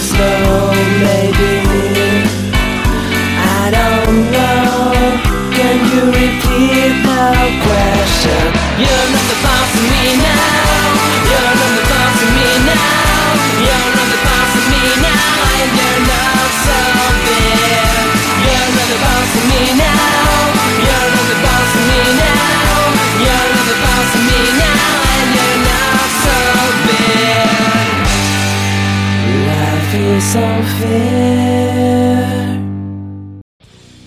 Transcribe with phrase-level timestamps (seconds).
[0.00, 0.70] slow,
[1.04, 1.62] baby?
[3.60, 4.92] I don't know.
[5.52, 7.28] Can you repeat the
[7.66, 8.42] question?
[8.80, 9.21] You're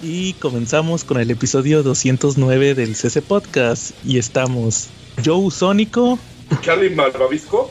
[0.02, 3.92] Y comenzamos con el episodio 209 del CC Podcast.
[4.04, 4.88] Y estamos
[5.24, 6.18] Joe Sónico.
[6.62, 7.70] Charlie Malvavisco.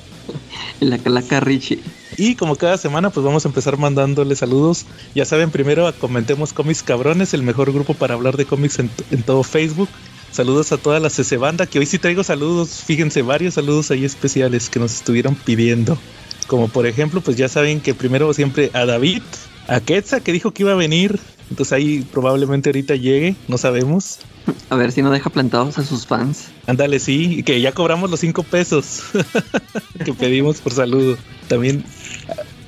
[0.78, 1.80] La calaca Richie.
[2.16, 4.86] Y como cada semana, pues vamos a empezar mandándole saludos.
[5.16, 8.88] Ya saben, primero a comentemos cómics cabrones, el mejor grupo para hablar de cómics en,
[9.10, 9.88] en todo Facebook.
[10.30, 12.84] Saludos a toda la CC banda, que hoy sí traigo saludos.
[12.86, 15.98] Fíjense, varios saludos ahí especiales que nos estuvieron pidiendo.
[16.46, 19.22] Como por ejemplo, pues ya saben que primero siempre a David,
[19.68, 21.18] a Quetza, que dijo que iba a venir.
[21.50, 24.18] Entonces ahí probablemente ahorita llegue, no sabemos.
[24.70, 26.48] A ver si no deja plantados a sus fans.
[26.66, 29.02] Ándale, sí, y que ya cobramos los cinco pesos
[30.04, 31.16] que pedimos por saludo.
[31.48, 31.84] También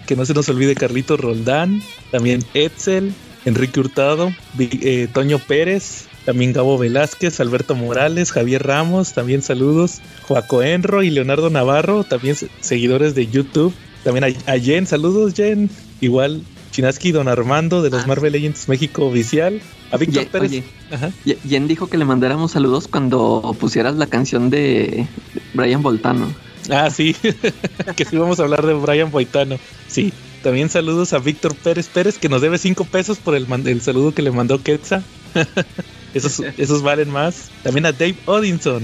[0.06, 3.12] que no se nos olvide Carlito Roldán, también Etzel,
[3.44, 10.62] Enrique Hurtado, eh, Toño Pérez, también Gabo Velázquez, Alberto Morales, Javier Ramos, también saludos, Joaco
[10.62, 13.72] Enro y Leonardo Navarro, también se- seguidores de YouTube.
[14.04, 15.70] También a, a Jen, saludos Jen.
[16.02, 18.06] Igual Chinaski Don Armando de los Ah.
[18.06, 19.60] Marvel Legends México Oficial.
[19.90, 20.50] A Víctor Ye- Pérez.
[20.50, 20.64] oye.
[20.90, 21.10] Ajá.
[21.48, 25.06] Jen dijo que le mandáramos saludos cuando pusieras la canción de
[25.54, 26.26] Brian Voltano.
[26.70, 27.14] Ah, sí,
[27.96, 29.56] que sí vamos a hablar de Brian Boitano.
[29.86, 33.66] Sí, también saludos a Víctor Pérez Pérez, que nos debe cinco pesos por el, man-
[33.66, 35.02] el saludo que le mandó Quetza.
[36.14, 37.50] esos, esos valen más.
[37.62, 38.82] También a Dave Odinson.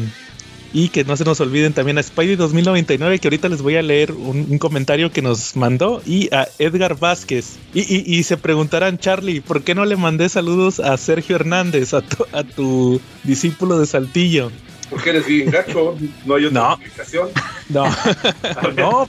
[0.74, 3.82] Y que no se nos olviden también a Spidey 2099, que ahorita les voy a
[3.82, 6.00] leer un, un comentario que nos mandó.
[6.06, 7.56] Y a Edgar Vázquez.
[7.74, 11.92] Y, y- y se preguntarán, Charlie, ¿por qué no le mandé saludos a Sergio Hernández,
[11.92, 14.50] a tu, a tu discípulo de Saltillo?
[14.88, 15.94] Porque eres bien gacho,
[16.26, 16.72] no hay otra No.
[16.74, 17.28] explicación.
[17.68, 17.84] No,
[18.76, 19.08] no,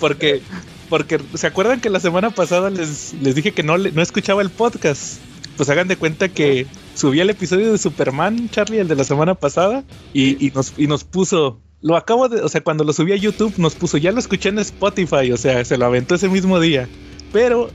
[0.00, 0.40] porque,
[0.88, 4.50] porque se acuerdan que la semana pasada les, les dije que no, no escuchaba el
[4.50, 5.18] podcast.
[5.56, 9.34] Pues hagan de cuenta que subí el episodio de Superman, Charlie, el de la semana
[9.34, 11.60] pasada, y, y nos, y nos puso.
[11.80, 14.50] Lo acabo de, o sea, cuando lo subí a YouTube, nos puso, ya lo escuché
[14.50, 16.88] en Spotify, o sea, se lo aventó ese mismo día.
[17.32, 17.70] Pero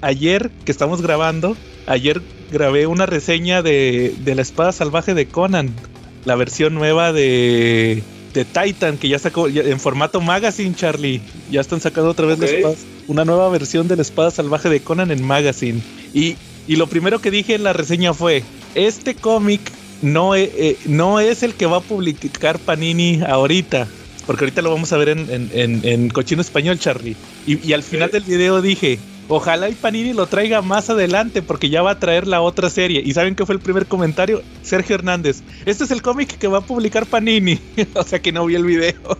[0.00, 1.56] ayer que estamos grabando,
[1.86, 5.74] ayer grabé una reseña de, de la espada salvaje de Conan,
[6.24, 8.02] la versión nueva de,
[8.36, 11.20] de Titan, que ya sacó ya- en formato magazine, Charlie.
[11.50, 12.52] Ya están sacando otra vez la Ok.
[12.52, 12.74] espada-
[13.08, 15.80] una nueva versión de la espada salvaje de Conan en magazine.
[16.14, 16.36] Y,
[16.68, 18.42] y lo primero que dije en la reseña fue,
[18.74, 19.60] este cómic
[20.02, 23.88] no, e- eh, no es el que va a publicar Panini ahorita.
[24.26, 27.14] Porque ahorita lo vamos a ver en, en- en- en cochino español, Charlie.
[27.46, 28.98] Y, y al final del video dije,
[29.28, 33.02] ojalá y Panini lo traiga más adelante porque ya va a traer la otra serie.
[33.04, 34.42] ¿Y saben qué fue el primer comentario?
[34.62, 35.42] Sergio Hernández.
[35.64, 37.58] Este es el cómic que va a publicar Panini.
[37.94, 39.18] o sea que no vi el video.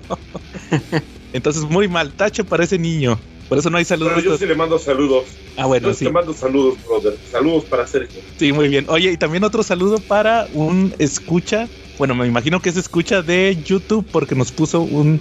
[1.32, 3.18] Entonces muy mal, tache para ese niño.
[3.48, 4.14] Por eso no hay saludos.
[4.16, 5.24] Pero yo sí le mando saludos.
[5.56, 6.04] Ah, bueno, yo sí.
[6.04, 7.16] te mando saludos, brother.
[7.30, 8.20] Saludos para Sergio.
[8.38, 8.86] Sí, muy bien.
[8.88, 11.68] Oye, y también otro saludo para un escucha.
[11.98, 15.20] Bueno, me imagino que es escucha de YouTube porque nos puso un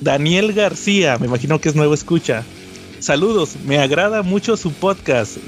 [0.00, 1.18] Daniel García.
[1.18, 2.44] Me imagino que es nuevo escucha.
[3.00, 5.38] Saludos, me agrada mucho su podcast.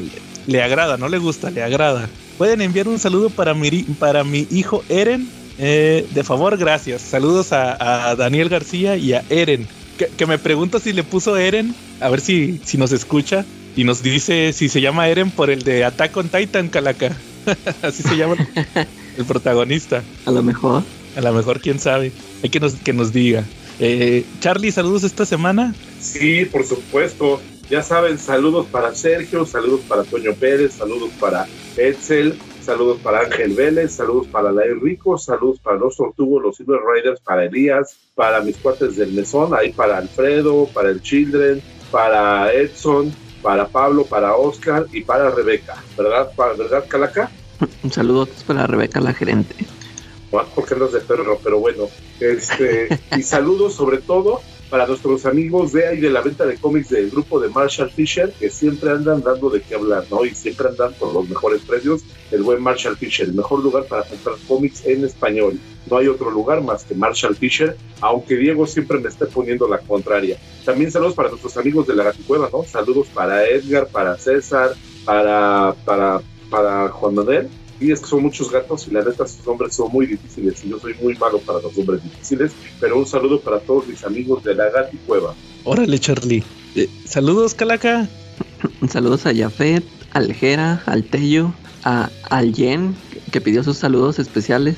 [0.46, 2.08] Le agrada, no le gusta, le agrada.
[2.38, 5.28] Pueden enviar un saludo para mi, para mi hijo Eren.
[5.58, 7.02] Eh, de favor, gracias.
[7.02, 9.68] Saludos a, a Daniel García y a Eren.
[9.98, 13.44] Que, que me pregunto si le puso Eren, a ver si, si nos escucha.
[13.76, 17.14] Y nos dice si se llama Eren por el de Attack on Titan, Calaca.
[17.82, 18.36] Así se llama
[19.18, 20.02] el protagonista.
[20.24, 20.82] A lo mejor.
[21.16, 22.12] A lo mejor, quién sabe.
[22.42, 23.44] Hay que nos, que nos diga.
[23.78, 25.74] Eh, Charlie, saludos esta semana.
[26.02, 27.40] Sí, por supuesto.
[27.70, 31.46] Ya saben, saludos para Sergio, saludos para Toño Pérez, saludos para
[31.76, 36.80] Etzel, saludos para Ángel Vélez, saludos para Lair Rico, saludos para los Tortugos, los Silver
[36.82, 42.52] Riders, para Elías, para mis cuates del mesón, ahí para Alfredo, para el Children, para
[42.52, 45.74] Edson, para Pablo, para Oscar y para Rebeca.
[45.96, 47.32] ¿Verdad, Pa- ¿verdad Calaca?
[47.82, 49.54] Un saludo para Rebeca, la gerente.
[50.32, 51.88] Más porque andas de perro, pero bueno.
[52.18, 54.40] Este, y saludos sobre todo
[54.72, 58.32] para nuestros amigos de ahí de la venta de cómics del grupo de Marshall Fisher,
[58.32, 60.24] que siempre andan dando de qué hablar, ¿no?
[60.24, 62.00] Y siempre andan por los mejores precios.
[62.30, 65.60] El buen Marshall Fisher, el mejor lugar para comprar cómics en español.
[65.90, 69.76] No hay otro lugar más que Marshall Fisher, aunque Diego siempre me esté poniendo la
[69.76, 70.38] contraria.
[70.64, 72.64] También saludos para nuestros amigos de la Gaticueva, ¿no?
[72.64, 74.70] Saludos para Edgar, para César,
[75.04, 77.50] para, para, para Juan Manuel.
[77.82, 80.70] Y es que son muchos gatos y la neta sus nombres son muy difíciles y
[80.70, 84.44] yo soy muy malo para los nombres difíciles, pero un saludo para todos mis amigos
[84.44, 85.34] de la Gaticueva.
[85.64, 86.44] Órale, Charlie.
[86.76, 88.08] Eh, saludos, Calaca.
[88.88, 91.52] Saludos a Jafet, al Jera, al Tello,
[91.84, 92.94] a, al Jen,
[93.32, 94.76] que pidió sus saludos especiales,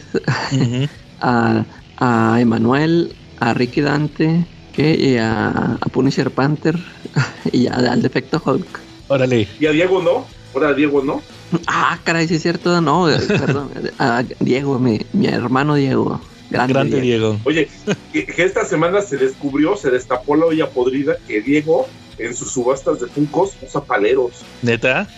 [1.21, 1.67] a,
[1.99, 5.49] a Emanuel, a Ricky Dante, que, y a,
[5.81, 6.77] a Punisher Panther,
[7.53, 8.81] y a- al Defecto Hulk.
[9.09, 9.47] Órale.
[9.59, 10.27] Y a Diego no.
[10.55, 11.23] Ahora Diego no.
[11.67, 16.21] Ah, caray, sí es cierto, no, perdón, a Diego, mi, mi hermano Diego.
[16.51, 17.31] Grande, Grande Diego.
[17.31, 17.41] Diego.
[17.45, 17.69] Oye,
[18.13, 22.53] que, que esta semana se descubrió, se destapó la olla podrida que Diego en sus
[22.53, 24.45] subastas de Funkos usa paleros.
[24.63, 25.09] ¿Neta?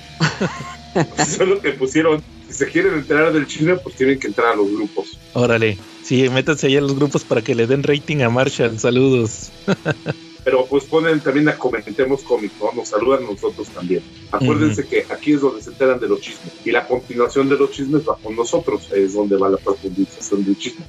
[1.18, 2.22] Eso es lo que pusieron.
[2.48, 5.18] Si se quieren enterar del chisme, pues tienen que entrar a los grupos.
[5.34, 5.76] Órale.
[6.02, 8.78] Sí, métanse ahí a los grupos para que le den rating a Marshall.
[8.78, 9.50] Saludos.
[10.46, 12.70] Pero pues ponen también a Comentemos Cómics, ¿no?
[12.72, 14.00] Nos saludan a nosotros también.
[14.31, 16.52] Acuérdense que aquí es donde se enteran de los chismes.
[16.64, 18.88] Y la continuación de los chismes va con nosotros.
[18.94, 20.84] Es donde va la profundización del chisme.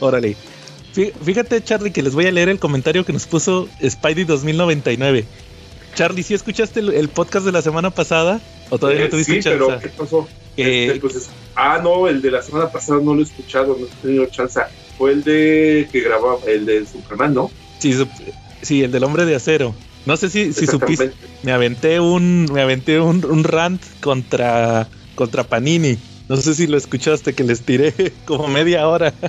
[0.00, 0.34] Órale.
[0.92, 5.24] Fí- Fíjate, Charlie, que les voy a leer el comentario que nos puso Spidey 2099.
[5.94, 8.40] Charlie, ¿sí escuchaste el, el podcast de la semana pasada?
[8.70, 9.58] ¿O todavía Eh, no tuviste sí, chance?
[9.64, 10.28] pero ¿qué pasó?
[10.56, 13.76] Eh, Este, pues, es- ah, no, el de la semana pasada no lo he escuchado,
[13.78, 14.60] no he tenido chance.
[14.98, 17.50] Fue el de que grababa, el de Superman, ¿no?
[17.82, 18.32] Sí, sup-
[18.62, 19.74] sí, el del hombre de acero.
[20.06, 21.12] No sé si, si supiste.
[21.42, 25.98] Me aventé un, me aventé un, un rant contra, contra Panini.
[26.28, 27.92] No sé si lo escuchaste, que les tiré
[28.24, 29.12] como media hora.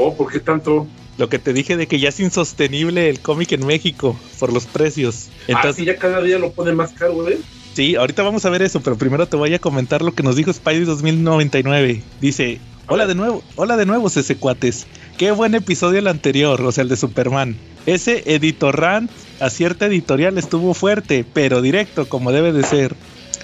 [0.00, 0.86] Oh, ¿por qué tanto?
[1.16, 4.66] Lo que te dije de que ya es insostenible el cómic en México por los
[4.66, 5.26] precios.
[5.52, 7.40] ah, sí, ya cada día lo ponen más caro, ¿eh?
[7.74, 10.36] Sí, ahorita vamos a ver eso, pero primero te voy a comentar lo que nos
[10.36, 12.02] dijo Spidey 2099.
[12.20, 14.86] Dice, hola de nuevo, hola de nuevo, ese cuates.
[15.18, 17.56] Qué buen episodio el anterior, o sea, el de Superman.
[17.86, 22.96] Ese editorrant a cierta editorial estuvo fuerte, pero directo, como debe de ser.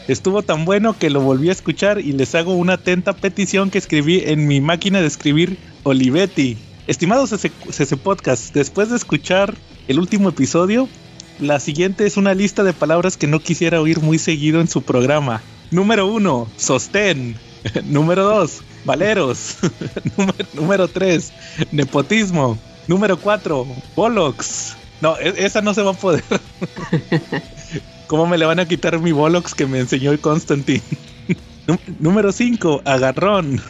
[0.08, 3.78] Estuvo tan bueno que lo volví a escuchar y les hago una atenta petición que
[3.78, 6.56] escribí en mi máquina de escribir Olivetti.
[6.86, 9.54] Estimados CC Podcast, después de escuchar
[9.88, 10.88] el último episodio,
[11.38, 14.82] la siguiente es una lista de palabras que no quisiera oír muy seguido en su
[14.82, 15.42] programa.
[15.70, 17.36] Número uno, sostén.
[17.84, 19.56] Número dos, valeros.
[20.16, 21.32] número, número tres,
[21.72, 22.58] nepotismo.
[22.86, 23.66] Número cuatro,
[23.96, 24.76] bollocks.
[25.00, 26.22] No, e- esa no se va a poder.
[28.06, 30.82] ¿Cómo me le van a quitar mi bollocks que me enseñó el Constantine?
[31.66, 33.60] Nú- Número 5, agarrón.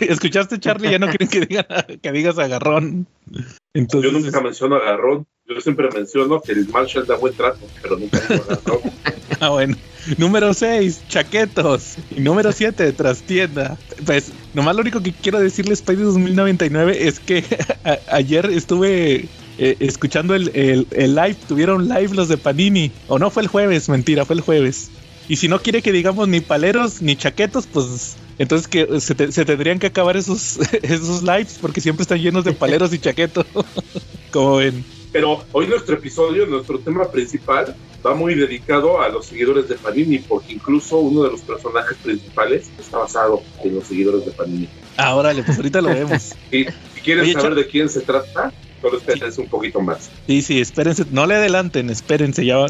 [0.00, 0.90] ¿Escuchaste, Charlie?
[0.92, 1.66] Ya no quieren que, digan,
[2.00, 3.06] que digas agarrón.
[3.74, 5.26] Entonces, Yo nunca menciono agarrón.
[5.46, 8.80] Yo siempre menciono que el Marshall da buen trato, pero nunca agarrón.
[9.42, 9.74] Ah, bueno.
[10.18, 11.94] Número 6, chaquetos.
[12.10, 13.78] Y número 7, trastienda.
[14.04, 17.42] Pues, nomás lo único que quiero decirle Spidey 2099 es que
[17.84, 19.24] a- ayer estuve
[19.56, 21.36] eh, escuchando el, el- el live.
[21.48, 22.90] Tuvieron live los de Panini.
[23.08, 24.90] O no, fue el jueves, mentira, fue el jueves.
[25.30, 29.30] Y si no quiere que digamos ni paleros ni chaquetos, pues entonces que se, te-
[29.30, 33.46] se tendrían que acabar esos, esos lives porque siempre están llenos de paleros y chaquetos.
[34.32, 34.84] Como ven.
[35.12, 40.18] Pero hoy nuestro episodio, nuestro tema principal, va muy dedicado a los seguidores de Panini,
[40.18, 44.68] porque incluso uno de los personajes principales está basado en los seguidores de Panini.
[44.96, 46.32] Ah, órale, pues ahorita lo vemos.
[46.50, 50.10] Y si quieren Oye, saber de quién se trata, solo espérense un poquito más.
[50.26, 52.66] Sí, sí, espérense, no le adelanten, espérense ya.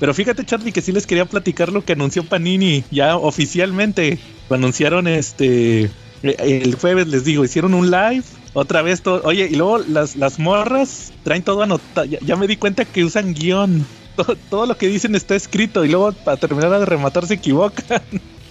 [0.00, 4.24] Pero fíjate, Charlie, que sí les quería platicar lo que anunció Panini ya oficialmente.
[4.48, 5.84] Lo anunciaron este
[6.22, 8.24] eh, el jueves, les digo, hicieron un live.
[8.52, 9.22] Otra vez todo.
[9.24, 12.06] Oye, y luego las, las morras traen todo anotado.
[12.06, 13.86] Ya, ya me di cuenta que usan guion.
[14.16, 18.02] Todo, todo lo que dicen está escrito y luego para terminar de rematar se equivocan.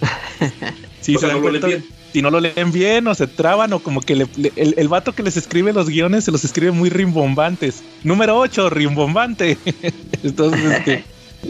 [1.00, 1.84] Sí, se no lo leen bien.
[2.12, 4.88] si no lo leen bien o se traban o como que le- le- el, el
[4.88, 7.84] vato que les escribe los guiones se los escribe muy rimbombantes.
[8.02, 9.60] Número 8, rimbombante.
[10.22, 11.04] Entonces, este,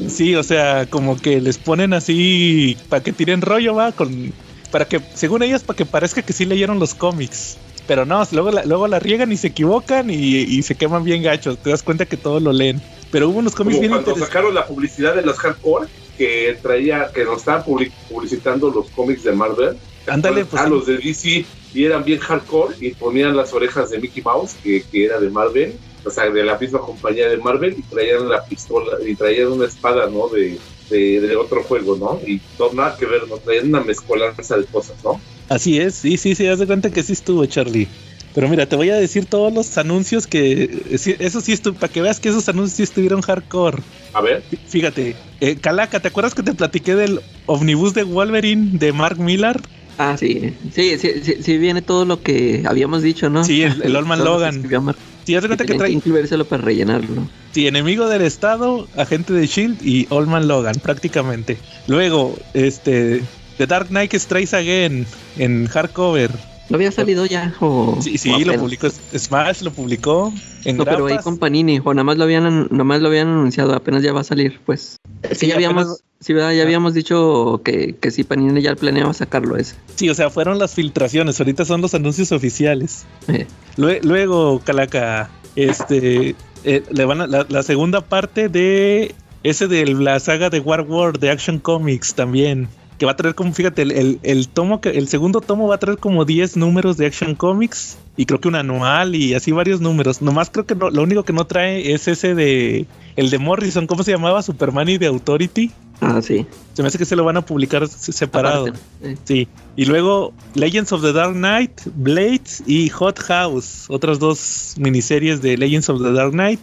[0.08, 4.32] sí, o sea, como que les ponen así para que tiren rollo, va, con
[4.70, 7.56] para que, según ellas, para que parezca que sí leyeron los cómics.
[7.86, 11.22] Pero no, luego la, luego la riegan y se equivocan y, y se queman bien
[11.22, 11.58] gachos.
[11.58, 12.80] Te das cuenta que todos lo leen.
[13.10, 17.10] Pero hubo unos cómics Como bien cuando sacaron la publicidad de las hardcore, que traía,
[17.12, 19.76] que nos estaban public- publicitando los cómics de Marvel.
[20.06, 20.62] Ándale, pues.
[20.62, 21.44] a los de DC
[21.74, 25.30] y eran bien hardcore y ponían las orejas de Mickey Mouse, que, que era de
[25.30, 29.52] Marvel, o sea, de la misma compañía de Marvel, y traían la pistola, y traían
[29.52, 30.28] una espada, ¿no?
[30.28, 32.20] De, de, de otro juego, ¿no?
[32.26, 33.38] Y no, nada que ver, ¿no?
[33.38, 35.24] Traían una mezcolanza de cosas, ¿no?
[35.48, 37.92] Así es, sí, sí, sí, haz de cuenta que sí estuvo, Charlie.
[38.32, 40.62] Pero mira, te voy a decir todos los anuncios que.
[40.86, 43.82] eh, sí, Eso sí estuvo, para que veas que esos anuncios sí estuvieron hardcore.
[44.12, 48.70] A ver, Fí- Fíjate, eh, Calaca, ¿te acuerdas que te platiqué del omnibus de Wolverine
[48.78, 49.60] de Mark Millar?
[49.96, 50.56] Ah, sí.
[50.70, 53.44] Sí, sí, sí, sí viene todo lo que habíamos dicho, ¿no?
[53.44, 54.94] Sí, el- el Old Man Todo lo que Logan.
[55.26, 55.90] De cuenta que que trae.
[55.90, 57.28] incluírselo para rellenarlo.
[57.52, 61.58] Sí, enemigo del Estado, agente de Shield y Old Man Logan, prácticamente.
[61.86, 63.22] Luego, este.
[63.58, 66.30] The Dark Knight Strikes Again en hardcover.
[66.70, 67.54] ¿No había salido ya?
[67.60, 70.32] O, Sí, sí, o lo publicó Smash, lo publicó
[70.64, 73.26] en No, pero ahí con Panini, o nada más lo habían, nada más lo habían
[73.28, 74.96] anunciado, apenas ya va a salir, pues.
[75.22, 76.52] Es que Sí, ya habíamos, apenas- sí, ¿verdad?
[76.52, 79.74] ya habíamos dicho que, que sí, Panini ya planeaba sacarlo ese.
[79.96, 83.04] Sí, o sea, fueron las filtraciones, ahorita son los anuncios oficiales.
[83.28, 83.46] Eh,
[83.76, 89.86] Lue- Luego, Calaca, este, eh, le van a, la, la segunda parte de ese de
[89.86, 92.68] la saga de War War de Action Comics también.
[93.00, 95.76] Que va a traer como, fíjate, el, el- el tomo que, el segundo tomo va
[95.76, 97.96] a traer como 10 números de Action Comics.
[98.18, 100.20] Y creo que un anual y así varios números.
[100.20, 102.84] Nomás creo que no- lo único que no trae es ese de.
[103.16, 104.42] El de Morrison, ¿cómo se llamaba?
[104.42, 105.70] Superman y de Authority.
[106.02, 106.44] ah, sí.
[106.74, 108.66] Se me hace que se lo van a publicar se- separado.
[108.68, 109.16] Aparte, eh.
[109.24, 115.40] Sí, y luego Legends of the Dark Knight, Blades y Hot House, otras dos miniseries
[115.40, 116.60] de Legends of the Dark Knight.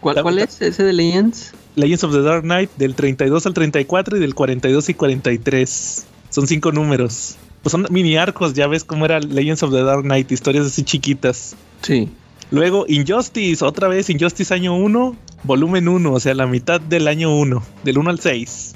[0.00, 1.52] ¿Cuál, ¿Cuál es ese de Legends?
[1.76, 6.06] Legends of the Dark Knight del 32 al 34 y del 42 y 43.
[6.30, 7.36] Son cinco números.
[7.62, 10.82] Pues son mini arcos, ya ves cómo era Legends of the Dark Knight, historias así
[10.82, 11.54] chiquitas.
[11.82, 12.08] Sí.
[12.50, 17.36] Luego Injustice, otra vez Injustice año 1, volumen 1, o sea, la mitad del año
[17.36, 18.74] 1, del 1 al 6.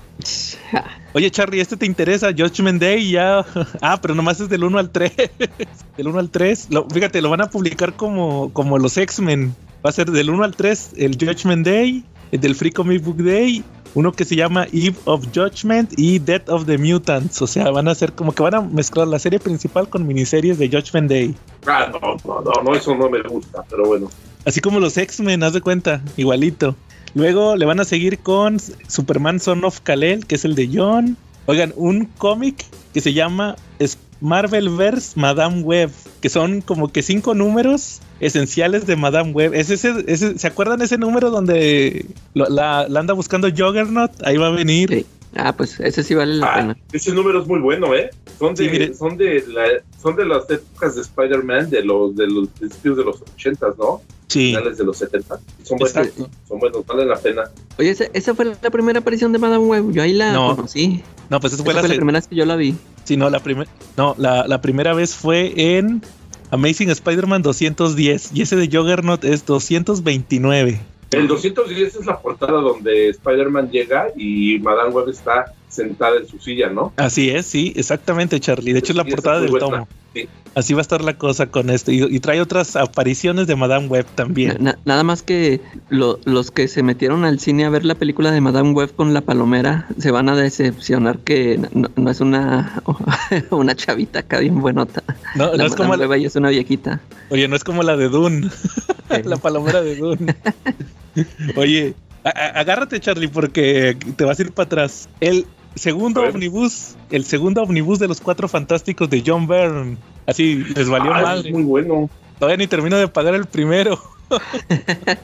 [1.12, 2.28] Oye, Charlie, ¿este te interesa?
[2.36, 3.44] Judgment Day ya.
[3.80, 5.12] Ah, pero nomás es del 1 al 3.
[5.96, 6.66] del 1 al 3.
[6.70, 9.54] Lo- fíjate, lo van a publicar como, como los X-Men.
[9.84, 13.22] Va a ser del 1 al 3 el Judgment Day, el del Free Comic Book
[13.22, 13.62] Day,
[13.94, 17.42] uno que se llama Eve of Judgment y Death of the Mutants.
[17.42, 20.58] O sea, van a ser como que van a mezclar la serie principal con miniseries
[20.58, 21.34] de Judgment Day.
[21.66, 24.08] Ah, no, no, no, no, eso no me gusta, pero bueno.
[24.46, 26.76] Así como los X-Men, haz de cuenta, igualito.
[27.12, 31.18] Luego le van a seguir con Superman Son of Kal-El, que es el de John.
[31.44, 32.64] Oigan, un cómic
[32.94, 33.56] que se llama
[34.24, 35.90] Marvelverse Madame Web,
[36.20, 39.54] que son como que cinco números esenciales de Madame Web.
[39.54, 44.10] Es ese, ese- ¿Se acuerdan ese número donde lo- la, la anda buscando Juggernaut?
[44.24, 44.88] Ahí va a venir.
[44.90, 45.06] Sí.
[45.36, 46.76] Ah, pues ese sí vale la Ah, pena.
[46.92, 48.10] ese número es muy bueno, ¿eh?
[48.38, 48.94] Son de, Sí, mire.
[48.94, 53.04] son de, la- son de las épocas de Spider-Man de los, de los principios de
[53.04, 54.00] los 80, ¿no?
[54.34, 55.38] Sí, Finales de los 70.
[55.62, 56.08] Son buenos,
[56.48, 57.44] son buenos, vale la pena.
[57.78, 59.92] Oye, ese- esa fue la primera aparición de Madame Web.
[59.92, 60.56] Yo ahí la No.
[60.56, 61.02] conocí.
[61.30, 62.74] No, pues esa Esa fue fue la, la se- primera vez que yo la vi.
[63.04, 66.02] Sí, no, la, primer- no la, la primera vez fue en
[66.50, 70.80] Amazing Spider-Man 210 y ese de Juggernaut es 229.
[71.12, 76.38] El 210 es la portada donde Spider-Man llega y Madame Web está sentada en su
[76.38, 76.92] silla, ¿no?
[76.96, 78.72] Así es, sí, exactamente, Charlie.
[78.72, 79.66] De hecho, es la portada del buena.
[79.66, 79.88] tomo.
[80.14, 80.28] Sí.
[80.54, 81.90] Así va a estar la cosa con esto.
[81.90, 84.58] Y, y trae otras apariciones de Madame Web también.
[84.60, 88.30] Na- nada más que lo- los que se metieron al cine a ver la película
[88.30, 92.80] de Madame Web con la palomera se van a decepcionar que no, no es una,
[93.50, 95.02] una chavita acá bien buenota.
[95.34, 97.00] No, La no es Madame como la, es una viejita.
[97.30, 98.48] oye, no es como la de Dune,
[99.24, 100.36] la palomera de Dune.
[101.56, 105.08] oye, a- a- agárrate, Charlie, porque te vas a ir para atrás.
[105.20, 109.96] El segundo omnibus, el segundo omnibus de los cuatro fantásticos de John Byrne.
[110.26, 111.48] Así les valió Ah, madre.
[111.48, 112.08] es muy bueno.
[112.38, 113.98] Todavía ni termino de pagar el primero.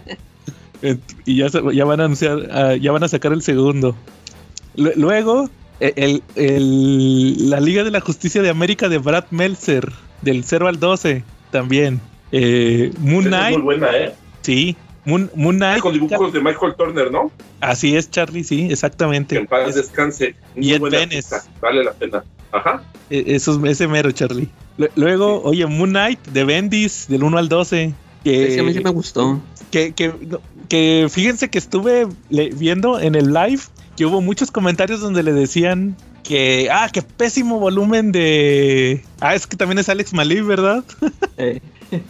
[1.27, 3.95] Y ya, ya van a anunciar, ah, ya van a sacar el segundo.
[4.77, 9.93] Lu- Luego, e- el, el- la Liga de la Justicia de América de Brad Meltzer,
[10.23, 12.01] del 0 al 12, también.
[12.33, 14.15] Eh, Moon es Knight, muy buena, ¿eh?
[14.41, 14.75] sí.
[15.11, 17.31] Moon, Moon Knight, Con dibujos de Michael Turner, ¿no?
[17.61, 19.37] así es, Charlie, sí, Que exactamente.
[19.37, 20.35] en paz Es- descanse.
[20.57, 20.81] Muy Y Ed
[21.61, 22.25] Vale la pena.
[22.53, 22.83] Ajá.
[23.11, 24.49] e- eso es- ese mero, Charlie.
[24.79, 27.93] Lu- Luego, oye, Moon Knight de Bendis, del 1 al 12.
[28.25, 29.41] Que, ese a mí sí me gustó.
[29.71, 30.13] que, que,
[30.69, 33.63] que fíjense que estuve viendo en el live
[33.97, 39.03] que hubo muchos comentarios donde le decían que, ah, qué pésimo volumen de...
[39.21, 40.85] Ah, es que también es Alex Malib, ¿verdad?
[41.39, 41.61] Eh,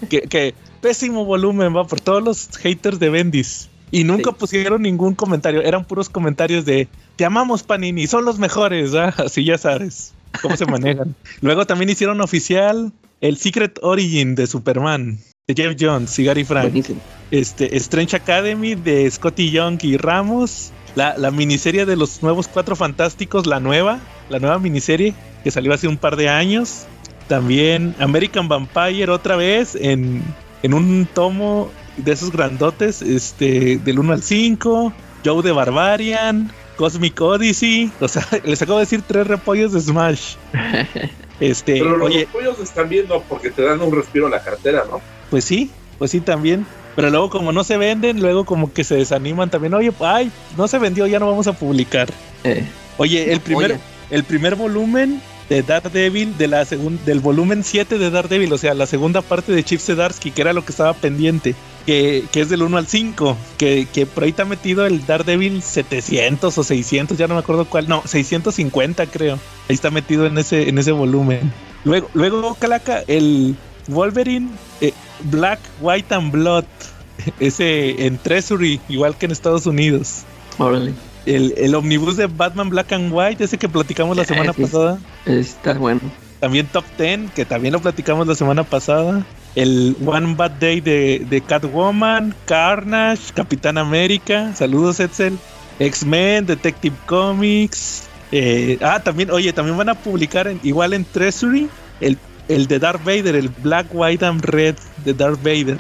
[0.09, 3.69] que, que pésimo volumen, va, por todos los haters de Bendis.
[3.93, 4.37] Y nunca Sí.
[4.39, 9.59] pusieron ningún comentario, eran puros comentarios de, te amamos Panini, son los mejores, así ya
[9.59, 11.15] sabes cómo se manejan.
[11.41, 15.19] Luego también hicieron oficial el Secret Origin de Superman,
[15.49, 17.01] de Jeff Jones y Gary Frank buenísimo.
[17.33, 22.77] este, Strange Academy de Scotty Young y Ramos, la, la miniserie de los nuevos Cuatro
[22.77, 26.87] Fantásticos, la nueva, la nueva miniserie que salió hace un par de años.
[27.31, 30.21] También American Vampire otra vez en,
[30.65, 34.93] en un tomo de esos grandotes, este, del 1 al 5,
[35.25, 40.35] Joe de Barbarian, Cosmic Odyssey, o sea, les acabo de decir tres repollos de Smash.
[41.39, 44.85] Este, Pero los oye, pollos están viendo porque te dan un respiro a la cartera,
[44.91, 45.01] ¿no?
[45.31, 46.67] Pues sí, pues sí también.
[46.97, 49.73] Pero luego como no se venden, luego como que se desaniman también.
[49.73, 52.09] Oye, ay, no se vendió, ya no vamos a publicar.
[52.45, 52.63] Eh,
[52.99, 53.81] Oye, el primer, Oye.
[54.11, 58.87] el primer volumen de Daredevil, de la del volumen 7 de Daredevil, o sea, la
[58.87, 62.63] segunda parte de Chip Zdarsky, que era lo que estaba pendiente, que, que es del
[62.63, 67.27] 1 al 5, que, que por ahí está metido el Daredevil 700 o 600, ya
[67.27, 69.41] no me acuerdo cuál, no, 650 creo.
[69.69, 71.53] Ahí está metido en ese, en ese volumen.
[71.83, 73.57] Luego, luego Calaca, el
[73.89, 76.65] Wolverine eh, Black, White and Blood.
[77.41, 80.23] Ese en Treasury, igual que en Estados Unidos.
[80.57, 80.95] Órale.
[81.27, 84.63] El, el omnibus de Batman Black and White, ese que platicamos la semana sí.
[84.63, 84.99] pasada.
[85.27, 86.01] Está bueno.
[86.41, 89.27] También Top 10, que también lo platicamos la semana pasada.
[89.55, 94.55] El One Bad Day de, de Catwoman, Carnage, Capitán América.
[94.55, 95.39] Saludos, Edsel.
[95.79, 98.05] X-Men, Detective Comics.
[98.33, 101.69] eh, ah, también, oye, también van a publicar en- igual en Treasury
[102.01, 102.17] el,
[102.49, 105.79] el de Darth Vader, el Black, White and Red de Darth Vader.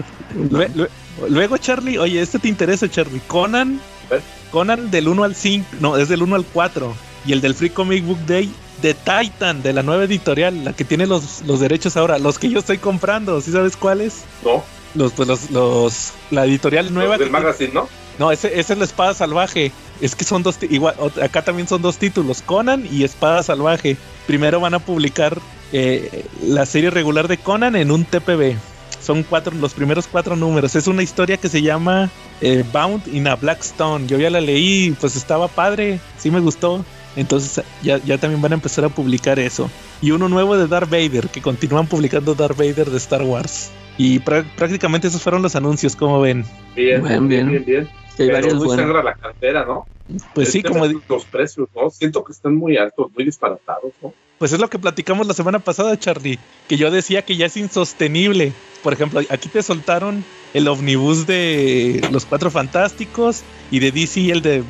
[0.50, 0.88] Lue- lue-
[1.28, 3.20] luego, Charlie, oye, este te interesa, Charlie.
[3.26, 3.80] Conan,
[4.10, 4.20] ¿Eh?
[4.50, 6.94] Conan del 1 al 5, no, es del 1 al 4.
[7.26, 8.52] Y el del Free Comic Book Day
[8.82, 12.48] de Titan, de la nueva editorial, la que tiene los, los derechos ahora, los que
[12.48, 14.22] yo estoy comprando, ¿sí sabes cuáles?
[14.44, 14.62] ¿no?
[14.94, 17.18] Los, pues los, los, la editorial nueva.
[17.18, 17.88] Del magazine, ¿no?
[18.20, 19.72] no, ese, ese es la espada salvaje.
[20.00, 23.96] Es que son dos, igual, acá también son dos títulos, Conan y Espada Salvaje.
[24.26, 25.38] Primero van a publicar
[25.72, 28.56] eh, la serie regular de Conan en un TPB.
[29.00, 30.76] Son cuatro, los primeros cuatro números.
[30.76, 34.06] Es una historia que se llama eh, Bound in a Blackstone.
[34.06, 36.84] Yo ya la leí, pues estaba padre, sí me gustó.
[37.16, 39.70] Entonces ya, ya también van a empezar a publicar eso.
[40.00, 43.72] Y uno nuevo de Darth Vader, que continúan publicando Darth Vader de Star Wars.
[43.98, 46.44] Y prá- prácticamente esos fueron los anuncios, como ven.
[46.76, 47.64] Bien, Bien, bien, bien.
[47.64, 47.90] bien.
[48.16, 49.86] Sí, hay Pero muy sangra la cartera, ¿no?
[50.34, 51.90] Pues El sí, como, los precios, ¿no?
[51.90, 54.14] Siento que están muy altos, muy disparatados, ¿no?
[54.40, 57.58] Pues es lo que platicamos la semana pasada, Charlie, que yo decía que ya es
[57.58, 58.54] insostenible.
[58.82, 64.40] Por ejemplo, aquí te soltaron el omnibus de Los Cuatro Fantásticos y de DC el
[64.40, 64.64] de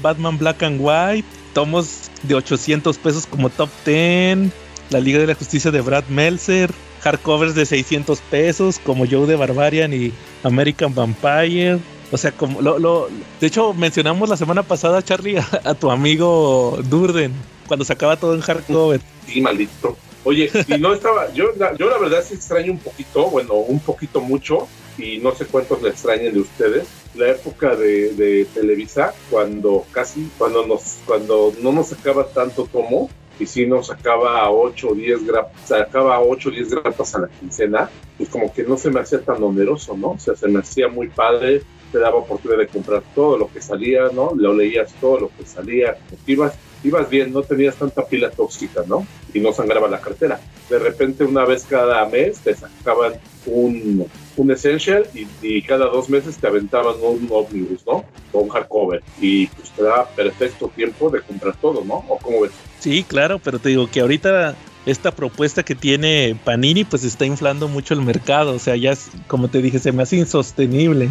[0.00, 4.48] Batman Black and White, tomos de 800 pesos como Top 10,
[4.88, 6.70] la Liga de la Justicia de Brad Meltzer,
[7.02, 10.12] hardcovers de 600 pesos como Joe de Barbarian y
[10.44, 11.78] American Vampire.
[12.10, 16.78] O sea, como lo, lo- de hecho mencionamos la semana pasada, Charlie, a tu amigo
[16.88, 17.34] Durden,
[17.70, 19.00] cuando sacaba todo en hardcover.
[19.28, 19.96] Sí, maldito.
[20.24, 24.20] Oye, y no estaba, yo, yo la verdad sí extraño un poquito, bueno, un poquito
[24.20, 24.66] mucho,
[24.98, 30.66] y no sé cuántos le extrañen de ustedes, la época de, Televisa, cuando casi, cuando
[30.66, 33.08] nos, cuando no nos sacaba tanto tomo,
[33.38, 37.14] y sí nos sacaba a 8 o 10 grapas, sacaba a 8 o 10 grapas
[37.14, 40.10] a la quincena, pues como que no se me hacía tan oneroso, ¿no?
[40.10, 43.62] O sea, se me hacía muy padre, te daba oportunidad de comprar todo lo que
[43.62, 44.32] salía, ¿no?
[44.34, 49.06] Lo leías todo lo que salía, ibas, ibas bien, no tenías tanta pila tóxica, ¿no?
[49.34, 50.40] Y no sangraba la cartera.
[50.68, 53.14] De repente, una vez cada mes, te sacaban
[53.46, 55.06] un, un essential
[55.42, 58.04] y, cada dos meses te aventaban un omnibus, ¿no?
[58.32, 59.02] O un hardcover.
[59.20, 62.04] Y pues te daba perfecto tiempo de comprar todo, ¿no?
[62.08, 62.52] ¿O cómo ves?
[62.80, 67.68] Sí, claro, pero te digo que ahorita esta propuesta que tiene Panini pues está inflando
[67.68, 71.10] mucho el mercado, o sea, ya es, como te dije, se me hace insostenible.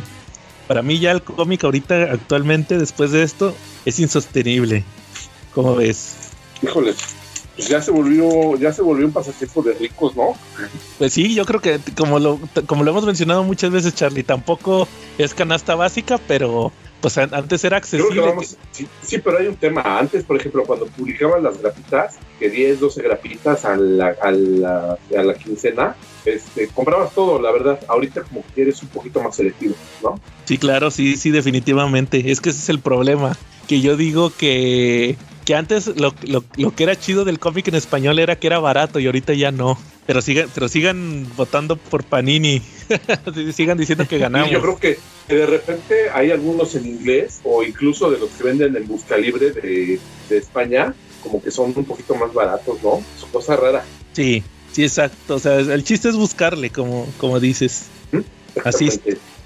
[0.68, 3.56] Para mí ya el cómic ahorita actualmente después de esto
[3.86, 4.84] es insostenible.
[5.54, 6.16] ¿Cómo ves?
[6.62, 6.94] Híjole,
[7.56, 10.34] pues ya se volvió, ya se volvió un pasatiempo de ricos, ¿no?
[10.98, 14.88] Pues sí, yo creo que como lo, como lo hemos mencionado muchas veces, Charlie, tampoco
[15.18, 18.20] es canasta básica, pero pues an- antes era accesible.
[18.22, 19.82] vamos, sí, sí, pero hay un tema.
[20.00, 24.98] Antes, por ejemplo, cuando publicaban las grapitas, que 10, 12 grapitas a la, a la,
[25.18, 27.80] a la quincena, este, comprabas todo, la verdad.
[27.88, 30.20] Ahorita como que eres un poquito más selectivo, ¿no?
[30.44, 32.32] Sí, claro, sí, sí, definitivamente.
[32.32, 33.38] Es que ese es el problema.
[33.70, 35.16] Que yo digo que,
[35.50, 38.60] que antes lo, lo- lo que era chido del cómic en español era que era
[38.60, 39.80] barato y ahorita ya no.
[40.06, 42.62] Pero sigan, pero sigan votando por Panini.
[43.56, 44.50] Sigan diciendo que ganamos.
[44.52, 48.44] Y yo creo que, de repente hay algunos en inglés o incluso de los que
[48.44, 53.00] venden en Busca Libre de, de España, como que son un poquito más baratos, ¿no?
[53.00, 53.84] Es cosa rara.
[54.14, 55.34] Sí, sí, exacto.
[55.34, 57.88] O sea, el chiste es buscarle, como, como dices.
[58.64, 58.90] Así.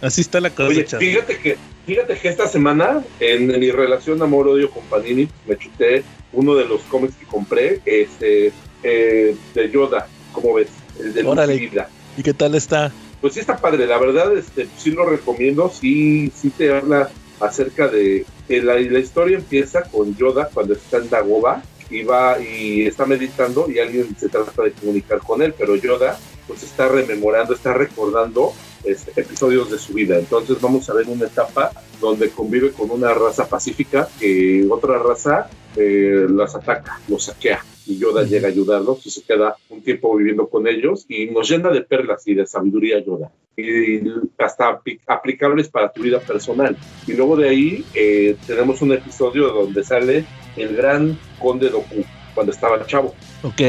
[0.01, 4.69] Así está la cosa, Oye, fíjate que, fíjate que esta semana, en, mi relación amor-odio
[4.69, 8.51] con Panini, me chuté uno de los cómics que compré, este,
[8.83, 10.67] eh, de Yoda, ¿cómo ves?
[10.99, 11.55] El de Órale.
[11.55, 11.89] y Vida.
[12.17, 12.91] ¿Y qué tal está?
[13.21, 17.87] Pues sí está padre, la verdad, este, sí lo recomiendo, sí, sí te habla acerca
[17.87, 22.85] de, que la, la historia empieza con Yoda cuando está en Dagoba y va y
[22.85, 27.53] está meditando y alguien se trata de comunicar con él, pero Yoda pues está rememorando,
[27.53, 30.17] está recordando este, episodios de su vida.
[30.17, 35.49] Entonces vamos a ver una etapa donde convive con una raza pacífica que otra raza
[35.75, 37.63] eh, las ataca, los saquea.
[37.85, 41.49] Y Yoda llega a ayudarlos y se queda un tiempo viviendo con ellos y nos
[41.49, 43.31] llena de perlas y de sabiduría Yoda.
[43.57, 44.01] Y
[44.37, 46.77] hasta apli- aplicables para tu vida personal.
[47.05, 52.51] Y luego de ahí eh, tenemos un episodio donde sale el gran conde Doku cuando
[52.51, 53.13] estaba chavo.
[53.43, 53.61] Ok.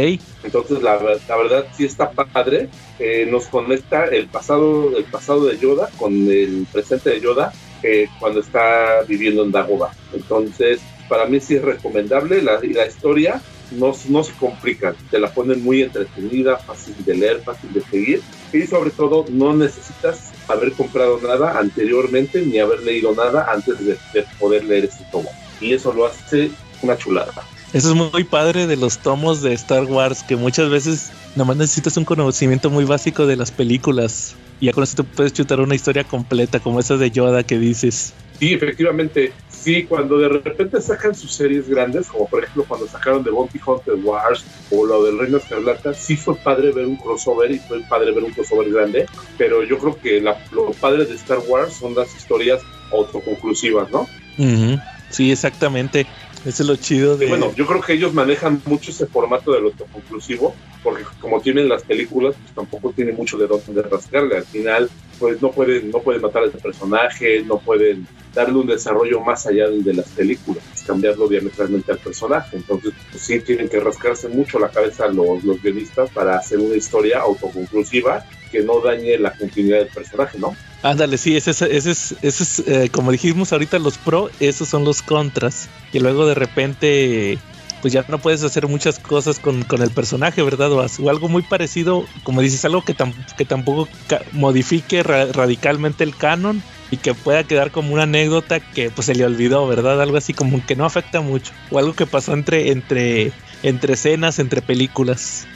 [0.42, 0.98] Entonces, la,
[1.28, 2.68] la verdad sí está padre.
[2.98, 8.06] Eh, nos conecta el pasado, el pasado de Yoda con el presente de Yoda eh,
[8.20, 9.92] cuando está viviendo en Dagobah.
[10.12, 13.40] Entonces, para mí sí es recomendable la, la historia.
[13.72, 18.22] no, no se complican, te la ponen muy entretenida, fácil de leer, fácil de seguir
[18.52, 23.96] y sobre todo no necesitas haber comprado nada anteriormente ni haber leído nada antes de,
[24.12, 25.30] de poder leer este tomo.
[25.60, 26.50] Y eso lo hace
[26.82, 27.32] una chulada.
[27.74, 31.96] Eso es muy padre de los tomos de Star Wars, que muchas veces nomás necesitas
[31.96, 34.36] un conocimiento muy básico de las películas.
[34.60, 37.58] Y ya con eso te puedes chutar una historia completa, como esa de Yoda que
[37.58, 38.14] dices.
[38.38, 39.34] Sí, efectivamente.
[39.48, 43.58] Sí, cuando de repente sacan sus series grandes, como por ejemplo cuando sacaron de Bounty
[43.66, 47.80] Hunter Wars o lo del Reino Escarlata, sí fue padre ver un crossover y fue
[47.88, 49.06] padre ver un crossover grande,
[49.36, 54.06] pero yo creo que la, lo padre de Star Wars son las historias autoconclusivas, ¿no?
[54.38, 54.78] Ujú.
[55.10, 56.06] Sí, exactamente.
[56.44, 57.26] Es lo chido de...
[57.26, 61.82] Bueno, yo creo que ellos manejan mucho ese formato del autoconclusivo, porque como tienen las
[61.82, 64.36] películas, pues tampoco tienen mucho de dónde rascarle.
[64.36, 68.66] Al final, pues no pueden, no pueden matar a ese personaje, no pueden darle un
[68.66, 72.56] desarrollo más allá del de las películas, cambiarlo diametralmente al personaje.
[72.56, 76.76] Entonces, pues sí tienen que rascarse mucho la cabeza los, los guionistas para hacer una
[76.76, 78.24] historia autoconclusiva
[78.54, 80.56] que no dañe la continuidad del personaje, ¿no?
[80.82, 84.68] Ándale, sí, ese es, ese es, ese es eh, como dijimos ahorita los pro, esos
[84.68, 85.68] son los contras.
[85.92, 87.38] Y luego de repente,
[87.82, 90.70] pues ya no puedes hacer muchas cosas con, con el personaje, ¿verdad?
[90.72, 96.04] O, algo muy parecido, como dices, algo que, tam- que tampoco ca- modifique ra- radicalmente
[96.04, 100.00] el canon y que pueda quedar como una anécdota que pues se le olvidó, ¿verdad?
[100.00, 101.52] Algo así como que no afecta mucho.
[101.70, 105.46] O algo que pasó entre, entre, entre escenas, entre películas.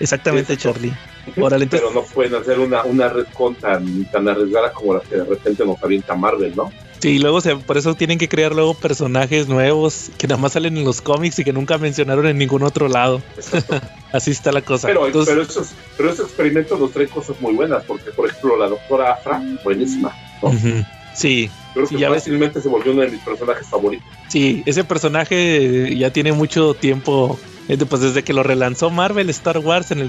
[0.00, 0.78] Exactamente, Exacto.
[0.78, 0.94] Charlie.
[1.36, 5.24] Órale, Pero no pueden hacer una, una retcon tan, tan arriesgada como la que de
[5.24, 6.72] repente nos avienta Marvel, ¿no?
[7.00, 10.52] Sí, y luego se, por eso tienen que crear luego personajes nuevos que nada más
[10.54, 13.22] salen en los cómics y que nunca mencionaron en ningún otro lado.
[14.12, 14.88] Así está la cosa.
[14.88, 18.56] Pero, Entonces, pero, esos, pero esos experimentos nos traen cosas muy buenas, porque por ejemplo
[18.56, 20.12] la doctora Afra, buenísima.
[20.42, 20.48] ¿no?
[20.48, 22.22] ujú, sí, Creo Sí, que ya ves.
[22.24, 24.08] fácilmente se volvió uno de mis personajes favoritos.
[24.26, 27.38] sí, ese personaje ya tiene mucho tiempo,
[27.68, 30.08] eh, pues desde que lo relanzó Marvel Star Wars en el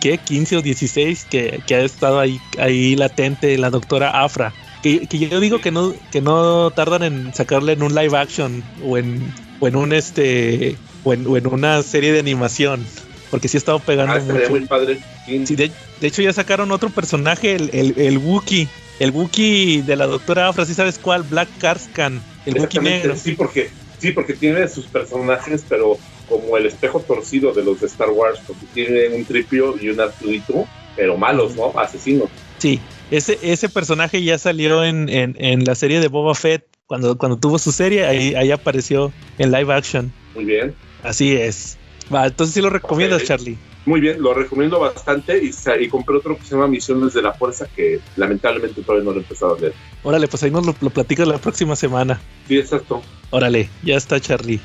[0.00, 4.52] 2015 o 16, que, que ha estado ahí, ahí latente la doctora Afra.
[4.82, 8.62] Que, que yo digo que no, que no tardan en sacarle en un live action
[8.84, 12.84] o en, o en un este o en, o en una serie de animación.
[13.30, 14.50] Porque sí ha estado pegando Ah, mucho.
[14.50, 15.00] muy padre.
[15.26, 18.68] Sí, de, de hecho ya sacaron otro personaje, el, el, el Wookiee.
[19.00, 21.24] El Wookiee de la doctora Afra, ¿sí sabes cuál?
[21.24, 22.22] Black Karskan.
[22.46, 23.16] El Wookiee negro.
[23.16, 27.86] Sí, porque, sí, porque tiene sus personajes, pero como el espejo torcido de los de
[27.86, 31.78] Star Wars, porque tiene un tripio y un Arturito, pero malos, ¿no?
[31.78, 32.28] Asesinos.
[32.58, 36.66] Sí, ese, ese personaje ya salió en, en, en la serie de Boba Fett.
[36.86, 40.10] Cuando, cuando tuvo su serie, ahí, ahí apareció en live action.
[40.34, 40.74] Muy bien.
[41.02, 41.76] Así es.
[42.12, 43.24] Va, entonces sí lo recomiendas.
[43.24, 43.58] Charlie.
[43.84, 47.66] Muy bien, lo recomiendo bastante y compré otro que se llama Misiones de la Fuerza
[47.74, 49.74] que lamentablemente todavía no lo he empezado a leer.
[50.02, 52.20] Órale, pues ahí nos lo, lo platicas la próxima semana.
[52.48, 53.02] Sí, exacto.
[53.30, 54.60] Órale, ya está Charlie.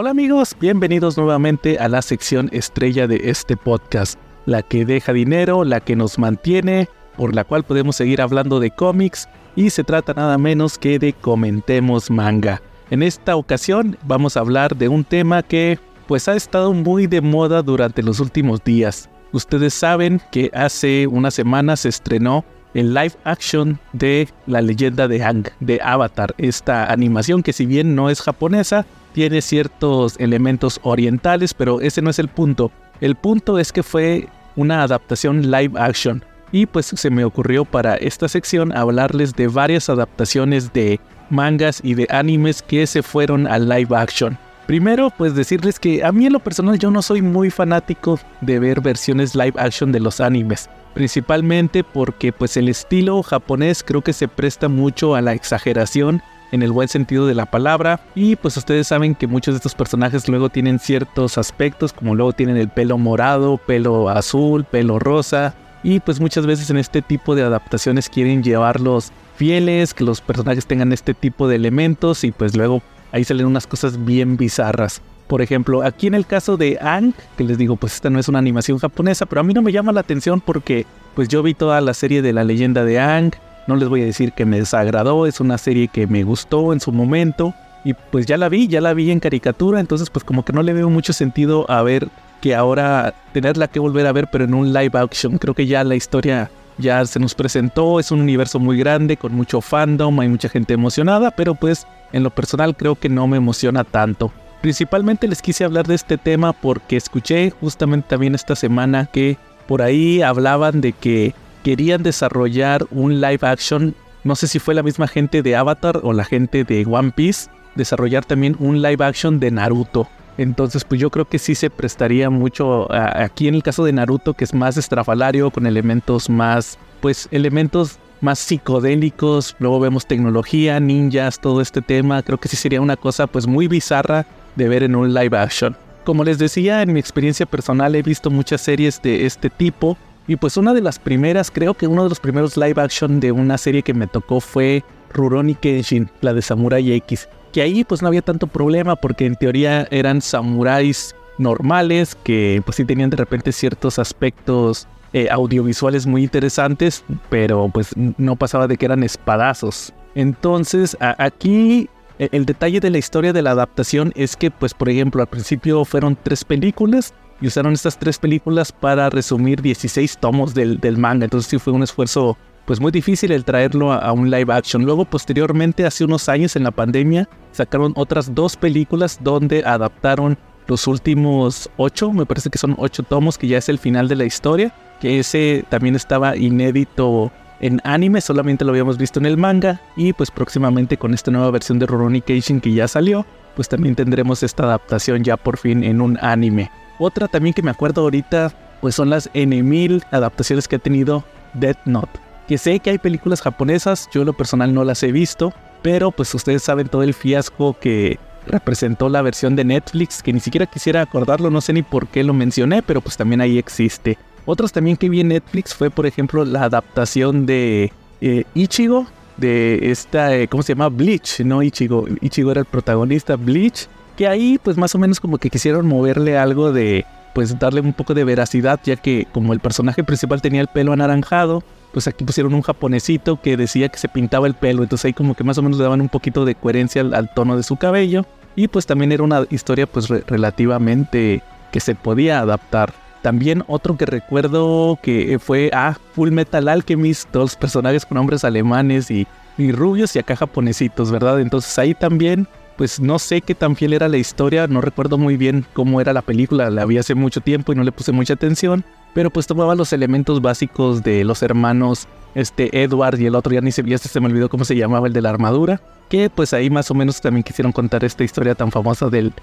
[0.00, 5.62] Hola amigos, bienvenidos nuevamente a la sección estrella de este podcast, la que deja dinero,
[5.62, 10.14] la que nos mantiene, por la cual podemos seguir hablando de cómics y se trata
[10.14, 12.62] nada menos que de comentemos manga.
[12.88, 17.20] En esta ocasión vamos a hablar de un tema que pues ha estado muy de
[17.20, 19.10] moda durante los últimos días.
[19.32, 25.22] Ustedes saben que hace una semana se estrenó el live action de La leyenda de
[25.22, 31.54] Aang, de Avatar, esta animación que si bien no es japonesa, tiene ciertos elementos orientales,
[31.54, 32.70] pero ese no es el punto.
[33.00, 36.24] El punto es que fue una adaptación live action.
[36.52, 41.94] Y pues se me ocurrió para esta sección hablarles de varias adaptaciones de mangas y
[41.94, 44.36] de animes que se fueron al live action.
[44.66, 48.58] Primero, pues decirles que a mí en lo personal yo no soy muy fanático de
[48.58, 50.68] ver versiones live action de los animes.
[50.94, 56.22] Principalmente porque pues el estilo japonés creo que se presta mucho a la exageración
[56.52, 58.00] en el buen sentido de la palabra.
[58.14, 62.32] Y pues ustedes saben que muchos de estos personajes luego tienen ciertos aspectos, como luego
[62.32, 65.54] tienen el pelo morado, pelo azul, pelo rosa.
[65.82, 70.66] Y pues muchas veces en este tipo de adaptaciones quieren llevarlos fieles, que los personajes
[70.66, 75.00] tengan este tipo de elementos y pues luego ahí salen unas cosas bien bizarras.
[75.30, 78.26] Por ejemplo, aquí en el caso de Aang, que les digo, pues esta no es
[78.26, 81.54] una animación japonesa, pero a mí no me llama la atención porque pues yo vi
[81.54, 83.30] toda la serie de la leyenda de Aang,
[83.68, 86.80] no les voy a decir que me desagradó, es una serie que me gustó en
[86.80, 90.44] su momento y pues ya la vi, ya la vi en caricatura, entonces pues como
[90.44, 92.08] que no le veo mucho sentido a ver
[92.40, 95.84] que ahora tenerla que volver a ver pero en un live action, creo que ya
[95.84, 100.28] la historia ya se nos presentó, es un universo muy grande con mucho fandom, hay
[100.28, 104.32] mucha gente emocionada, pero pues en lo personal creo que no me emociona tanto.
[104.60, 109.80] Principalmente les quise hablar de este tema porque escuché justamente también esta semana que por
[109.80, 113.94] ahí hablaban de que querían desarrollar un live action.
[114.22, 117.48] No sé si fue la misma gente de Avatar o la gente de One Piece
[117.74, 120.08] desarrollar también un live action de Naruto.
[120.36, 124.34] Entonces, pues yo creo que sí se prestaría mucho aquí en el caso de Naruto,
[124.34, 129.56] que es más estrafalario, con elementos más, pues elementos más psicodélicos.
[129.58, 132.22] Luego vemos tecnología, ninjas, todo este tema.
[132.22, 134.26] Creo que sí sería una cosa pues muy bizarra
[134.60, 135.74] de ver en un live action.
[136.04, 139.96] Como les decía, en mi experiencia personal he visto muchas series de este tipo.
[140.26, 143.32] Y pues una de las primeras, creo que uno de los primeros live action de
[143.32, 147.28] una serie que me tocó fue Rurouni Kenshin, la de Samurai X.
[147.52, 152.76] Que ahí pues no había tanto problema porque en teoría eran samuráis normales que pues
[152.76, 158.76] sí tenían de repente ciertos aspectos eh, audiovisuales muy interesantes, pero pues no pasaba de
[158.76, 159.92] que eran espadazos.
[160.14, 161.88] Entonces aquí
[162.20, 165.28] e- el detalle de la historia de la adaptación es que pues por ejemplo al
[165.28, 170.98] principio fueron tres películas y usaron estas tres películas para resumir 16 tomos del, del
[170.98, 171.24] manga.
[171.24, 174.84] Entonces sí fue un esfuerzo pues muy difícil el traerlo a, a un live action.
[174.84, 180.86] Luego posteriormente, hace unos años en la pandemia, sacaron otras dos películas donde adaptaron los
[180.86, 184.24] últimos ocho, me parece que son ocho tomos, que ya es el final de la
[184.24, 189.80] historia, que ese también estaba inédito en anime, solamente lo habíamos visto en el manga,
[189.96, 193.94] y pues próximamente con esta nueva versión de Rurouni Kenshin que ya salió, pues también
[193.94, 196.70] tendremos esta adaptación ya por fin en un anime.
[196.98, 201.78] Otra también que me acuerdo ahorita, pues son las N1000 adaptaciones que ha tenido Death
[201.84, 202.18] Note.
[202.48, 206.10] Que sé que hay películas japonesas, yo en lo personal no las he visto, pero
[206.10, 210.66] pues ustedes saben todo el fiasco que representó la versión de Netflix, que ni siquiera
[210.66, 214.18] quisiera acordarlo, no sé ni por qué lo mencioné, pero pues también ahí existe.
[214.46, 219.90] Otros también que vi en Netflix fue, por ejemplo, la adaptación de eh, Ichigo, de
[219.90, 220.88] esta, eh, ¿cómo se llama?
[220.88, 222.06] Bleach, no Ichigo.
[222.20, 226.36] Ichigo era el protagonista, Bleach, que ahí pues más o menos como que quisieron moverle
[226.36, 230.60] algo de, pues darle un poco de veracidad, ya que como el personaje principal tenía
[230.60, 234.82] el pelo anaranjado, pues aquí pusieron un japonesito que decía que se pintaba el pelo,
[234.82, 237.62] entonces ahí como que más o menos daban un poquito de coherencia al, tono de
[237.62, 238.26] su cabello.
[238.56, 242.92] Y pues también era una historia pues re- relativamente que se podía adaptar.
[243.22, 249.10] También otro que recuerdo que fue ah, Full Metal Alchemist, los personajes con nombres alemanes
[249.10, 249.26] y,
[249.72, 251.38] rubios y acá japonesitos, ¿verdad?
[251.38, 255.36] Entonces ahí también, pues no sé qué tan fiel era la historia, no recuerdo muy
[255.36, 258.32] bien cómo era la película, la vi hace mucho tiempo y no le puse mucha
[258.32, 263.52] atención, pero pues tomaba los elementos básicos de los hermanos este Edward y el otro
[263.52, 266.30] ya ni se, ya se me olvidó cómo se llamaba el de la armadura, que
[266.30, 269.34] pues ahí más o menos también quisieron contar esta historia tan famosa del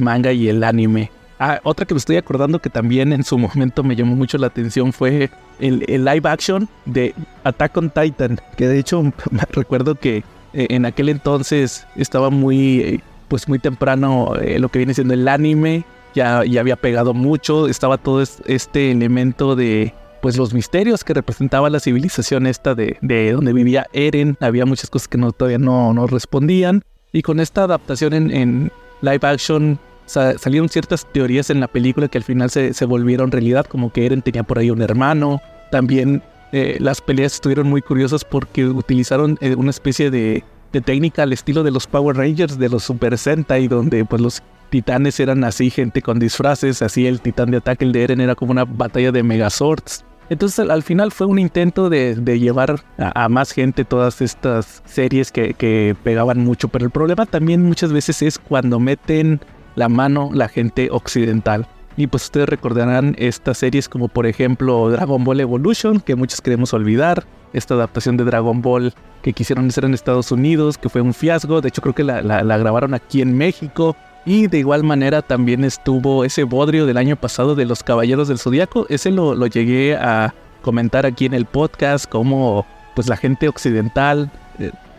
[0.00, 1.10] manga y el anime.
[1.44, 4.46] Ah, otra que me estoy acordando que también en su momento me llamó mucho la
[4.46, 5.28] atención fue
[5.58, 9.02] el, el live action de Attack on Titan, que de hecho
[9.50, 10.18] recuerdo que
[10.52, 15.14] eh, en aquel entonces estaba muy, eh, pues muy temprano eh, lo que viene siendo
[15.14, 15.82] el anime,
[16.14, 21.12] ya, ya había pegado mucho, estaba todo es- este elemento de pues los misterios que
[21.12, 25.58] representaba la civilización esta de, de donde vivía Eren, había muchas cosas que no, todavía
[25.58, 29.80] no, no respondían, y con esta adaptación en, en live action
[30.12, 34.06] sa- salieron ciertas teorías en la película que al final se, volvieron realidad, como que
[34.06, 36.22] Eren tenía por ahí un hermano, también
[36.52, 40.44] eh, las peleas estuvieron muy curiosas porque utilizaron eh, una especie de,
[40.84, 45.20] técnica al estilo de los Power Rangers, de los Super Sentai, donde pues los titanes
[45.20, 48.52] eran así, gente con disfraces, así el titán de ataque, el de Eren era como
[48.52, 50.04] una batalla de Megazords.
[50.30, 55.30] Entonces al, al final fue un intento de, llevar a, más gente todas estas series
[55.30, 59.40] que pegaban mucho, pero el problema también muchas veces es cuando meten
[59.74, 61.66] la mano la gente occidental.
[61.96, 66.72] Y pues ustedes recordarán estas series como por ejemplo Dragon Ball Evolution, que muchos queremos
[66.72, 71.12] olvidar, esta adaptación de Dragon Ball que quisieron hacer en Estados Unidos, que fue un
[71.12, 72.22] fiasco, de hecho creo que la,
[72.58, 73.94] grabaron aquí en México.
[74.24, 78.38] Y de igual manera también estuvo ese bodrio del año pasado de los Caballeros del
[78.38, 80.32] Zodiaco, ese lo, lo llegué a
[80.62, 84.30] comentar aquí en el podcast, como pues la gente occidental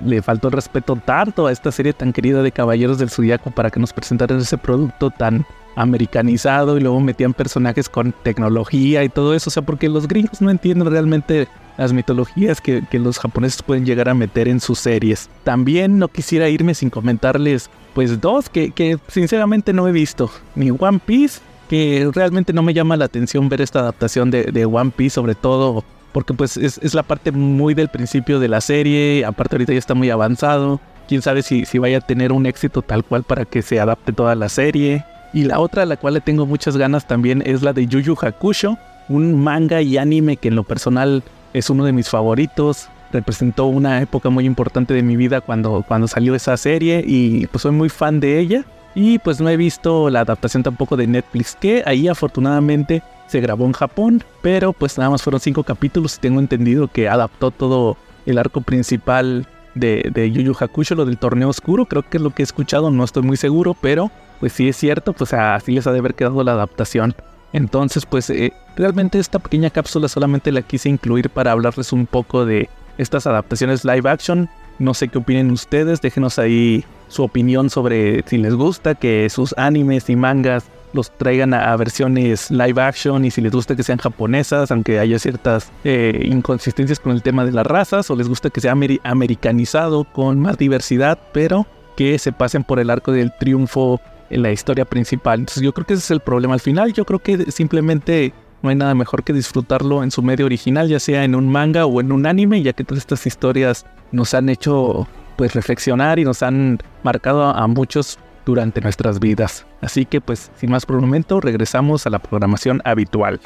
[0.04, 3.70] le faltó el respeto tanto a esta serie tan querida de Caballeros del Zodiaco para
[3.70, 9.34] que nos presentaran ese producto tan americanizado y luego metían personajes con tecnología y todo
[9.34, 9.50] eso.
[9.50, 13.86] O sea, porque los gringos no entienden realmente las mitologías que, que los japoneses pueden
[13.86, 15.30] llegar a meter en sus series.
[15.44, 20.30] También no quisiera irme sin comentarles, pues dos que, que sinceramente no he visto.
[20.56, 24.66] Ni One Piece, que realmente no me llama la atención ver esta adaptación de, de
[24.66, 29.26] One Piece, sobre todo porque pues es, la parte muy del principio de la serie,
[29.26, 30.80] aparte ahorita ya está muy avanzado.
[31.08, 34.14] Quién sabe si, si vaya a tener un éxito tal cual para que se adapte
[34.14, 35.04] toda la serie.
[35.34, 38.00] Y la otra a la cual le tengo muchas ganas también es la de Yu
[38.00, 38.78] Yu Hakusho,
[39.10, 41.24] un manga y anime que en lo personal
[41.54, 42.88] es uno de mis favoritos.
[43.12, 47.64] Representó una época muy importante de mi vida cuando, cuando salió esa serie y pues
[47.64, 48.64] soy muy fan de ella.
[48.96, 53.02] Y pues no he visto la adaptación tampoco de Netflix, que ahí afortunadamente
[53.34, 57.10] se grabó en Japón, pero pues nada más fueron cinco capítulos y tengo entendido que
[57.10, 62.04] adaptó todo el arco principal de, de Yu Yu Hakusho, lo del torneo oscuro, creo
[62.04, 65.14] que es lo que he escuchado, no estoy muy seguro, pero pues sí es cierto,
[65.14, 67.16] pues así les ha de haber quedado la adaptación.
[67.54, 72.46] Entonces, pues eh, realmente esta pequeña cápsula solamente la quise incluir para hablarles un poco
[72.46, 72.70] de
[73.00, 74.48] estas adaptaciones live action.
[74.78, 79.56] No sé qué opinen ustedes, déjenos ahí su opinión sobre si les gusta que sus
[79.58, 83.98] animes y mangas los traigan a, versiones live action y si les gusta que sean
[83.98, 88.50] japonesas, aunque haya ciertas eh, inconsistencias con el tema de las razas, o les gusta
[88.50, 91.66] que sea americanizado con más diversidad, pero
[91.98, 95.40] que se pasen por el arco del triunfo en la historia principal.
[95.40, 96.94] Entonces yo creo que ese es el problema al final.
[96.94, 101.00] Yo creo que simplemente no hay nada mejor que disfrutarlo en su medio original, ya
[101.00, 104.50] sea en un manga o en un anime, ya que todas estas historias nos han
[104.50, 109.66] hecho pues reflexionar y nos han marcado a muchos durante nuestras vidas.
[109.82, 113.40] Así que pues sin más por un momento regresamos a la programación habitual.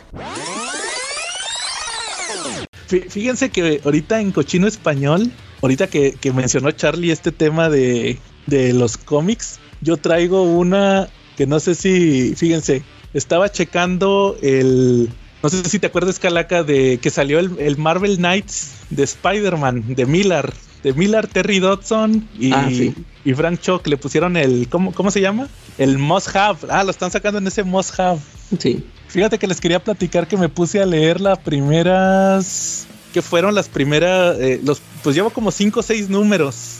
[2.87, 5.31] Fíjense que ahorita en Cochino Español,
[5.61, 11.59] ahorita que, mencionó Charlie este tema de, de los cómics, yo traigo una que no
[11.59, 12.83] sé si, fíjense,
[13.13, 15.09] estaba checando el,
[15.43, 20.05] no sé si te acuerdas, Calaca, de que salió el, Marvel Knights de Spider-Man, de
[20.05, 20.51] Miller,
[20.87, 22.69] de Miller, Terry Dodson y, ah,
[23.25, 25.49] y Frank Cho, le pusieron el, ¿cómo, ¿cómo se llama?
[25.77, 26.59] El Must Have.
[26.69, 28.19] Ah, lo están sacando en ese Must Have.
[28.57, 28.85] Sí.
[29.09, 33.67] Fíjate que les quería platicar que me puse a leer las primeras, que fueron las
[33.67, 36.77] primeras, eh, los, pues llevo como cinco o seis números.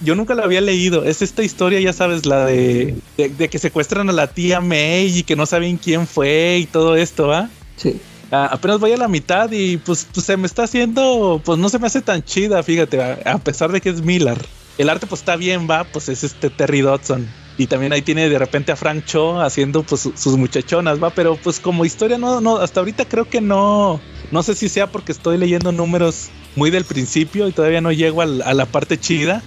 [0.00, 1.04] yo nunca la había leído.
[1.04, 5.22] Es esta historia, ya sabes, la de, de, que secuestran a la tía May y
[5.22, 7.50] que no saben quién fue y todo esto, ¿va?
[7.76, 8.00] Sí.
[8.30, 11.68] Ah, apenas voy a la mitad y pues, pues, se me está haciendo, pues no
[11.68, 14.38] se me hace tan chida, fíjate, a pesar de que es Miller
[14.78, 17.28] el arte pues está bien, va, pues es este Terry Dodson.
[17.58, 21.36] Y también ahí tiene de repente a Frank Cho haciendo pues sus muchachonas, va, pero
[21.36, 25.10] pues como historia no, no, hasta ahorita creo que no, no sé si sea porque
[25.10, 29.42] estoy leyendo números muy del principio y todavía no llego a la parte chida,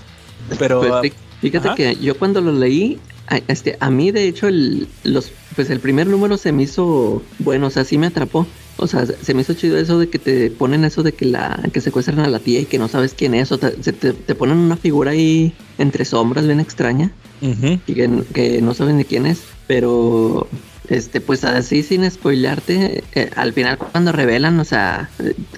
[0.60, 0.82] pero...
[0.82, 3.00] Pues, fíjate que yo cuando lo leí,
[3.48, 7.68] este, a mí de hecho el, los, pues el primer número se me hizo bueno,
[7.68, 8.46] o sea, sí me atrapó.
[8.82, 11.62] O sea, se me hizo chido eso de que te ponen eso de que la
[11.72, 13.52] que secuestran a la tía y que no sabes quién es.
[13.52, 18.98] O te, te, ponen una figura ahí entre sombras bien extraña y que, no saben
[18.98, 19.44] de quién es.
[19.68, 20.48] Pero,
[20.90, 25.12] este, pues así sin spoilarte, eh, al final cuando revelan, o sea,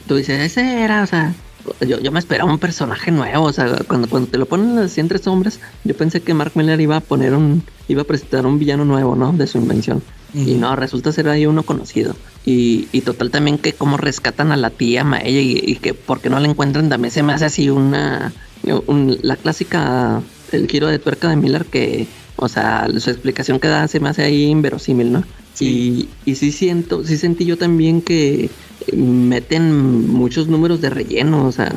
[0.05, 1.33] tú dices, ese era, o sea,
[1.81, 4.99] yo, yo me esperaba un personaje nuevo, o sea, cuando, cuando te lo ponen así
[4.99, 8.59] entre sombras, yo pensé que Mark Miller iba a poner un, iba a presentar un
[8.59, 9.33] villano nuevo, ¿no?
[9.33, 10.01] De su invención.
[10.35, 12.15] Y no, resulta ser ahí uno conocido.
[12.43, 16.29] Y, y total también que como rescatan a la tía Maella y, y, que porque
[16.31, 18.33] no la encuentran también se me hace así una...
[18.63, 20.21] la clásica,
[20.51, 22.07] el giro de tuerca de Miller que,
[22.43, 25.23] o sea, su explicación que da se me hace ahí inverosímil, ¿no?
[25.59, 28.49] Y, y sí siento, sí sentí yo también que
[28.91, 31.73] meten muchos números de relleno, o sea,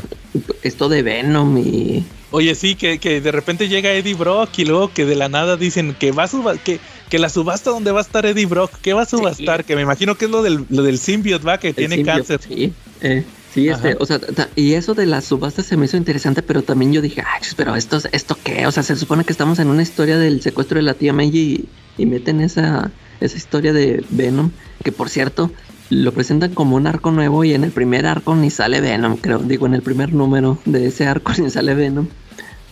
[0.62, 2.04] esto de Venom y...
[2.32, 5.56] Oye, sí, que, que de repente llega Eddie Brock y luego que de la nada
[5.56, 8.92] dicen que va a que que la subasta donde va a estar Eddie Brock, ¿qué
[8.92, 9.64] va a subastar?
[9.64, 11.58] Que me imagino que es lo del, lo del symbiote, ¿va?
[11.58, 12.40] Que tiene cáncer.
[12.46, 13.24] Sí, eh,
[13.56, 14.20] sí este, o sea,
[14.54, 17.74] y eso de la subasta se me hizo interesante, pero también yo dije, ay, pero
[17.74, 18.66] esto, ¿esto qué?
[18.66, 21.34] O sea, se supone que estamos en una historia del secuestro de la tía May
[21.34, 22.90] y, y meten esa,
[23.20, 24.50] esa historia de Venom,
[24.84, 25.50] que por cierto,
[25.88, 29.38] lo presentan como un arco nuevo y en el primer arco ni sale Venom, creo.
[29.38, 32.08] Digo, en el primer número de ese arco ni sale Venom.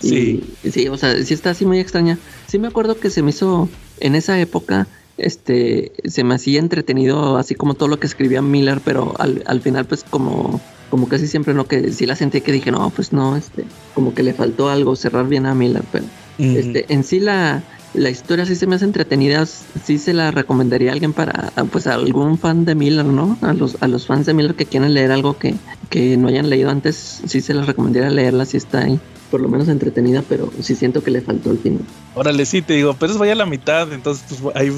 [0.01, 0.45] Sí.
[0.71, 2.19] sí, o sea, sí está así muy extraña.
[2.47, 3.71] Sí me acuerdo que se me hizo
[4.01, 8.81] en esa época este se me hacía entretenido así como todo lo que escribía Miller,
[8.85, 12.71] pero al, final pues como como casi siempre no que sí la sentí que dije,
[12.71, 16.05] no, pues no, este como que le faltó algo cerrar bien a Miller, pero
[16.39, 17.63] este en sí la
[17.95, 21.87] la historia sí se me hace entretenida, sí se la recomendaría a alguien para, pues
[21.87, 23.39] a algún fan de Miller, ¿no?
[23.41, 25.55] A los, a los fans de Miller que quieren leer algo que,
[25.91, 28.99] que no hayan leído antes, sí se la recomendaría leerla si está ahí
[29.31, 31.81] por lo menos entretenida, pero sí siento que le faltó el final.
[32.15, 34.71] Órale, sí, te digo, pero es vaya a la mitad, entonces pues ahí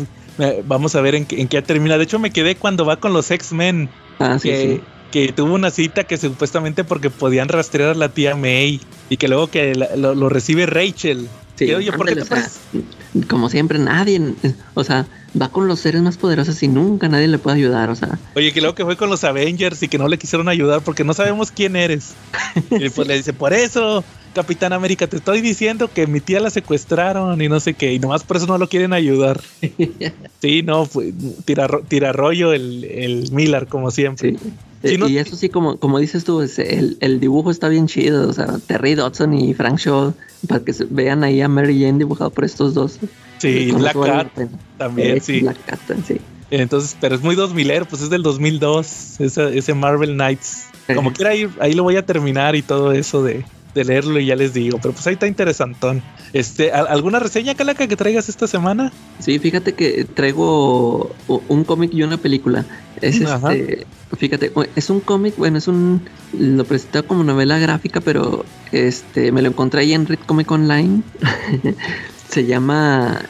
[0.65, 1.99] vamos a ver en, en qué termina.
[1.99, 3.89] De hecho, me quedé cuando va con los X-Men.
[4.19, 8.35] Ah, sí, que, que tuvo una cita que supuestamente porque podían rastrear a la tía
[8.35, 11.29] May y que luego que lo, recibe Rachel.
[11.55, 12.23] Sí, oye, ¿por qué
[13.29, 14.21] como siempre, nadie,
[14.75, 15.07] o sea,
[15.41, 18.19] va con los seres más poderosos y nunca nadie le puede ayudar, o sea.
[18.35, 21.05] Oye, que luego que fue con los Avengers y que no le quisieron ayudar porque
[21.05, 22.15] no sabemos quién eres.
[22.71, 24.05] y pues le dice, por eso,
[24.37, 27.99] Capitán América, te estoy diciendo que mi tía la secuestraron y no sé qué, y
[27.99, 29.41] nomás por eso no lo quieren ayudar.
[30.43, 30.87] sí, no,
[31.47, 34.37] tira, tira rollo el, el Miller, como siempre.
[34.83, 38.29] y eso sí, como, como dices tú, el, el, dibujo está bien chido.
[38.29, 40.13] O sea, Terry Dodson y Frank Shaw,
[40.47, 42.99] para que vean ahí a Mary Jane dibujado por estos dos.
[43.39, 44.29] Sí, Black Cat
[44.77, 45.41] también, sí.
[45.41, 46.21] Black Cat, sí.
[46.51, 50.67] Entonces, pero es muy 2000, pues es del 2002, ese, ese Marvel Knights.
[50.95, 53.45] Como quiera, ahí, ahí lo voy a terminar y todo eso de,
[53.77, 54.79] de leerlo y ya les digo.
[54.83, 56.03] Pero pues ahí está interesantón.
[56.33, 58.93] Este, ¿al- ¿alguna reseña, Calaca, que traigas esta semana?
[59.21, 62.65] Sí, fíjate que traigo un cómic y una película.
[63.01, 63.55] Es Ajá.
[63.55, 66.01] este, fíjate, es un cómic, bueno, es un,
[66.37, 71.03] lo presenta como novela gráfica, pero este, me lo encontré ahí en Read Comic Online.
[72.29, 73.21] Se llama,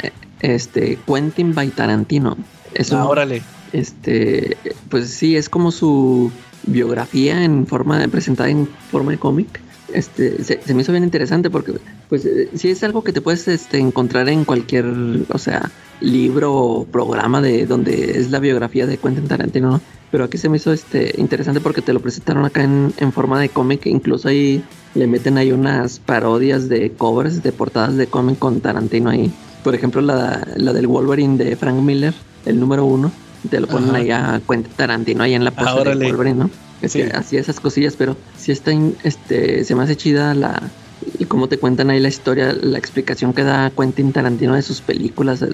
[0.41, 2.37] este, Quentin by Tarantino.
[2.75, 3.43] Es un, Ah, órale.
[3.73, 4.57] este,
[4.89, 6.31] pues sí, es como su
[6.67, 9.61] biografía en forma de, presentada en forma de cómic.
[9.97, 11.73] Este, se, se me hizo bien interesante porque,
[12.11, 14.85] pues, eh, sí es algo que te puedes este, encontrar en cualquier,
[15.33, 15.71] o sea,
[16.03, 19.81] libro o programa de donde es la biografía de Quentin Tarantino, ¿no?
[20.11, 23.41] Pero aquí se me hizo este interesante porque te lo presentaron acá en, en forma
[23.41, 24.63] de cómic, incluso ahí
[24.95, 29.33] le meten ahí unas parodias de covers de portadas de cómic con Tarantino ahí.
[29.65, 32.13] Por ejemplo, la, la del Wolverine de Frank Miller,
[32.45, 33.11] el número uno,
[33.51, 33.99] te lo ponen Ajá.
[33.99, 36.07] ahí a Quentin Tarantino ahí en la pose de órale.
[36.07, 36.51] Wolverine, ¿no?
[36.81, 37.03] Es Sí.
[37.03, 41.25] que así esas cosillas, pero sí está, in- este, se me hace chida la, y
[41.27, 45.45] cómo te cuentan ahí la historia, la explicación que da Quentin Tarantino de sus películas.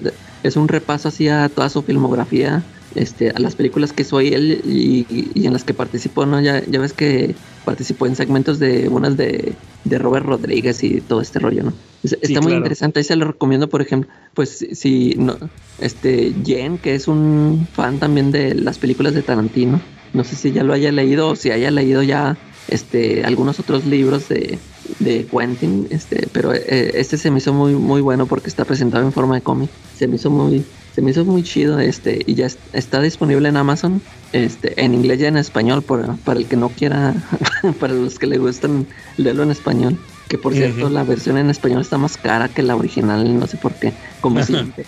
[0.43, 4.61] Es un repaso así a toda su filmografía, este, a las películas que hizo él
[4.63, 6.39] y, y en las que participó, ¿no?
[6.41, 11.21] Ya, ya ves que participó en segmentos de unas de, de Robert Rodríguez y todo
[11.21, 11.73] este rollo, ¿no?
[12.03, 12.57] Es- Está muy claro.
[12.57, 15.37] interesante, ahí se lo recomiendo, por ejemplo, pues si- si no,
[15.77, 19.81] este, Jen, que es un fan también de las películas de Tarantino,
[20.13, 22.37] no sé si ya lo haya leído o si haya leído ya
[22.69, 24.57] este algunos otros libros de,
[24.99, 29.03] de Quentin, este, pero eh, este se me hizo muy muy bueno porque está presentado
[29.05, 29.69] en forma de cómic.
[29.97, 30.63] Se me hizo muy
[30.95, 34.01] se me hizo muy chido este y ya es- está disponible en Amazon,
[34.31, 37.15] este en inglés y en español por, para el que no quiera
[37.79, 38.85] para los que le gustan
[39.17, 39.97] leerlo en español.
[40.29, 43.57] Que por cierto, la versión en español está más cara que la original, no sé
[43.57, 43.93] por qué.
[44.21, 44.85] Como siempre.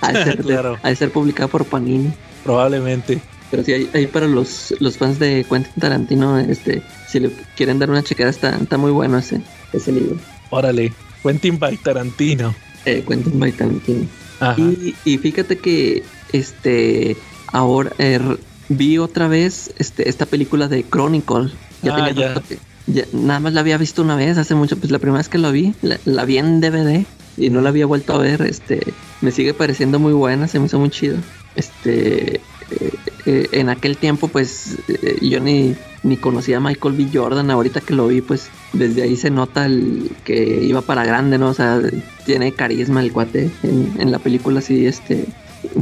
[0.00, 0.78] Ha de ser, Claro.
[0.96, 2.10] ser publicada por Panini.
[2.44, 3.20] Probablemente.
[3.50, 7.78] Pero sí, ahí, ahí para los, los fans de Quentin Tarantino, este, si le quieren
[7.78, 9.40] dar una checada, está, está muy bueno ese,
[9.72, 10.16] ese libro.
[10.50, 10.92] Órale.
[11.22, 12.54] Quentin by Tarantino.
[12.84, 14.06] Eh, Quentin by Tarantino.
[14.40, 14.60] Ajá.
[14.60, 17.16] Y, y fíjate que este
[17.48, 18.36] ahora eh, r-
[18.68, 21.50] vi otra vez este, esta película de Chronicle.
[21.82, 22.28] Ya Ah, tenía ya.
[22.34, 25.18] rato que- ya- nada más la había visto una vez hace mucho, pues la primera
[25.18, 27.04] vez que la vi, la, la vi en DVD
[27.36, 28.42] y no la había vuelto a ver.
[28.42, 28.80] Este,
[29.22, 31.16] me sigue pareciendo muy buena, se me hizo muy chido.
[31.56, 32.40] Este,
[32.70, 32.90] eh,
[33.26, 37.08] eh, en aquel tiempo, pues eh, yo ni, ni conocía a Michael B.
[37.12, 37.50] Jordan.
[37.50, 41.48] Ahorita que lo vi, pues desde ahí se nota el que iba para grande, ¿no?
[41.48, 41.80] O sea,
[42.26, 43.50] tiene carisma el cuate.
[43.62, 45.26] En, la película sí, este,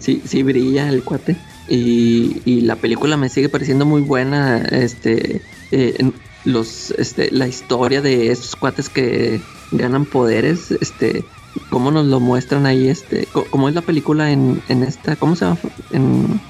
[0.00, 1.36] sí, sí brilla el cuate.
[1.68, 4.58] Y, la película me sigue pareciendo muy buena.
[4.58, 5.40] Este,
[6.44, 9.40] los, este, la historia de estos cuates que
[9.72, 11.24] ganan poderes, este,
[11.70, 15.44] cómo nos lo muestran ahí, este, cómo es la película en, en esta, ¿cómo se
[15.44, 15.58] llama?
[15.92, 16.40] En,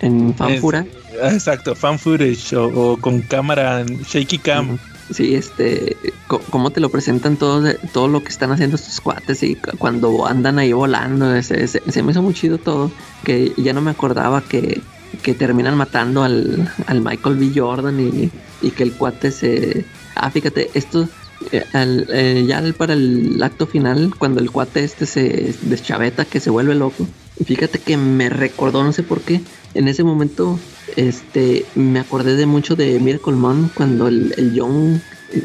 [0.00, 0.86] en Fanfura.
[1.12, 4.78] Es- exacto, fan footage o, o con cámara en shaky cam.
[5.10, 9.56] Sí, este, cómo te lo presentan todo, todo lo que están haciendo estos cuates y
[9.56, 12.90] cu- cuando andan ahí volando, ese- ese- se me hizo muy chido todo,
[13.24, 14.80] que ya no me acordaba que,
[15.22, 17.50] que terminan matando al, al Michael B.
[17.54, 18.30] Jordan y,
[18.66, 19.84] y que el cuate se...
[20.14, 21.06] Ah, fíjate, esto,
[21.50, 26.40] eh, al- eh, ya para el acto final, cuando el cuate este se deschaveta, que
[26.40, 27.06] se vuelve loco,
[27.44, 29.40] fíjate que me recordó, no sé por qué,
[29.74, 30.58] en ese momento
[30.96, 35.02] este me acordé de mucho de Miracle Man cuando el, el John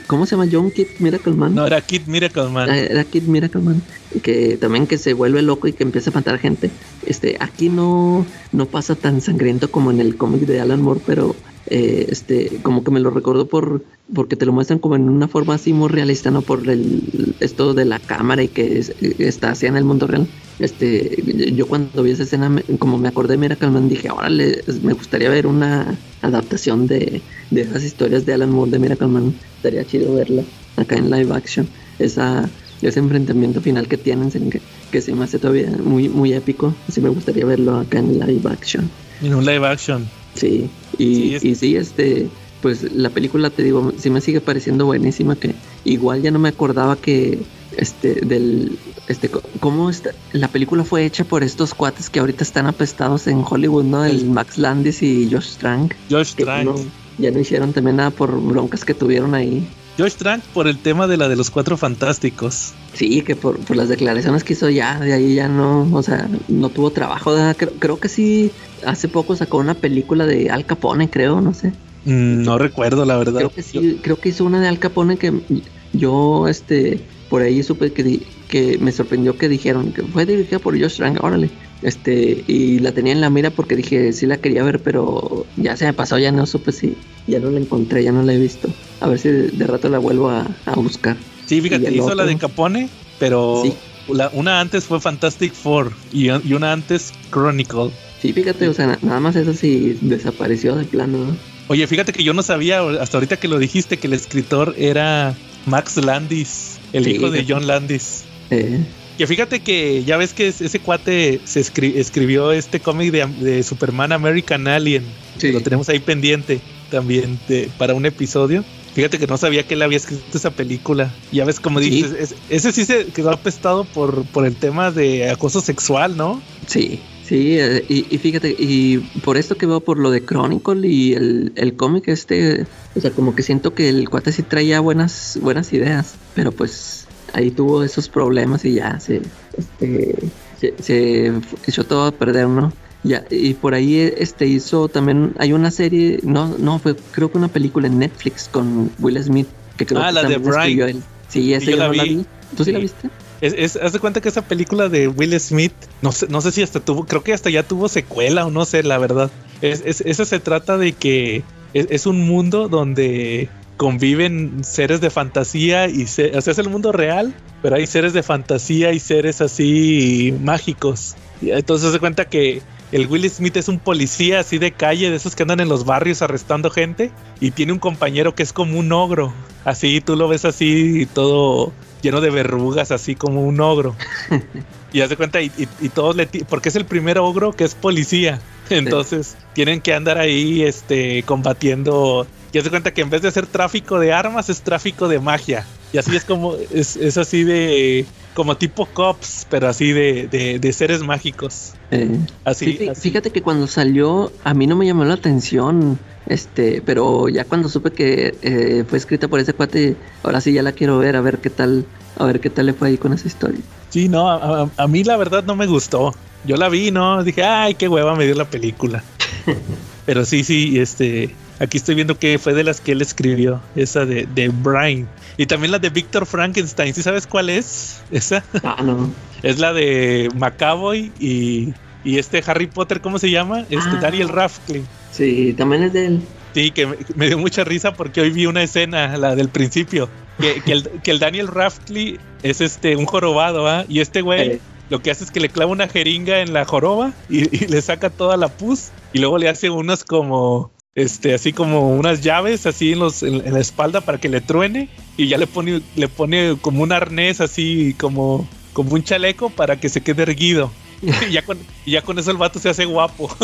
[0.07, 0.49] ¿cómo se llama?
[0.51, 2.69] John Kid Miracle Man No, era Kid Miracle Man.
[2.69, 3.81] Ah, era Kid Miracle Man
[4.21, 6.69] que también que se vuelve loco y que empieza a matar gente
[7.05, 11.35] este aquí no no pasa tan sangriento como en el cómic de Alan Moore pero
[11.69, 15.27] eh, este como que me lo recordó por porque te lo muestran como en una
[15.27, 19.51] forma así muy realista no por el esto de la cámara y que es- está
[19.51, 20.27] así en el mundo real.
[20.59, 24.63] Este yo cuando vi esa escena me- como me acordé de Miracle Man dije órale
[24.81, 29.35] me gustaría ver una adaptación de, de esas historias de Alan Moore de Miracle Man
[29.57, 30.43] estaría chido verla
[30.77, 31.67] acá en live action.
[31.99, 32.49] Esa
[32.81, 34.61] ese enfrentamiento final que tienen que,
[34.91, 36.73] que se me hace todavía muy muy épico.
[36.87, 38.89] Sí me gustaría verlo acá en live action.
[39.21, 40.05] En un live action.
[40.37, 42.29] Sí, y Sí, sí, es- y sí, este,
[42.61, 46.49] pues la película te digo, sí me sigue pareciendo buenísima, que igual ya no me
[46.49, 47.39] acordaba que,
[47.77, 49.29] este, del, este,
[49.59, 53.83] cómo está, la película fue hecha por estos cuates que ahorita están apestados en Hollywood,
[53.85, 54.05] ¿no?
[54.05, 56.65] El Max Landis y Josh Trank, Josh que Trank.
[56.65, 56.75] no-
[57.19, 59.67] ya no hicieron también nada por broncas que tuvieron ahí.
[59.97, 62.73] Josh Trank por el tema de la de los cuatro fantásticos.
[62.93, 66.29] Sí, que por, por las declaraciones que hizo ya, de ahí ya no, o sea,
[66.47, 67.31] no tuvo trabajo.
[67.33, 67.55] ¿verdad?
[67.57, 71.75] Creo, creo que sí, hace poco sacó una película de Al Capone, creo, no sé.
[72.03, 73.39] Mm, no recuerdo, la verdad.
[73.39, 75.43] Creo que sí, creo que hizo una de Al Capone que
[75.91, 80.59] yo, este, por ahí supe que, di- que me sorprendió que dijeron que fue dirigida
[80.59, 81.53] por Josh Trank, órale.
[81.81, 85.77] Este, y la tenía en la mira porque dije, sí la quería ver, pero ya
[85.77, 86.95] se me pasó, ya no supe si,
[87.27, 88.69] ya no la encontré, ya no la he visto.
[88.99, 91.17] A ver si de, de rato la vuelvo a, a buscar.
[91.45, 93.73] Sí, fíjate, hizo la de Capone, pero Sí.
[94.09, 97.91] la- una antes fue Fantastic Four y, y una antes Chronicle.
[98.21, 101.37] Sí, fíjate, o sea, na- nada más eso sí desapareció de plano, ¿no?
[101.69, 105.35] Oye, fíjate que yo no sabía hasta ahorita que lo dijiste que el escritor era
[105.65, 107.45] Max Landis, el Sí, hijo de.
[107.47, 108.23] John Landis.
[108.49, 108.79] Eh,
[109.17, 113.25] Que fíjate que ya ves que es- ese cuate se escri- escribió este cómic de,
[113.25, 115.03] de Superman American Alien.
[115.37, 115.51] Sí.
[115.51, 116.59] Lo tenemos ahí pendiente
[116.91, 118.63] también de- para un episodio.
[118.93, 121.13] Fíjate que no sabía que él había escrito esa película.
[121.31, 121.89] Ya ves como Sí.
[121.89, 126.41] dices, es- ese sí se quedó apestado por, por el tema de acoso sexual, ¿no?
[126.67, 130.87] Sí, sí, eh, y, y fíjate, y por esto que veo por lo de Chronicle
[130.87, 132.65] y el, el cómic este,
[132.95, 137.06] o sea, como que siento que el cuate sí traía buenas, buenas ideas, pero pues
[137.33, 139.21] ahí tuvo esos problemas y ya se,
[139.57, 140.15] este,
[140.59, 141.33] se, se
[141.67, 142.71] echó todo a perder, ¿no?
[143.03, 147.37] Ya, y por ahí este hizo también, hay una serie, no, no, fue creo que
[147.37, 149.47] una película en Netflix con Will Smith,
[149.77, 150.97] que creo Ah, que la de también escribió Brian.
[150.97, 151.03] él.
[151.29, 152.15] Sí, esa yo yo la no la vi.
[152.17, 152.25] vi.
[152.55, 153.09] ¿Tú sí, la viste?
[153.39, 156.51] Es, es- haz de cuenta que esa película de Will Smith, no sé, no sé
[156.51, 159.29] si hasta tuvo, creo que hasta ya tuvo secuela o no sé, la verdad.
[159.61, 165.09] Es, es- esa se trata de que es, es un mundo donde conviven seres de
[165.09, 168.99] fantasía y se, o sea, es el mundo real, pero hay seres de fantasía y
[168.99, 171.15] seres así mágicos.
[171.41, 172.61] Y entonces se cuenta que
[172.91, 175.85] el Will Smith es un policía así de calle, de esos que andan en los
[175.85, 179.33] barrios arrestando gente, y tiene un compañero que es como un ogro.
[179.65, 181.71] Así tú lo ves así todo
[182.01, 183.95] lleno de verrugas, así como un ogro.
[184.93, 187.63] y haz de cuenta, y, y- y todos le porque es el primer ogro que
[187.65, 188.39] es policía.
[188.69, 192.25] Entonces tienen que andar ahí este combatiendo.
[192.53, 195.19] Y haz de cuenta que en vez de hacer tráfico de armas, es tráfico de
[195.19, 195.65] magia.
[195.93, 200.59] Y así es como, es, es así de como tipo cops, pero así de, de,
[200.59, 201.73] de seres mágicos.
[201.91, 202.77] Eh, así.
[202.95, 207.69] Fíjate que cuando salió a mí no me llamó la atención, este, pero ya cuando
[207.69, 211.21] supe que eh, fue escrita por ese cuate, ahora sí ya la quiero ver, a
[211.21, 211.85] ver qué tal,
[212.17, 213.61] a ver qué tal le fue ahí con esa historia.
[213.89, 216.13] Sí, no, a, a- a mí la verdad no me gustó.
[216.45, 217.23] Yo la vi, ¿no?
[217.23, 219.03] Dije, ay, qué hueva me dio la película.
[220.05, 224.05] Pero sí, sí, este, aquí estoy viendo que fue de las que él escribió, esa
[224.05, 225.07] de, de Brian.
[225.37, 228.01] Y también la de Víctor Frankenstein, ¿sí sabes cuál es?
[228.11, 229.09] Esa Ah, no.
[229.43, 233.61] es la de Macaboy y, y este Harry Potter, ¿cómo se llama?
[233.69, 233.99] Este Ah.
[234.01, 234.87] Daniel Radcliffe.
[235.11, 236.21] Sí, también es de él.
[236.53, 240.09] Sí, que me, me dio mucha risa porque hoy vi una escena, la del principio,
[240.39, 243.85] que, que el, que el Daniel Radcliffe es este un jorobado, ¿ah?
[243.87, 244.59] Y este güey Eh.
[244.89, 247.81] lo que hace es que le clava una jeringa en la joroba y, y le
[247.81, 252.65] saca toda la pus y luego le hace unas como este así como unas llaves
[252.65, 255.81] así en los en, en la espalda para que le truene y ya le pone
[255.95, 260.71] le pone como un arnés así como como un chaleco para que se quede erguido.
[261.29, 263.29] y ya con y ya con eso el vato se hace guapo.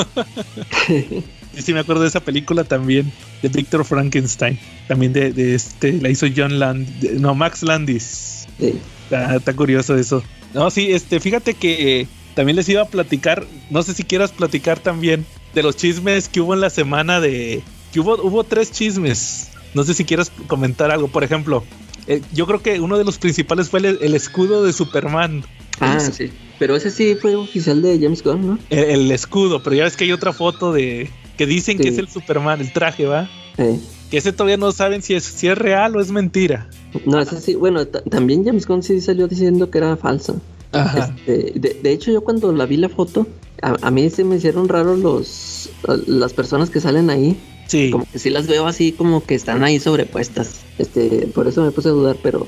[1.55, 3.11] Y sí me acuerdo de esa película también,
[3.43, 4.57] de Victor Frankenstein.
[4.87, 8.47] También de, de este, la hizo John Land, de- no, Max Landis.
[8.59, 8.73] Sí.
[9.03, 10.23] Está, está curioso eso.
[10.55, 14.31] No, sí, este, fíjate que eh, también les iba a platicar, no sé si quieras
[14.31, 17.61] platicar también de los chismes que hubo en la semana de...
[17.91, 19.49] que hubo, hubo tres chismes.
[19.73, 21.07] No sé si quieras comentar algo.
[21.07, 21.63] Por ejemplo,
[22.07, 25.43] eh, yo creo que uno de los principales fue el, el escudo de Superman.
[25.79, 26.31] Ah, sí.
[26.59, 28.59] Pero ese sí fue oficial de James Gunn, ¿no?
[28.69, 31.09] El, el escudo, pero ya ves que hay otra foto de...
[31.37, 31.89] que dicen que Sí.
[31.89, 33.29] es el Superman, el traje, ¿va?
[33.57, 33.79] Eh,
[34.11, 36.69] Que ese todavía no saben si es, si es real o es mentira.
[37.05, 40.35] No, ese sí, bueno, ta- también James Gunn sí salió diciendo que era falsa.
[40.71, 41.13] Ajá.
[41.25, 43.27] Este, de, de hecho, yo cuando la vi la foto,
[43.63, 45.69] a, a mí se me hicieron raros los
[46.07, 47.37] las personas que salen ahí.
[47.67, 47.89] Sí.
[47.91, 50.59] Como que sí las veo así como que están ahí sobrepuestas.
[50.77, 52.45] Este, por eso me puse a dudar, pero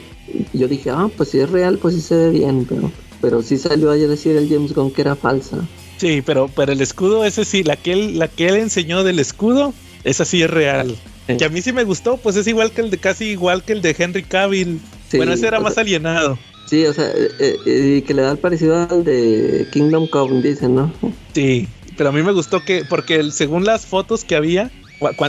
[0.54, 2.92] yo dije, ah, pues si es real, pues sí se ve bien, pero,
[3.22, 5.66] pero sí salió a decir el James Gunn que era falsa.
[5.98, 9.20] Sí, pero, pero el escudo, ese sí, la que él, la que él enseñó del
[9.20, 10.96] escudo, esa sí es real.
[11.28, 11.38] Sí.
[11.38, 13.72] Que a mí sí me gustó, pues es igual que el de, casi igual que
[13.74, 14.80] el de Henry Cavill.
[15.10, 16.38] Sí, bueno, ese era más sea- alienado.
[16.66, 17.32] Sí, o sea, eh,
[17.66, 20.92] eh, y que le da el parecido al de Kingdom Come, dicen, ¿no?
[21.34, 24.72] Sí, pero a mí me gustó que, porque el- según las fotos que había,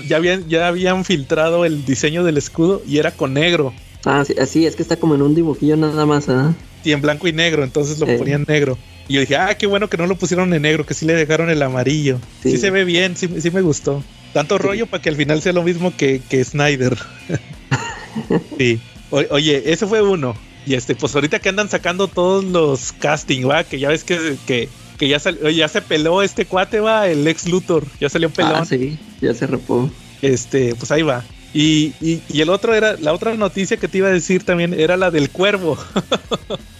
[0.07, 3.75] ya habían, ya habían filtrado el diseño del escudo y era con negro.
[4.05, 6.55] Ah, sí, así, es que está como en un dibujillo nada más, ¿ah?
[6.85, 8.17] Y en blanco y negro, entonces lo Eh.
[8.17, 8.79] ponían negro.
[9.09, 11.13] Y yo dije, ah, qué bueno que no lo pusieron en negro, que sí le
[11.15, 12.19] dejaron el amarillo.
[12.43, 12.59] Sí, Sí.
[12.59, 14.03] se ve bien, sí, sí me gustó.
[14.33, 14.63] Tanto Sí.
[14.63, 16.97] rollo para que al final sea lo mismo que, que Snyder.
[18.59, 18.81] sí.
[19.11, 20.35] O- oye, ese fue uno.
[20.67, 24.37] Y este, pues ahorita que andan sacando todos los casting, va, que ya ves que,
[24.47, 28.31] que, que ya, sal- ya se peló este cuate, va, el ex Luthor, ya salió
[28.31, 28.57] pelón.
[28.57, 29.89] Ah, sí, ya se repó.
[30.23, 31.25] Este, pues ahí va.
[31.55, 34.75] Y, y, y el otro era, la otra noticia que te iba a decir también
[34.75, 35.79] era la del cuervo.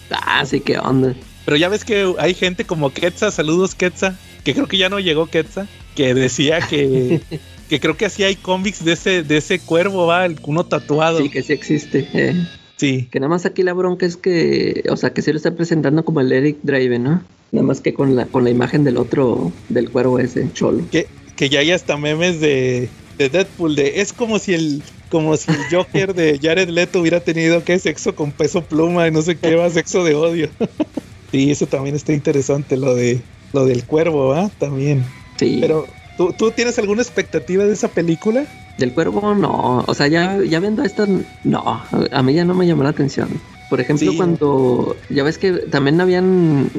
[0.09, 1.13] Ah, sí, qué onda.
[1.45, 4.99] Pero ya ves que hay gente como Quetza, saludos Quetza, que creo que ya no
[4.99, 7.21] llegó Quetza, que decía que,
[7.69, 11.19] que creo que así hay cómics de ese, de ese cuervo, va, el- uno tatuado.
[11.19, 12.07] Sí, que sí existe.
[12.13, 12.47] eh.
[12.77, 13.07] Sí.
[13.11, 16.05] Que nada más aquí la bronca es que, o sea, que sí lo está presentando
[16.05, 17.23] como el Eric Draven, ¿no?
[17.51, 20.85] Nada más que con la, con la imagen del otro, del cuervo ese, cholo.
[20.91, 25.37] Que, que ya hay hasta memes de, de Deadpool, de es como si el como
[25.37, 29.21] si el Joker de Jared Leto hubiera tenido que sexo con peso pluma y no
[29.21, 30.49] sé qué va, sexo de odio.
[31.31, 33.21] sí, eso también está interesante, lo de
[33.53, 34.49] lo del cuervo, ¿va?
[34.59, 35.05] También.
[35.37, 35.59] Sí.
[35.61, 38.45] Pero, ¿tú, ¿tú tienes alguna expectativa de esa película?
[38.77, 39.83] Del cuervo, no.
[39.87, 41.07] O sea, ya, ya viendo esto,
[41.43, 41.83] no.
[42.11, 43.27] A mí ya no me llamó la atención.
[43.69, 44.17] Por ejemplo, Sí.
[44.17, 44.95] cuando.
[45.09, 46.69] Ya ves que también habían.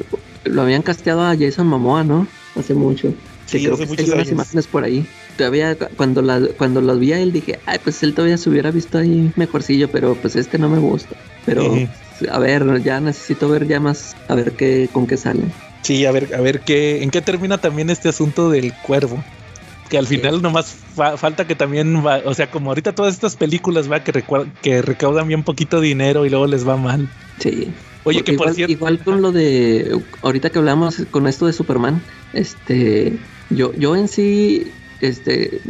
[0.45, 2.25] Lo habían casteado a Jason Momoa, ¿no?
[2.57, 3.13] Hace mucho.
[3.51, 5.05] Que Sí, creo que hay unas imágenes por ahí.
[5.37, 8.49] Todavía cu- cuando la, cuando los vi a él dije, ay, pues él todavía se
[8.49, 11.15] hubiera visto ahí mejorcillo, pero pues este no me gusta.
[11.45, 11.75] Pero,
[12.31, 15.41] a ver, ya necesito ver ya más, a ver qué, con qué sale.
[15.81, 19.23] Sí, a ver, a ver qué, en qué termina también este asunto del cuervo.
[19.89, 23.35] Que al final nomás fa- falta que también va, o sea, como ahorita todas estas
[23.35, 27.07] películas va que, recaudan bien poquito dinero y luego les va mal.
[27.39, 27.73] Sí.
[28.03, 31.53] Oye, que por igual, cierto, igual con lo de ahorita que hablamos con esto de
[31.53, 32.01] Superman,
[32.33, 33.19] este
[33.49, 34.71] yo yo en sí
[35.01, 35.61] este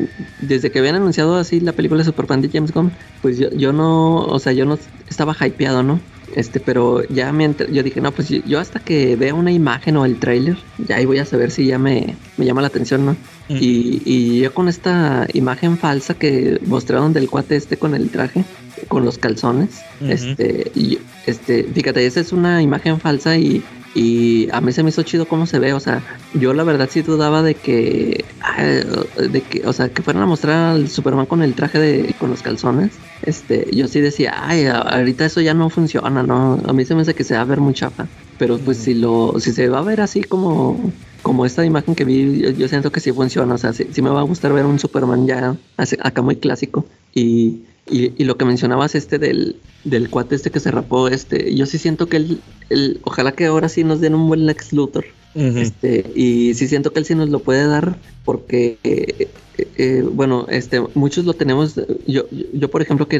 [0.41, 2.91] desde que habían anunciado así la película de Superman de James Gunn,
[3.21, 5.99] pues yo, yo no, o sea, yo no estaba hypeado, ¿no?
[6.35, 9.97] Este, pero ya me enter- yo dije, no, pues yo, hasta que vea una imagen
[9.97, 13.05] o el tráiler, ya ahí voy a saber si ya me, me llama la atención,
[13.05, 13.13] ¿no?
[13.49, 13.57] Mm.
[13.59, 18.45] Y, y yo con esta imagen falsa que mostraron del cuate este con el traje,
[18.87, 23.63] con los calzones, este, y, este, fíjate, esa es una imagen falsa y,
[23.95, 26.01] y a mí se me hizo chido cómo se ve, o sea,
[26.33, 30.27] yo la verdad sí dudaba de que, ah, de que, o sea, que fueran a
[30.27, 32.91] mostrar al Superman con el traje de, con los calzones,
[33.21, 37.01] este, yo sí decía, ay, ahorita eso ya no funciona, no, a mí se me
[37.01, 39.79] hace que se va a ver muy chafa, pero pues si lo, si se va
[39.79, 43.55] a ver así como, como esta imagen que vi, yo, yo siento que sí funciona,
[43.55, 46.37] o sea, sí, sí me va a gustar ver un Superman ya así- acá muy
[46.37, 51.07] clásico y, y, y lo que mencionabas este del, del cuate este que se rapó,
[51.09, 54.45] este, yo sí siento que él, él- ojalá que ahora sí nos den un buen
[54.45, 55.05] Lex Luthor,
[55.35, 59.27] Este, y sí siento que él sí nos lo puede dar porque, eh,
[59.77, 61.75] eh, bueno, este, muchos lo tenemos,
[62.07, 63.19] yo, yo, yo, por ejemplo que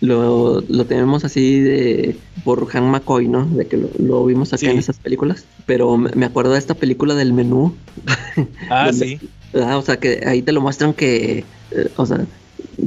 [0.00, 3.46] lo, lo tenemos así de por Han McCoy, ¿no?
[3.46, 4.66] De que lo, lo vimos acá Sí.
[4.66, 7.76] en esas películas, pero me acuerdo de esta película del menú,
[8.70, 9.20] ah, donde- sí.
[9.52, 9.78] ¿verdad?
[9.78, 11.38] O sea, que ahí te lo muestran que,
[11.70, 12.26] eh, o sea,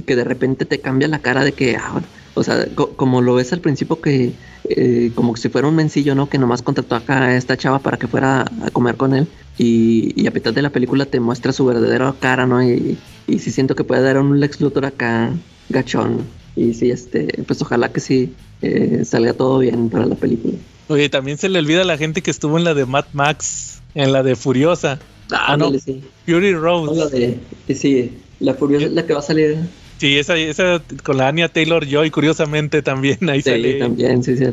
[0.05, 2.01] que de repente te cambia la cara de que, ah,
[2.39, 4.31] o sea, co- como lo ves al principio que,
[4.69, 6.29] eh, como si fuera un mencillo, ¿no?
[6.29, 9.27] Que nomás contrató acá a esta chava para que fuera a comer con él
[9.57, 12.63] y, y a mitad de la película te muestra su verdadera cara, ¿no?
[12.63, 15.31] Y, y sí siento que puede dar un Lex Luthor acá
[15.69, 16.23] gachón
[16.55, 20.55] y sí, este, pues ojalá que sí eh, salga todo bien para la película.
[20.87, 23.81] Oye, también se le olvida a la gente que estuvo en la de Mad Max,
[23.95, 24.99] en la de Furiosa,
[25.31, 25.71] Ah, no.
[25.77, 26.01] Sí.
[26.25, 26.97] Fury No, Road.
[26.97, 27.37] la de,
[27.75, 29.57] sí, la furiosa es la que va a salir.
[29.99, 33.73] Sí, esa, esa con la Anya Taylor Joy, curiosamente también ahí Sí, sale.
[33.79, 34.45] también, sí, sí.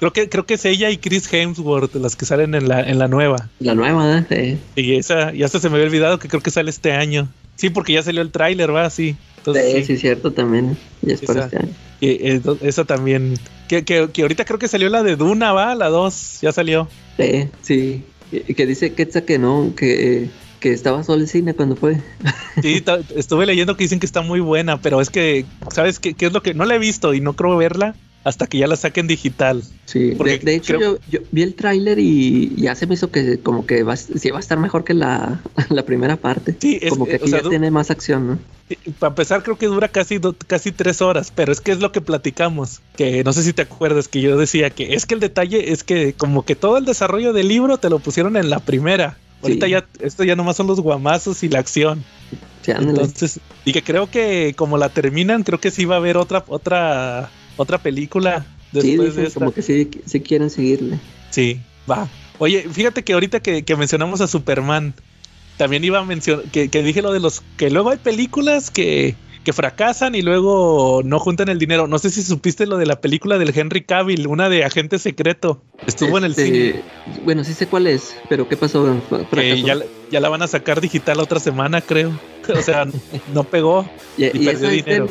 [0.00, 2.98] Creo que creo que es ella y Chris Hemsworth las que salen en la en
[2.98, 3.48] la nueva.
[3.60, 4.58] La nueva, ¿eh?
[4.76, 4.82] Sí.
[4.82, 7.28] Y esa ya hasta se me había olvidado que creo que sale este año.
[7.56, 9.16] Sí, porque ya salió el tráiler, va, sí.
[9.38, 9.96] Entonces, Sí, sí.
[9.98, 10.76] cierto, también.
[11.02, 11.68] Ya es para este año.
[12.00, 13.34] Y, eh, esa también.
[13.68, 16.88] Que, que, que ahorita creo que salió la de Duna, va, la 2, ya salió.
[17.16, 18.02] Sí, sí.
[18.30, 20.28] Y- Que dice Quetzal que no, que,
[20.60, 22.00] que estaba solo el cine cuando fue.
[22.62, 22.82] Sí,
[23.16, 26.32] estuve leyendo que dicen que está muy buena, pero es que, ¿sabes qué, qué es
[26.32, 27.94] lo que no la he visto y no creo verla
[28.24, 29.62] hasta que ya la saquen digital?
[29.86, 33.10] Sí, de, de hecho creo- yo, yo vi el tráiler y ya se me hizo
[33.10, 35.40] que como que va, sí va a estar mejor que la,
[35.70, 36.56] la primera parte.
[36.60, 38.38] Sí, es- como que aquí o sea, ya tiene más acción, ¿no?
[38.98, 41.90] Para empezar, creo que dura casi, do- casi tres horas, pero es que es lo
[41.90, 42.82] que platicamos.
[42.96, 45.84] Que no sé si te acuerdas que yo decía que es que el detalle es
[45.84, 49.16] que, como que todo el desarrollo del libro te lo pusieron en la primera.
[49.42, 49.72] Ahorita Sí.
[49.72, 52.04] ya, esto ya nomás son los guamazos y la acción.
[52.62, 52.72] Sí.
[52.72, 56.44] Entonces, y que creo que como la terminan, creo que sí va a haber otra,
[56.48, 59.40] otra, otra película sí, después dicen de esta.
[59.40, 60.98] como que sí, sí quieren seguirle.
[61.30, 61.60] Sí,
[61.90, 62.08] va.
[62.38, 64.94] Oye, fíjate que ahorita que, que mencionamos a Superman,
[65.56, 69.16] también iba a mencionar, que, que dije lo de los, que luego hay películas que,
[69.44, 71.86] que fracasan y luego no juntan el dinero.
[71.86, 75.62] No sé si supiste lo de la película del Henry Cavill, una de agente secreto.
[75.86, 76.82] Estuvo en el Este, cine.
[77.24, 79.00] Bueno, sí sé cuál es, pero ¿qué pasó?
[79.32, 79.76] Que ya,
[80.10, 82.10] ya la van a sacar digital la otra semana, creo.
[82.48, 82.86] O sea,
[83.34, 83.86] no pegó.
[84.16, 85.06] Y, y y perdió dinero.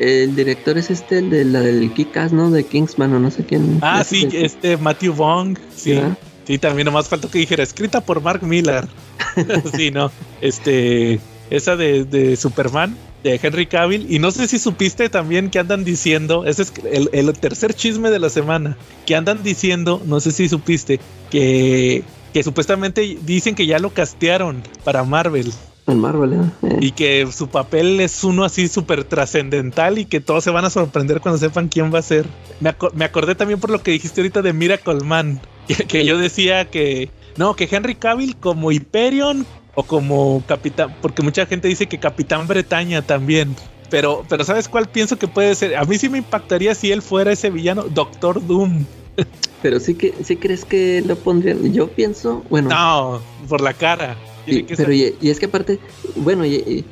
[0.00, 2.50] el director es este, el de la del Kick-Ass, ¿no?
[2.50, 3.78] De Kingsman o no sé quién.
[3.80, 5.56] Ah, sí, es el- este Matthew Vaughn.
[5.76, 5.92] Sí.
[5.94, 6.18] ¿verdad?
[6.48, 8.88] Sí, también nomás faltó que dijera, escrita por Mark Miller.
[9.76, 10.10] sí, no.
[10.40, 11.20] Este,
[11.50, 14.06] esa de, de Superman, de Henry Cavill.
[14.08, 18.10] Y no sé si supiste también que andan diciendo, ese es el, el tercer chisme
[18.10, 21.00] de la semana, que andan diciendo, no sé si supiste,
[21.30, 25.52] que, que supuestamente dicen que ya lo castearon para Marvel.
[25.86, 26.68] En Marvel, ¿eh?
[26.68, 26.78] Eh.
[26.82, 30.70] y que su papel es uno así súper trascendental y que todos se van a
[30.70, 32.26] sorprender cuando sepan quién va a ser.
[32.60, 36.18] Me, me acordé también por lo que dijiste ahorita de Miracle Man, que, que yo
[36.18, 39.46] decía que no, que Henry Cavill como Hyperion
[39.78, 43.54] o como Capitán, porque mucha gente dice que Capitán Bretaña también.
[43.90, 45.76] Pero, pero ¿sabes cuál pienso que puede ser?
[45.76, 48.84] A mí sí me impactaría si él fuera ese villano, Doctor Doom.
[49.62, 51.72] Pero sí que sí crees que lo pondrían.
[51.72, 54.16] Yo pienso, bueno, No, por la cara.
[54.46, 55.78] Y- pero y, y es que aparte,
[56.16, 56.84] bueno, y,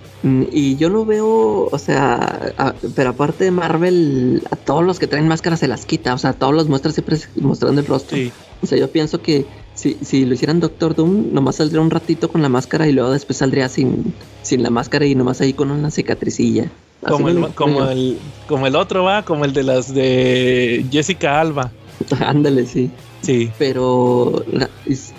[0.52, 5.06] y- yo no veo, o sea, a- pero aparte de Marvel, a todos los que
[5.06, 8.16] traen máscaras se las quita, o sea, a todos los muestra siempre mostrando el rostro.
[8.16, 8.30] sí.
[8.62, 9.44] O sea, yo pienso que
[9.76, 13.12] si, si lo hicieran Doctor Doom, nomás saldría un ratito con la máscara y luego
[13.12, 14.12] después saldría sin,
[14.42, 16.64] sin la máscara y nomás ahí con una cicatricilla.
[17.02, 18.18] Así Como el, como, el,
[18.48, 21.70] como el otro va, como el de las de Jessica Alba.
[22.20, 22.90] Ándale, sí.
[23.22, 23.50] Sí.
[23.58, 24.70] Pero la-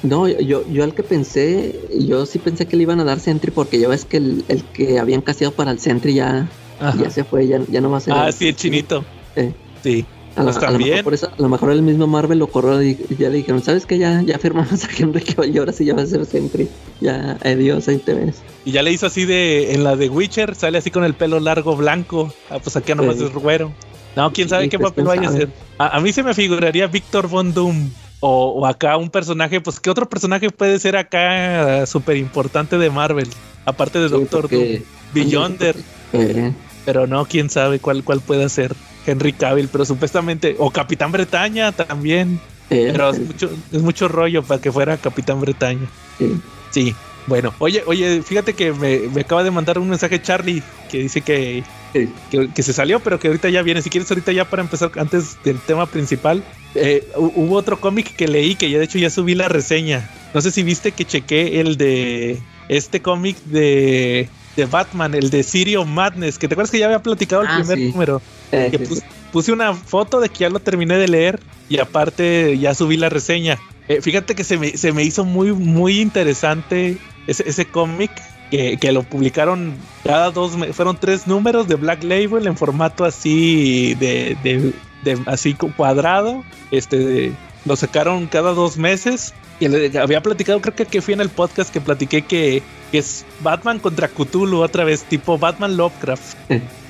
[0.04, 3.52] no, yo, yo al que pensé, yo sí pensé que le iban a dar Sentry
[3.52, 6.48] porque ya ves que el, el que habían casteado para el Sentry ya,
[6.80, 6.98] Ajá.
[7.04, 8.14] ya se fue, ya, ya no va a ser.
[8.14, 9.04] Ah, el- sí, el chinito.
[9.36, 9.52] Eh,
[9.84, 10.06] Sí.
[10.38, 12.82] A, la- Pues a lo por eso, a lo mejor el mismo Marvel lo corrió
[12.82, 13.98] y y ya le dijeron, ¿sabes qué?
[13.98, 16.70] Ya, ya firmamos a Henry Cavill y ahora sí ya va a ser Sentry.
[17.02, 18.36] Ya, adiós, ahí te ves.
[18.66, 19.74] Y ya le hizo así de.
[19.74, 22.34] En la de Witcher, sale así con el pelo largo blanco.
[22.50, 23.26] Ah, pues aquí nomás Sí.
[23.26, 23.72] es güero.
[24.16, 25.50] No, quién sabe Sí, qué pues, papel vaya a ser.
[25.78, 27.90] A, a mí se me figuraría Víctor Von Doom.
[28.20, 32.90] O, o acá un personaje, pues, ¿qué otro personaje puede ser acá súper importante de
[32.90, 33.28] Marvel?
[33.64, 34.80] Aparte de Sí, Doctor Doom.
[35.14, 35.76] Beyonder.
[36.14, 36.52] Eh,
[36.84, 38.74] Pero no, quién sabe cuál, cuál puede ser.
[39.08, 40.56] Henry Cavill, pero supuestamente.
[40.60, 42.40] O Capitán Bretaña también.
[42.70, 45.88] eh, Pero es eh, mucho, es mucho rollo para que fuera Capitán Bretaña.
[46.20, 46.40] sí.
[46.70, 46.94] Sí,
[47.28, 47.54] bueno.
[47.60, 51.64] Oye, oye, fíjate que me, me acaba de mandar un mensaje Charlie que dice que,
[51.94, 53.82] que, que se salió, pero que ahorita ya viene.
[53.82, 56.44] Si quieres, ahorita ya para empezar, antes del tema principal,
[56.76, 60.10] eh, hu- hubo otro cómic que leí que ya de hecho ya subí la reseña.
[60.34, 64.28] No sé si viste que chequé el de este cómic de,
[64.58, 67.60] de Batman, el de Sirio Madness, que te acuerdas que ya había platicado el Ah,
[67.60, 67.92] primer sí.
[67.94, 68.22] número.
[68.52, 69.06] Eh, Que sí, pus- sí.
[69.32, 71.40] puse una foto de que ya lo terminé de leer
[71.70, 73.58] y aparte ya subí la reseña.
[73.88, 76.98] Eh, fíjate que se me, se me hizo muy, muy interesante
[77.28, 78.12] ese, ese cómic
[78.52, 83.94] que, que lo publicaron cada dos, fueron tres números de Black Label en formato así
[83.96, 86.44] de, de- de- así cu- cuadrado.
[86.72, 87.32] Este,
[87.66, 89.34] lo sacaron cada dos meses.
[89.60, 92.98] Y le- había platicado, creo que, que fui en el podcast que platiqué que, que
[93.00, 96.36] es Batman contra Cthulhu otra vez, tipo Batman Lovecraft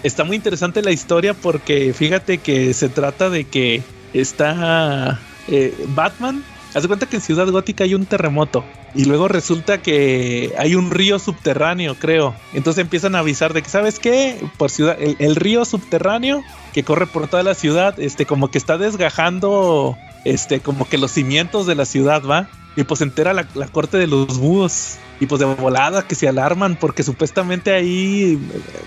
[0.03, 3.81] está muy interesante la historia porque fíjate que se trata de que
[4.13, 6.43] está eh, Batman.
[6.73, 8.63] Haz de cuenta que en Ciudad Gótica hay un terremoto
[8.93, 12.35] y luego resulta que hay un río subterráneo, creo.
[12.53, 14.37] Entonces empiezan a avisar de que, ¿sabes qué?
[14.57, 16.43] Por ciudad, el, el río subterráneo
[16.73, 19.97] que corre por toda la ciudad, este, como que está desgajando,
[20.31, 22.49] este, como que los cimientos de la ciudad, ¿va?
[22.75, 24.97] Y pues entera la, la corte de los búhos.
[25.19, 28.37] Y pues de volada que se alarman porque supuestamente ahí,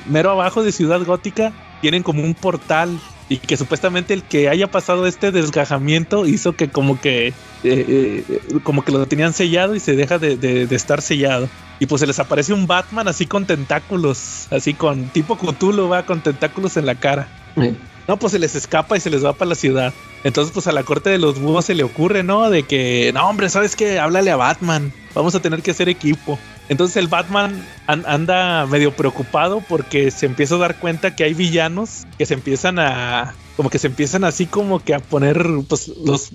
[0.06, 3.00] mero abajo de Ciudad Gótica, tienen como un portal.
[3.28, 7.34] Y que supuestamente el que haya pasado este desgajamiento hizo que como que eh,
[7.64, 8.24] eh,
[8.64, 11.48] como que lo tenían sellado y se deja de, de- de estar sellado.
[11.80, 16.04] Y pues se les aparece un Batman así con tentáculos, así con tipo Cthulhu, va
[16.04, 17.28] con tentáculos en la cara.
[17.56, 17.74] eh,
[18.08, 19.92] No, pues se les escapa y se les va para la ciudad.
[20.24, 22.50] Entonces, pues a la corte de los búhos se le ocurre, ¿no?
[22.50, 23.98] De que, no, hombre, ¿sabes qué?
[23.98, 24.92] Háblale a Batman.
[25.14, 26.38] Vamos a tener que hacer equipo.
[26.68, 31.34] Entonces el Batman an- anda medio preocupado porque se empieza a dar cuenta que hay
[31.34, 33.34] villanos que se empiezan a...
[33.60, 36.30] Como que se empiezan así como que a poner, pues, los,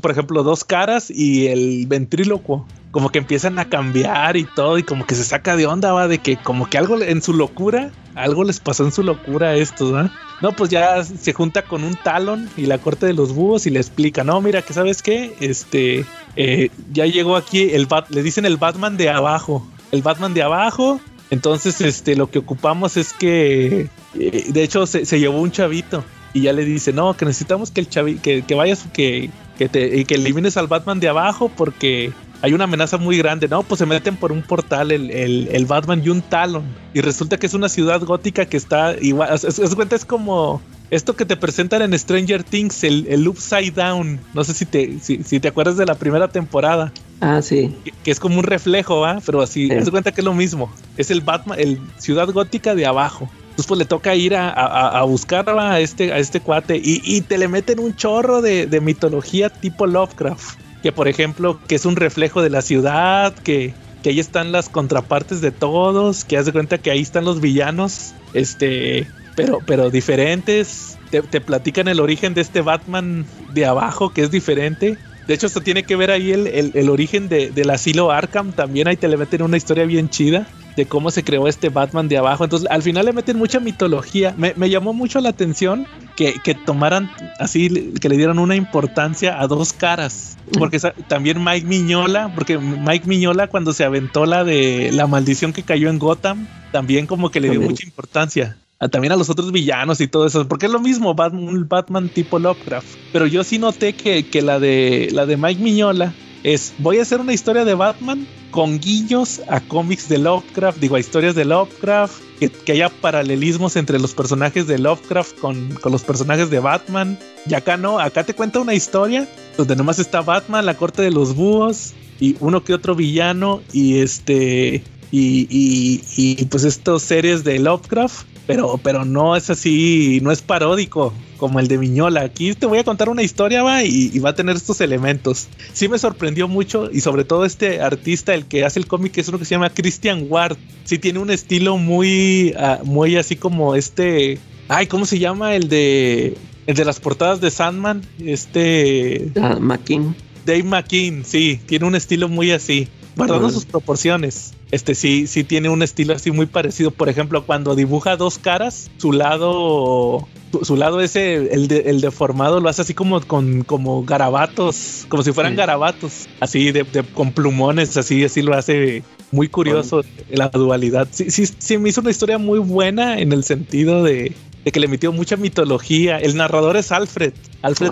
[0.00, 2.66] por ejemplo, dos caras y el ventrílocuo.
[2.90, 6.08] Como que empiezan a cambiar y todo y como que se saca de onda, va,
[6.08, 9.56] de que como que algo en su locura, algo les pasó en su locura a
[9.56, 10.10] estos.
[10.40, 13.70] No, pues ya se junta con un talón y la corte de los búhos y
[13.70, 16.06] le explica, no, mira, que sabes qué, este,
[16.36, 20.44] eh, ya llegó aquí el Bat, le dicen el Batman de abajo, el Batman de
[20.44, 26.02] abajo, entonces, este, lo que ocupamos es que, eh, de hecho, se llevó un chavito
[26.32, 29.68] y ya le dice, no, que necesitamos que el chavi, que, que vayas, que, que
[29.68, 32.12] te, y que elimines al Batman de abajo porque
[32.42, 33.48] hay una amenaza muy grande.
[33.48, 36.64] No, pues se meten por un portal el, el, el Batman y un Talon.
[36.94, 39.34] Y resulta que es una ciudad gótica que está igual.
[39.34, 44.20] Es, es- es como esto que te presentan en Stranger Things, el, el Upside Down.
[44.34, 46.92] No sé si te, si, si te acuerdas de la primera temporada.
[47.20, 47.74] Ah, sí.
[47.84, 49.20] Que, que es como un reflejo, ¿va?
[49.24, 49.74] Pero así, Sí.
[49.74, 50.72] haz cuenta que es lo mismo.
[50.96, 53.28] Es el Batman, el ciudad gótica de abajo.
[53.66, 57.22] Pues le toca ir a, a- a buscar a este, a este cuate y, y
[57.22, 60.60] te le meten un chorro de, de mitología tipo Lovecraft.
[60.82, 64.68] Que, por ejemplo, que es un reflejo de la ciudad, que, que ahí están las
[64.70, 69.90] contrapartes de todos, que haz de cuenta que ahí están los villanos, este, pero, pero
[69.90, 71.00] diferentes.
[71.10, 75.02] Te, te platican el origen de este Batman de abajo, que es diferente.
[75.26, 78.52] De hecho, esto tiene que ver ahí el, el- el origen de- del asilo Arkham.
[78.54, 80.54] También ahí te le meten una historia bien chida.
[80.76, 82.44] De cómo se creó este Batman de abajo.
[82.44, 84.34] Entonces, al final le meten mucha mitología.
[84.36, 89.40] Me, me llamó mucho la atención que, que, tomaran así, que le dieran una importancia
[89.40, 90.36] a dos caras.
[90.58, 95.62] Porque también Mike Miñola, porque Mike Miñola cuando se aventó la de la maldición que
[95.62, 98.56] cayó en Gotham, también como que le dio mucha importancia.
[98.90, 102.38] también a los otros villanos y todo eso, porque es lo mismo, Batman, Batman tipo
[102.38, 102.88] Lovecraft.
[103.12, 106.12] Pero yo sí noté que, que la de la de Mike Miñola
[106.42, 110.96] es voy a hacer una historia de Batman con guiños a cómics de Lovecraft, digo,
[110.96, 116.02] a historias de Lovecraft, que, haya paralelismos entre los personajes de Lovecraft con, con, los
[116.02, 117.18] personajes de Batman.
[117.46, 121.10] Y acá no, acá te cuenta una historia donde nomás está Batman, la corte de
[121.10, 127.44] los búhos, y uno que otro villano, y este, y, y, y pues estos series
[127.44, 132.22] de Lovecraft pero, pero no es así, no es paródico como el de Miñola.
[132.22, 135.46] Aquí te voy a contar una historia, va, y, va a tener estos elementos.
[135.72, 139.28] Sí me sorprendió mucho, y sobre todo este artista, el que hace el cómic, es
[139.28, 140.56] uno que se llama Christian Ward.
[140.82, 144.40] Sí tiene un estilo muy, uh, muy así como este.
[144.66, 145.54] Ay, ¿cómo se llama?
[145.54, 146.36] El de.
[146.66, 148.02] El de las portadas de Sandman.
[148.18, 149.30] Este.
[149.36, 150.16] Uh, McKean.
[150.44, 152.88] Dave McKean, sí, tiene un estilo muy así
[153.26, 154.54] guardando sus proporciones.
[154.70, 156.90] Este sí, sí tiene un estilo así muy parecido.
[156.90, 160.28] Por ejemplo, cuando dibuja dos caras, su lado,
[160.62, 165.32] su, lado ese, el, el, deformado, lo hace así como con como garabatos, como si
[165.32, 169.02] fueran garabatos, así de, con plumones, así, así lo hace
[169.32, 171.08] muy curioso la dualidad.
[171.10, 174.80] Sí, sí, sí, me hizo una historia muy buena en el sentido de, de que
[174.80, 176.18] le metió mucha mitología.
[176.18, 177.32] El narrador es Alfred.
[177.62, 177.90] Alfred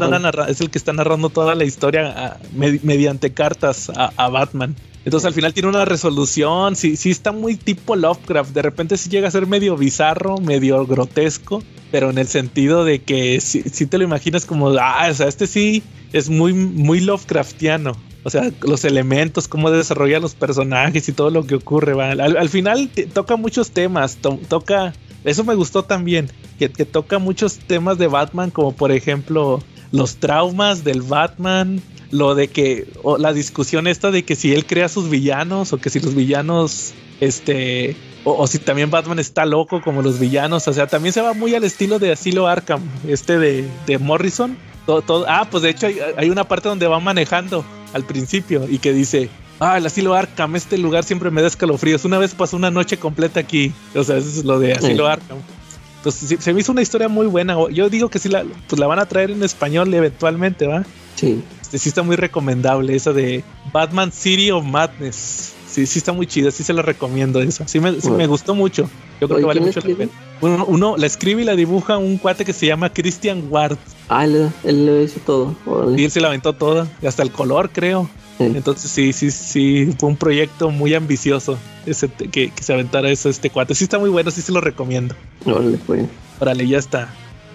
[0.49, 4.75] es el que está narrando toda la historia ah, mediante cartas a, Batman.
[5.05, 9.09] Entonces al final tiene una resolución, sí, sí está muy tipo Lovecraft, de repente sí
[9.09, 13.99] llega a ser medio bizarro, medio grotesco, pero en el sentido de que sí, te
[13.99, 15.83] lo imaginas como, ah, o sea, este sí
[16.13, 17.93] es muy, muy Lovecraftiano.
[18.25, 21.99] O sea, los elementos, cómo desarrolla los personajes y todo lo que ocurre.
[22.03, 24.19] Al, final toca muchos temas,
[24.49, 24.93] toca,
[25.25, 26.29] eso me gustó también,
[26.59, 31.81] que, que toca muchos temas de Batman, como por ejemplo los traumas del Batman,
[32.11, 35.79] lo de que, o la discusión esta de que si él crea sus villanos o
[35.79, 40.73] que si los villanos, este, o, si también Batman está loco como los villanos, o
[40.73, 44.57] sea, también se va muy al estilo de Asilo Arkham, este de, de Morrison.
[44.87, 45.87] Todo, todo, ah, pues de hecho
[46.17, 49.29] hay, una parte donde va manejando al principio y que dice,
[49.61, 52.07] ah, el asilo Arkham, este lugar siempre me da escalofríos.
[52.07, 53.73] Una vez pasó una noche completa aquí.
[53.95, 55.39] O sea, eso es lo de asilo Arkham.
[56.09, 57.57] Entonces se me hizo una historia muy buena.
[57.71, 60.85] Yo digo que sí la, pues la van a traer en español eventualmente, ¿va?
[61.15, 61.43] Sí.
[61.61, 65.53] Este, sí está muy recomendable, esa de Batman City of Madness.
[65.69, 67.69] Sí, sí está muy chida, sí se la recomiendo esa.
[67.69, 68.89] Sí me, me gustó mucho.
[69.21, 70.13] Yo creo que vale mucho la pena.
[70.41, 73.77] Uno, la escribe y la dibuja un cuate que se llama Christian Ward.
[74.09, 75.55] Ah, él, lo hizo todo.
[75.97, 78.09] Y él se la aventó toda, hasta el color, creo.
[78.39, 83.51] Entonces sí, sí, sí, fue un proyecto muy ambicioso ese, que, se aventara eso este
[83.51, 83.75] cuate.
[83.75, 85.15] Sí está muy bueno, sí se lo recomiendo.
[85.45, 86.07] Órale, pues.
[86.39, 87.09] Órale, ya está.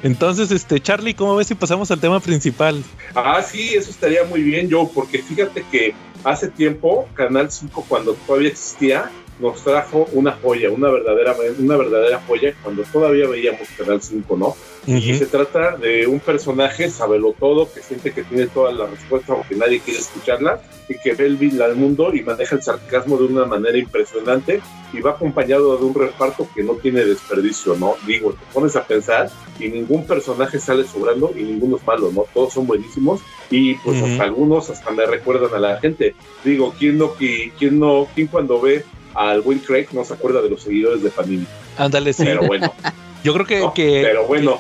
[0.04, 2.84] Entonces, este, Charlie, ¿cómo ves si pasamos al tema principal?
[3.16, 5.94] Ah, sí, eso estaría muy bien, yo, porque fíjate que
[6.26, 9.10] hace tiempo, Canal 5, cuando todavía existía,
[9.40, 14.56] nos trajo una joya, una verdadera, una verdadera joya cuando todavía veíamos Canal 5, ¿no?
[14.86, 19.30] Y se trata de un personaje sabelo todo, que siente que tiene todas las respuestas
[19.30, 23.18] aunque nadie quiere escucharla, y que ve el vil al mundo y maneja el sarcasmo
[23.18, 24.62] de una manera impresionante
[24.92, 27.96] y va acompañado de un reparto que no tiene desperdicio, ¿no?
[28.06, 29.30] Digo, te pones a pensar
[29.60, 32.26] y ningún personaje sale sobrando y ninguno es malo, ¿no?
[32.34, 36.16] Todos son buenísimos y pues algunos hasta me recuerdan a la gente.
[36.44, 40.50] Digo, ¿quién no, quién no, quién cuando ve al Will Craig no se acuerda de
[40.50, 41.46] los seguidores de Panini?
[41.78, 42.24] Ándale, sí.
[42.26, 42.74] Pero bueno.
[43.24, 43.62] Yo creo que...
[43.74, 44.60] que pero bueno.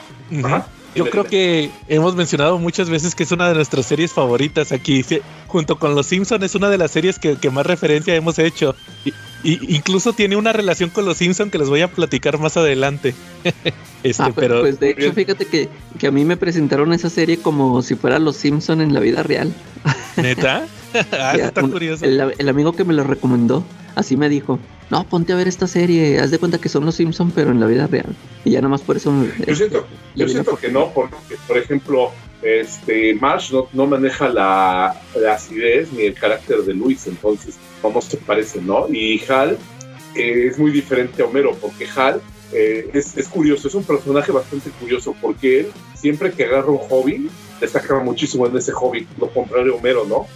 [0.95, 5.03] Yo creo que hemos mencionado muchas veces que es una de nuestras series favoritas aquí.
[5.47, 8.75] Junto con Los Simpsons es una de las series que, más referencia hemos hecho.
[9.43, 13.13] Y, incluso tiene una relación con Los Simpsons que les voy a platicar más adelante.
[14.03, 15.69] este, ah, pues, pero, pues de hecho, fíjate que,
[15.99, 19.23] que, a mí me presentaron esa serie como si fuera Los Simpsons en la vida
[19.23, 19.53] real.
[20.17, 20.67] ¿Neta?
[21.11, 22.05] ah, está curioso.
[22.05, 23.63] El, amigo que me lo recomendó,
[23.95, 26.95] así me dijo, no, ponte a ver esta serie, haz de cuenta que son los
[26.95, 28.15] Simpsons, pero en la vida real.
[28.45, 29.13] Y ya nomás por eso...
[29.47, 32.11] Yo siento, yo siento que no, porque, por ejemplo,
[32.43, 34.95] este Marsh no, maneja la,
[35.31, 38.87] acidez ni el carácter de Luis, entonces, ¿cómo se parece, no?
[38.89, 39.57] Y Hal
[40.15, 42.21] eh, es muy diferente a Homero, porque Hal
[42.51, 46.77] eh, es, es, curioso, es un personaje bastante curioso, porque él, siempre que agarra un
[46.77, 47.29] hobby,
[47.59, 50.27] destaca muchísimo en ese hobby, lo contrario Homero, ¿no?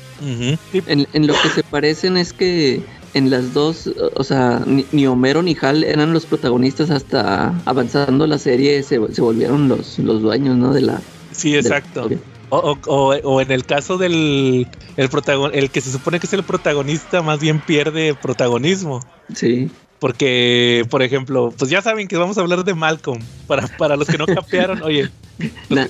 [0.88, 2.82] en, lo que se parecen es que
[3.14, 8.38] en las dos, o sea, ni, Homero ni Hal eran los protagonistas hasta avanzando la
[8.38, 10.74] serie, se, volvieron los, los dueños, ¿no?
[10.74, 11.02] De la.
[11.38, 12.10] Sí, exacto.
[12.50, 12.78] o,
[13.24, 14.68] o, en el caso del
[14.98, 15.10] el,
[15.54, 19.00] el que se supone que es el protagonista, más bien pierde protagonismo.
[19.34, 19.70] Sí.
[20.00, 23.20] Porque, por ejemplo, pues ya saben que vamos a hablar de Malcolm.
[23.48, 25.10] Para, para los que no capearon, oye.
[25.70, 25.88] Na-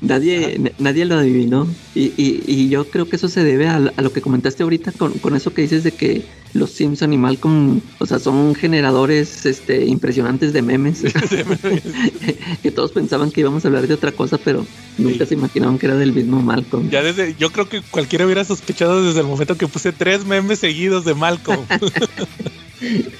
[0.00, 1.66] nadie, na- nadie lo adivinó.
[1.94, 4.92] Y, y, y yo creo que eso se debe a, a lo que comentaste ahorita
[4.92, 6.22] con, con eso que dices de que
[6.54, 11.02] los Simpson y Malcolm, o sea, son generadores este, impresionantes de memes.
[12.62, 14.66] que todos pensaban que íbamos a hablar de otra cosa, pero
[14.98, 15.26] nunca Sí.
[15.30, 16.90] se imaginaban que era del mismo Malcolm.
[16.90, 20.58] Ya desde, yo creo que cualquiera hubiera sospechado desde el momento que puse tres memes
[20.58, 21.60] seguidos de Malcolm.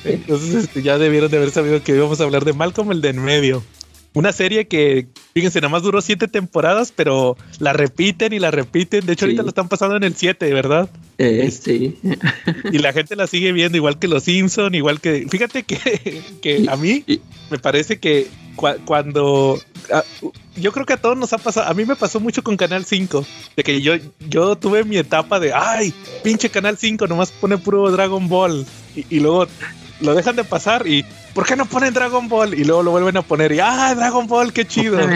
[0.04, 3.10] Entonces este, ya debieron de haber sabido que íbamos a hablar de Malcolm, el de
[3.10, 3.62] en medio.
[4.12, 9.06] Una serie que, fíjense, nada más duró siete temporadas, pero la repiten y la repiten.
[9.06, 9.30] De hecho, Sí.
[9.30, 10.90] ahorita lo están pasando en el 7, ¿verdad?
[11.18, 11.96] Eh, sí.
[12.72, 15.26] Y la gente la sigue viendo, igual que los Simpson, igual que.
[15.30, 17.04] Fíjate que, que a mí
[17.52, 19.60] me parece que cua- cuando.
[19.92, 20.02] a-
[20.56, 21.68] yo creo que a todos nos ha pasado.
[21.70, 23.24] A mí me pasó mucho con Canal 5.
[23.56, 23.92] De que yo,
[24.28, 25.52] yo tuve mi etapa de.
[25.54, 25.94] ¡Ay!
[26.24, 28.66] Pinche Canal 5, nomás pone puro Dragon Ball.
[28.94, 29.46] Y, y luego
[30.00, 31.04] lo dejan de pasar y.
[31.34, 32.54] ¿Por qué no ponen Dragon Ball?
[32.54, 33.60] Y luego lo vuelven a poner y.
[33.60, 33.94] ¡Ah!
[33.94, 34.98] Dragon Ball, qué chido.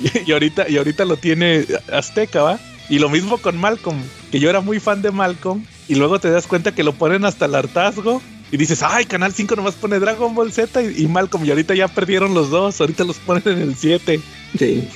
[0.00, 2.58] Y, y ahorita, y ahorita lo tiene Azteca, ¿va?
[2.88, 6.30] Y lo mismo con Malcolm, que yo era muy fan de Malcolm, y luego te
[6.30, 10.00] das cuenta que lo ponen hasta el hartazgo, y dices, ay, Canal 5 nomás pone
[10.00, 13.42] Dragon Ball Z y, y Malcolm, y ahorita ya perdieron los dos, ahorita los ponen
[13.46, 14.20] en el 7.
[14.58, 14.88] Sí.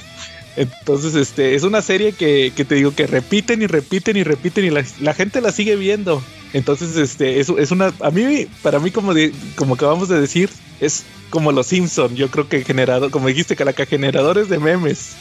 [0.56, 4.64] Entonces, este, es una serie que, que te digo que repiten y repiten y repiten
[4.64, 6.22] y la, la gente la sigue viendo.
[6.54, 10.48] Entonces, este, es, es una, a mí, para mí, como, de, como acabamos de decir,
[10.80, 12.14] es como los Simpson.
[12.16, 15.16] Yo creo que generado, como dijiste, Calaca, generadores de memes.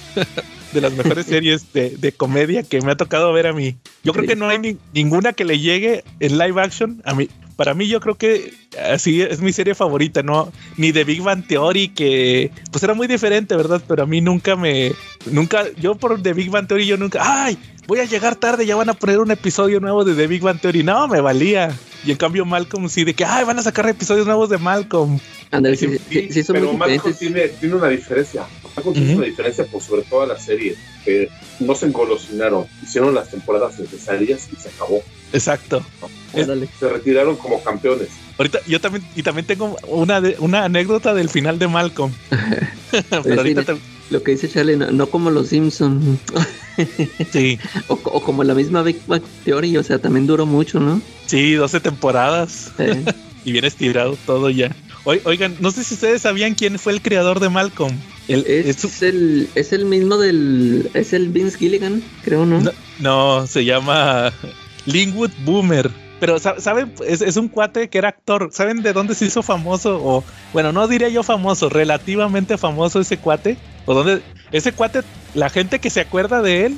[0.74, 3.76] de las mejores series de, de comedia que me ha tocado ver a mí.
[4.04, 7.28] Yo creo que no hay ni- ninguna que le llegue en live action a mí.
[7.56, 8.52] Para mí, yo creo que
[8.92, 10.52] así es mi serie favorita, ¿no?
[10.78, 13.80] Ni de Big Bang Theory, que pues era muy diferente, ¿verdad?
[13.88, 14.92] Pero a mí nunca me.
[15.32, 15.66] Nunca.
[15.80, 17.20] Yo por The Big Bang Theory, yo nunca.
[17.22, 17.58] ¡Ay!
[17.86, 20.60] Voy a llegar tarde, ya van a poner un episodio nuevo de The Big Bang
[20.60, 20.84] Theory.
[20.84, 21.78] No, me valía.
[22.06, 23.44] Y en cambio, Malcolm sí, de que, ¡ay!
[23.46, 25.20] Van a sacar episodios nuevos de Malcolm.
[25.52, 28.46] Ándale, sí, Sí, sí, son pero muy Malcolm tiene, tiene una diferencia.
[28.76, 30.76] Malcolm tiene una diferencia por sobre toda la serie.
[31.04, 31.30] Que
[31.60, 32.66] no se engolosinaron.
[32.82, 35.02] Hicieron las temporadas necesarias y se acabó.
[35.34, 35.86] Exacto.
[36.34, 36.68] Ándale.
[36.80, 38.10] Se retiraron como campeones.
[38.38, 42.12] Ahorita yo también, y también tengo una, de- una anécdota del final de Malcolm.
[42.92, 43.78] Pero ahorita te-
[44.14, 46.18] Lo que dice Charlie, no, no como los Simpson
[47.32, 51.02] sí, o, o como la misma Big Bang Theory, o sea, también duró mucho, ¿no?
[51.26, 53.04] sí, 12 temporadas Eh,
[53.44, 54.76] y bien estirado todo ya.
[55.06, 57.94] Oi- Oigan, no sé si ustedes sabían quién fue el creador de Malcolm.
[58.28, 60.90] El, es, es- el, es el mismo del.
[60.94, 62.60] Es el Vince Gilligan, creo, ¿no?
[62.62, 64.32] No, no, se llama
[64.86, 65.92] Linwood Boomer.
[66.22, 66.94] Pero, sa- ¿saben?
[67.06, 68.48] Es, es un cuate que era actor.
[68.54, 70.00] ¿Saben de dónde se hizo famoso?
[70.02, 73.58] O, bueno, no diría yo famoso, relativamente famoso ese cuate.
[73.86, 74.22] O dónde,
[74.52, 75.02] ese cuate,
[75.34, 76.78] la gente que se acuerda de él,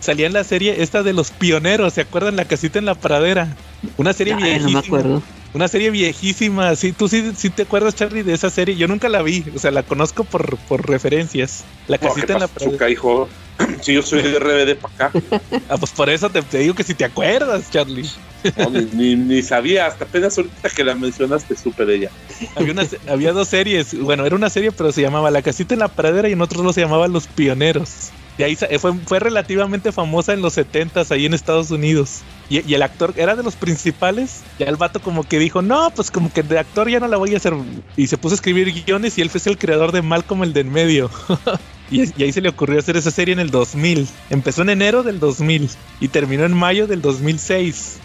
[0.00, 1.94] salía en la serie esta de los pioneros.
[1.94, 2.36] ¿Se acuerdan?
[2.36, 3.56] La casita en la pradera.
[3.96, 4.80] Una serie Ay, no viejísima.
[4.80, 5.22] me acuerdo.
[5.54, 6.74] Una serie viejísima.
[6.76, 8.74] Sí, tú sí, sí te acuerdas, Charlie, de esa serie.
[8.76, 9.44] Yo nunca la vi.
[9.54, 11.64] O sea, la conozco por, por referencias.
[11.88, 12.88] La No, casita ¿qué en la pradera.
[12.90, 13.28] Hijo?
[13.82, 15.18] Si yo soy de RBD para acá.
[15.68, 18.08] Ah, pues por eso te, te digo que si te acuerdas, Charlie.
[18.56, 22.10] No, ni, ni, ni sabía, hasta apenas ahorita que la mencionaste supe de ella.
[22.56, 23.98] Había, una, había dos series.
[23.98, 26.64] Bueno, era una serie, pero se llamaba La Casita en la Pradera y en otros
[26.64, 28.10] lo se llamaba Los Pioneros.
[28.42, 32.22] Y ahí fue, relativamente famosa en los 70s ahí en Estados Unidos.
[32.50, 34.40] Y, el actor era de los principales.
[34.58, 37.18] Ya el vato como que dijo, no, pues como que de actor ya no la
[37.18, 37.54] voy a hacer.
[37.96, 40.62] Y se puso a escribir guiones y él fue el creador de Malcolm el de
[40.62, 41.08] en medio.
[41.92, 44.08] y, ahí se le ocurrió hacer esa serie en el 2000.
[44.28, 45.70] Empezó en enero del 2000
[46.00, 47.98] y terminó en mayo del 2006.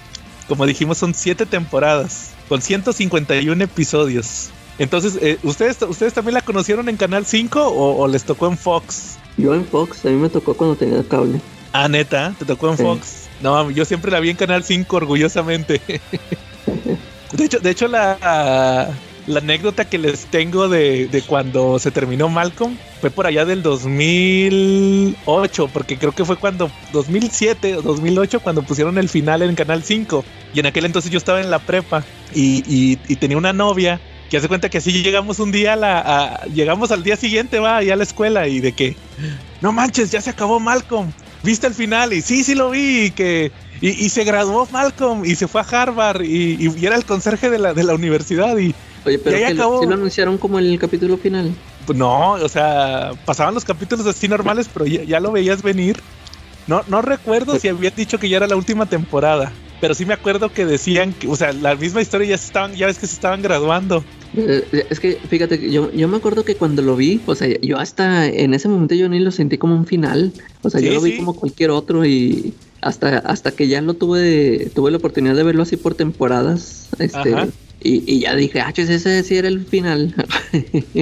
[0.48, 4.52] Como dijimos, son siete temporadas con 151 episodios.
[4.78, 8.56] Entonces, eh, ¿ustedes, ¿ustedes también la conocieron en Canal 5 o, o les tocó en
[8.60, 9.18] Fox?
[9.38, 11.40] Yo en Fox, a mí me tocó cuando tenía cable.
[11.74, 12.84] Ah, neta, ¿te tocó en Sí.
[12.84, 13.28] Fox?
[13.42, 15.80] No, yo siempre la vi en Canal 5 orgullosamente.
[17.34, 18.90] de hecho, de hecho la,
[19.28, 23.62] la anécdota que les tengo de, de cuando se terminó Malcolm fue por allá del
[23.62, 29.84] 2008, porque creo que fue cuando 2007 o 2008 cuando pusieron el final en Canal
[29.84, 30.24] 5.
[30.54, 34.00] Y en aquel entonces yo estaba en la prepa y, y- y tenía una novia
[34.30, 37.60] que hace cuenta que así llegamos un día a la a- llegamos al día siguiente
[37.60, 38.98] va allá a la escuela y de que
[39.62, 41.12] no manches ya se acabó Malcolm
[41.44, 43.52] viste el final y sí sí lo vi y que
[43.82, 47.50] y, y se graduó Malcolm y se fue a Harvard y, y era el conserje
[47.50, 48.74] de la, de la universidad y
[49.06, 49.80] Oye, pero Y que acabó.
[49.80, 51.56] sí lo anunciaron como en el capítulo final.
[51.86, 56.02] pues no o sea pasaban los capítulos así normales pero ya, ya lo veías venir
[56.68, 60.14] no no recuerdo si habían dicho que ya era la última temporada pero sí me
[60.16, 63.08] acuerdo que decían que o sea la misma historia ya se estaban ya ves que
[63.08, 64.04] se estaban graduando
[64.90, 67.78] Es que, fíjate, que yo, yo me acuerdo que cuando lo vi, o sea, yo
[67.78, 70.32] hasta en ese momento yo ni lo sentí como un final.
[70.62, 71.18] O sea, Sí, yo lo vi sí.
[71.18, 75.64] como cualquier otro y hasta, hasta que ya lo tuve, tuve la oportunidad de verlo
[75.64, 76.90] así por temporadas.
[77.00, 77.48] Este, Ajá.
[77.82, 80.14] y, ya dije, ah, ese sí era el final.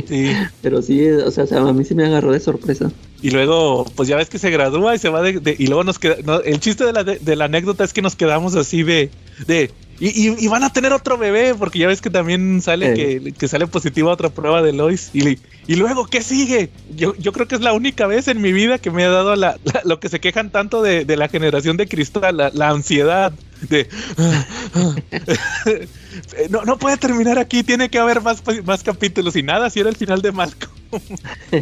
[0.07, 0.31] Sí.
[0.61, 2.91] Pero sí, o sea, o sea, a mí sí me agarró de sorpresa.
[3.21, 5.39] Y luego, pues ya ves que se gradúa y se va de.
[5.39, 6.17] de- y luego nos queda.
[6.25, 9.09] no, el chiste de la, de, de la anécdota es que nos quedamos así de.
[9.47, 12.91] de y, y- y van a tener otro bebé, porque ya ves que también sale
[12.91, 12.93] Eh.
[13.23, 15.09] que, que sale positiva otra prueba de Lois.
[15.13, 15.37] Y,
[15.75, 16.69] luego, ¿qué sigue?
[16.95, 19.35] Yo, yo creo que es la única vez en mi vida que me ha dado
[19.35, 22.69] la, la- lo que se quejan tanto de, de la generación de cristal, la, la
[22.69, 23.33] ansiedad
[23.69, 23.87] de.
[26.49, 29.35] no, no puede terminar aquí, tiene que haber más, más capítulos.
[29.35, 30.73] Y nada, si era el final de Malcolm.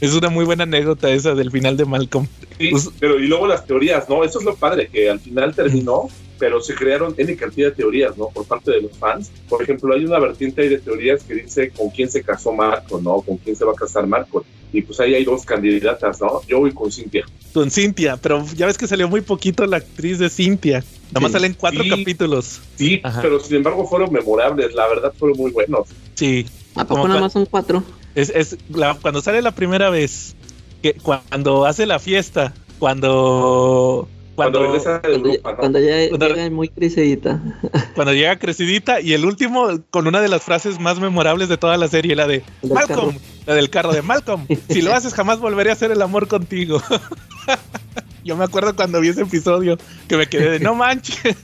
[0.00, 2.26] Es una muy buena anécdota esa del final de Malcolm.
[2.58, 4.24] Sí, pero y luego las teorías, ¿no?
[4.24, 6.08] Eso es lo padre, que al final terminó,
[6.40, 8.28] pero se crearon N cantidad de teorías, ¿no?
[8.30, 9.30] Por parte de los fans.
[9.48, 13.00] Por ejemplo, hay una vertiente ahí de teorías que dice con quién se casó Marco,
[13.00, 13.20] ¿no?
[13.20, 14.44] Con quién se va a casar Marco.
[14.72, 16.40] Y pues ahí hay dos candidatas, ¿no?
[16.48, 17.24] Yo voy con Cintia.
[17.52, 20.82] Con Cintia, pero ya ves que salió muy poquito la actriz de Cintia.
[21.08, 21.38] Nada más Sí.
[21.38, 21.90] salen cuatro Sí.
[21.90, 22.60] capítulos.
[22.76, 23.20] Sí, Ajá.
[23.20, 25.88] pero sin embargo fueron memorables, la verdad fueron muy buenos.
[26.14, 26.46] Sí.
[26.76, 27.82] ¿A poco nada más son cuatro?
[28.14, 30.34] Es, es la- cuando sale la primera vez,
[30.82, 34.08] que cuando hace la fiesta, cuando
[34.44, 35.56] Cuando, cuando, regresa de Cuando, Europa, ¿no?
[35.58, 37.40] cuando ya Cuando- llega muy crecidita.
[37.94, 41.76] cuando llega crecidita y el último con una de las frases más memorables de toda
[41.76, 43.16] la serie, la de Del Malcolm,
[43.46, 44.46] la del carro de Malcolm.
[44.68, 46.82] Si lo haces jamás volveré a hacer el amor contigo.
[48.24, 51.36] Yo me acuerdo cuando vi ese episodio que me quedé de no manches.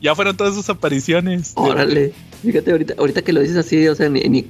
[0.00, 1.52] Ya fueron todas sus apariciones.
[1.56, 2.12] Órale.
[2.42, 4.42] Fíjate, ahorita, ahorita que lo dices así, o sea, ni, ni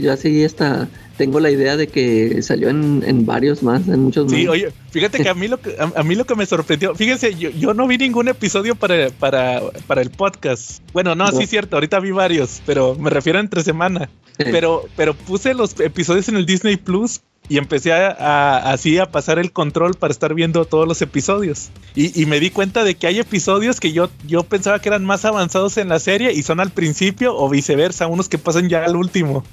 [0.00, 4.30] yo así hasta tengo la idea de que salió en, en varios más, en muchos
[4.30, 4.52] Sí, más.
[4.52, 7.34] oye, fíjate que a mí lo que a, a mí lo que me sorprendió, fíjense,
[7.34, 10.80] yo, yo no vi ningún episodio para, para, para el podcast.
[10.92, 11.32] Bueno, no, No.
[11.38, 14.08] sí cierto, ahorita vi varios, pero me refiero a entre semana.
[14.38, 19.06] Pero, pero puse los episodios en el Disney Plus y empecé a, a- así a
[19.10, 21.70] pasar el control para estar viendo todos los episodios.
[21.94, 25.04] Y, y me di cuenta de que hay episodios que yo, yo pensaba que eran
[25.04, 28.84] más avanzados en la serie y son al principio o viceversa, unos que pasan ya
[28.84, 29.44] al último.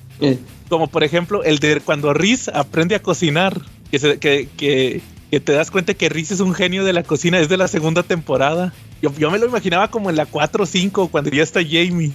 [0.69, 5.39] Como por ejemplo el de cuando Riz aprende a cocinar, que, se- que, que, que
[5.39, 8.03] te das cuenta que Riz es un genio de la cocina, es de la segunda
[8.03, 8.73] temporada.
[9.01, 12.11] Yo, yo me lo imaginaba como en la 4 o 5, cuando ya está Jamie.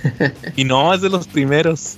[0.56, 1.96] y no, es de los primeros.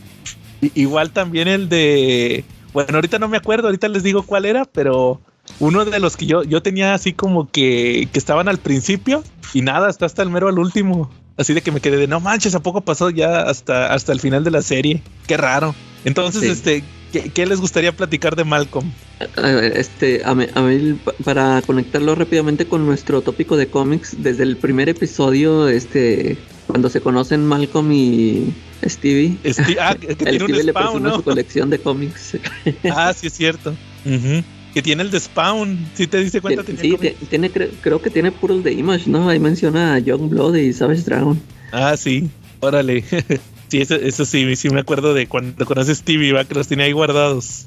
[0.75, 2.45] Igual también el de...
[2.73, 5.21] Bueno, ahorita no me acuerdo, ahorita les digo cuál era, pero
[5.61, 9.23] uno de los que yo, yo tenía así como que, que estaban al principio
[9.55, 11.11] y nada, hasta hasta el mero al último.
[11.37, 14.21] Así de que me quedé de no manches, ¿a poco pasó ya hasta, hasta el
[14.21, 15.03] final de la serie?
[15.27, 15.75] Qué raro.
[16.05, 16.49] Entonces, Sí.
[16.49, 18.91] este, ¿qué, qué les gustaría platicar de Malcolm?
[19.37, 24.45] a ver, este, a a mí, para conectarlo rápidamente con nuestro tópico de cómics, desde
[24.45, 26.37] el primer episodio, este,
[26.67, 28.53] cuando se conocen Malcolm y
[28.87, 29.37] Stevie,
[29.81, 31.17] ah, que, tiene Stevie un le spawn, ¿no?
[31.17, 32.37] su colección de cómics.
[32.93, 33.75] Ah, sí es cierto.
[34.75, 35.79] Que tiene el de spawn.
[35.95, 36.63] ¿Sí te diste cuenta?
[36.63, 39.29] Tiene- Tenía sí, tiene, cre- creo que tiene puros de Image, ¿no?
[39.29, 41.41] Ahí menciona a Young Blood y Savage Dragon.
[41.73, 42.29] Ah, sí.
[42.61, 43.05] Órale.
[43.69, 46.87] sí, eso, eso sí, sí me acuerdo de cuando conoces Stevie, va, que los tenía
[46.87, 47.67] ahí guardados.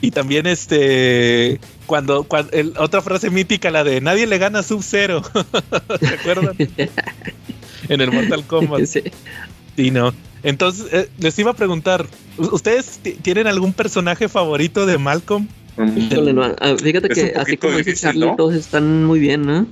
[0.00, 4.62] Y también este cuando, cuando el- otra frase mítica, la de nadie le gana a
[4.62, 5.22] Sub-Zero.
[6.00, 6.56] ¿Se acuerdan?
[7.88, 8.84] en el Mortal Kombat.
[8.86, 9.02] sí.
[9.76, 10.12] Sí, no.
[10.42, 12.06] Entonces, eh, les iba a preguntar,
[12.36, 15.46] ¿u- ¿ustedes ti- tienen algún personaje favorito de Malcolm?
[15.96, 18.36] Híjole, no, ah, fíjate Es que así como dice difícil, Charlie, ¿no?
[18.36, 19.66] todos están muy bien, ¿no?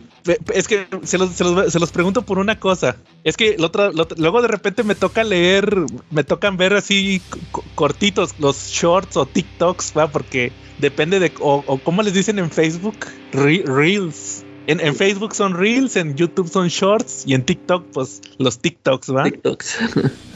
[0.52, 2.96] Es que se los, se los- se los pregunto por una cosa.
[3.22, 5.72] Es que luego de repente me toca leer,
[6.10, 7.20] me tocan ver así
[7.52, 10.10] co- cortitos los shorts o TikToks, ¿va?
[10.10, 14.42] Porque depende de, o, o cómo les dicen en Facebook, Re- Reels.
[14.68, 19.14] En, en Facebook son Reels, en YouTube son Shorts y en TikTok, pues los TikToks,
[19.14, 19.22] ¿va?
[19.22, 19.76] TikToks.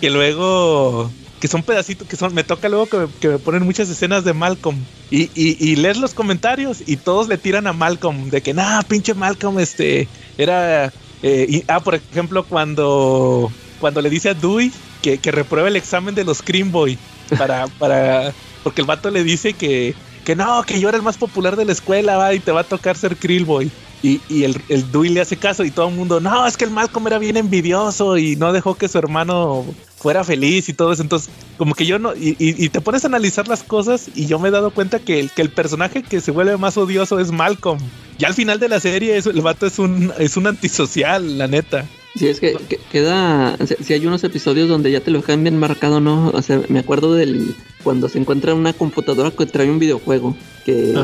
[0.00, 1.10] que luego
[1.40, 4.24] que son pedacitos que son me toca luego que me, que me ponen muchas escenas
[4.24, 4.88] de Malcolm.
[5.10, 8.82] Y, y, y lees los comentarios y todos le tiran a Malcolm de que nah
[8.84, 15.20] pinche Malcolm este era eh, ah por ejemplo cuando cuando le dice a Dewey que,
[15.20, 17.02] que reprueba el examen de los Cream Boy
[17.36, 21.18] para para porque el vato le dice que que no que yo era el más
[21.18, 24.44] popular de la escuela va y te va a tocar ser Krill Boy y, y
[24.44, 27.06] el, el Dewey le hace caso y todo el mundo, no, es que el Malcolm
[27.06, 29.64] era bien envidioso y no dejó que su hermano
[29.96, 31.02] fuera feliz y todo eso.
[31.02, 34.38] Entonces, como que yo no, y, y- te pones a analizar las cosas y yo
[34.38, 37.30] me he dado cuenta que el, que el personaje que se vuelve más odioso es
[37.30, 37.78] Malcolm.
[38.20, 41.48] Ya al final de la serie, eso, el vato es un, es un antisocial, la
[41.48, 41.86] neta.
[42.16, 43.56] Sí, es que, que- queda.
[43.84, 46.28] Si hay unos episodios donde ya te lo dejan bien marcado, ¿no?
[46.34, 47.54] O sea, me acuerdo del.
[47.82, 50.36] Cuando se encuentra una computadora que trae un videojuego
[50.66, 50.94] que,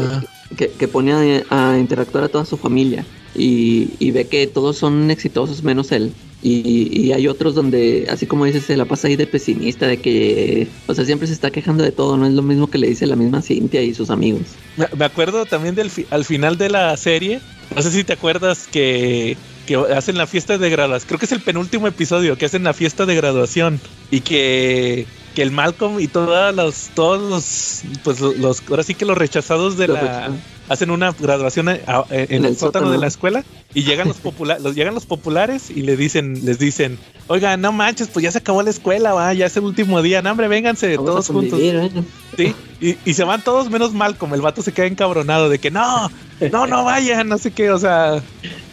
[0.57, 1.13] que, que pone
[1.49, 5.93] a, a interactuar a toda su familia y, y ve que todos son exitosos menos
[5.93, 6.13] él.
[6.43, 10.69] Y, hay otros donde, así como dices, se la pasa ahí de pesimista, de que,
[10.87, 13.07] o sea, siempre se está quejando de todo, no es lo mismo que le dice
[13.07, 14.43] la misma Cintia y sus amigos.
[14.77, 17.41] Me, acuerdo también del al final de la serie.
[17.75, 19.37] No sé si te acuerdas que,
[19.67, 21.09] que hacen la fiesta de graduación.
[21.09, 23.81] Creo que es el penúltimo episodio que hacen la fiesta de graduación
[24.11, 25.07] y que,
[25.37, 29.77] que el Malcolm y todos los, todos los, pues los, ahora sí que los rechazados
[29.77, 30.37] de Los la rechazados.
[30.71, 33.45] hacen una graduación en, a- en el, sótano de la escuela
[33.75, 37.71] y llegan los populares, los llegan los populares y le dicen, les dicen, oigan, no
[37.71, 40.49] manches, pues ya se acabó la escuela, va, ya es el último día, no hombre,
[40.49, 41.61] vénganse Vamos todos juntos.
[41.61, 41.91] ¿eh?
[42.37, 45.59] Sí, y, y se van todos menos mal, como el vato se queda encabronado de
[45.59, 46.11] que no,
[46.51, 48.23] no, no vayan, no sé qué, o sea,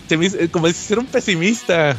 [0.07, 1.97] se me hizo- como si fuera un pesimista.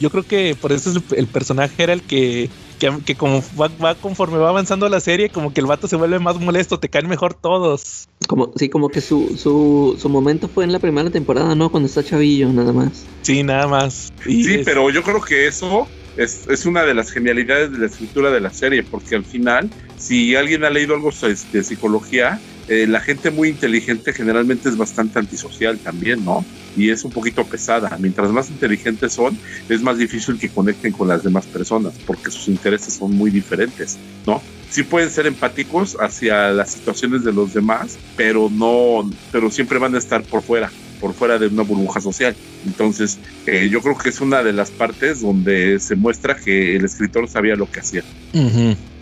[0.00, 2.48] Yo creo que por eso es el, el personaje era el que,
[2.78, 5.96] que, que como va, va conforme va avanzando la serie, como que el vato se
[5.96, 8.06] vuelve más molesto, te caen mejor todos.
[8.28, 11.70] Como, sí, como que su, su, su momento fue en la primera temporada, ¿no?
[11.70, 13.06] Cuando está chavillo, nada más.
[13.22, 14.08] Sí, nada más.
[14.26, 17.78] Y Sí, es- pero yo creo que eso es, es una de las genialidades de
[17.78, 21.64] la escritura de la serie, porque al final, si alguien ha leído algo de, de
[21.64, 26.44] psicología, eh, la gente muy inteligente generalmente es bastante antisocial también, ¿no?
[26.76, 27.96] Y es un poquito pesada.
[28.00, 29.38] Mientras más inteligentes son,
[29.68, 33.96] es más difícil que conecten con las demás personas, porque sus intereses son muy diferentes,
[34.26, 34.42] ¿no?
[34.70, 39.94] Sí pueden ser empáticos hacia las situaciones de los demás, pero no, pero siempre van
[39.94, 40.70] a estar por fuera,
[41.00, 42.34] por fuera de una burbuja social.
[42.66, 46.84] Entonces, eh, yo creo que es una de las partes donde se muestra que el
[46.84, 48.02] escritor sabía lo que hacía.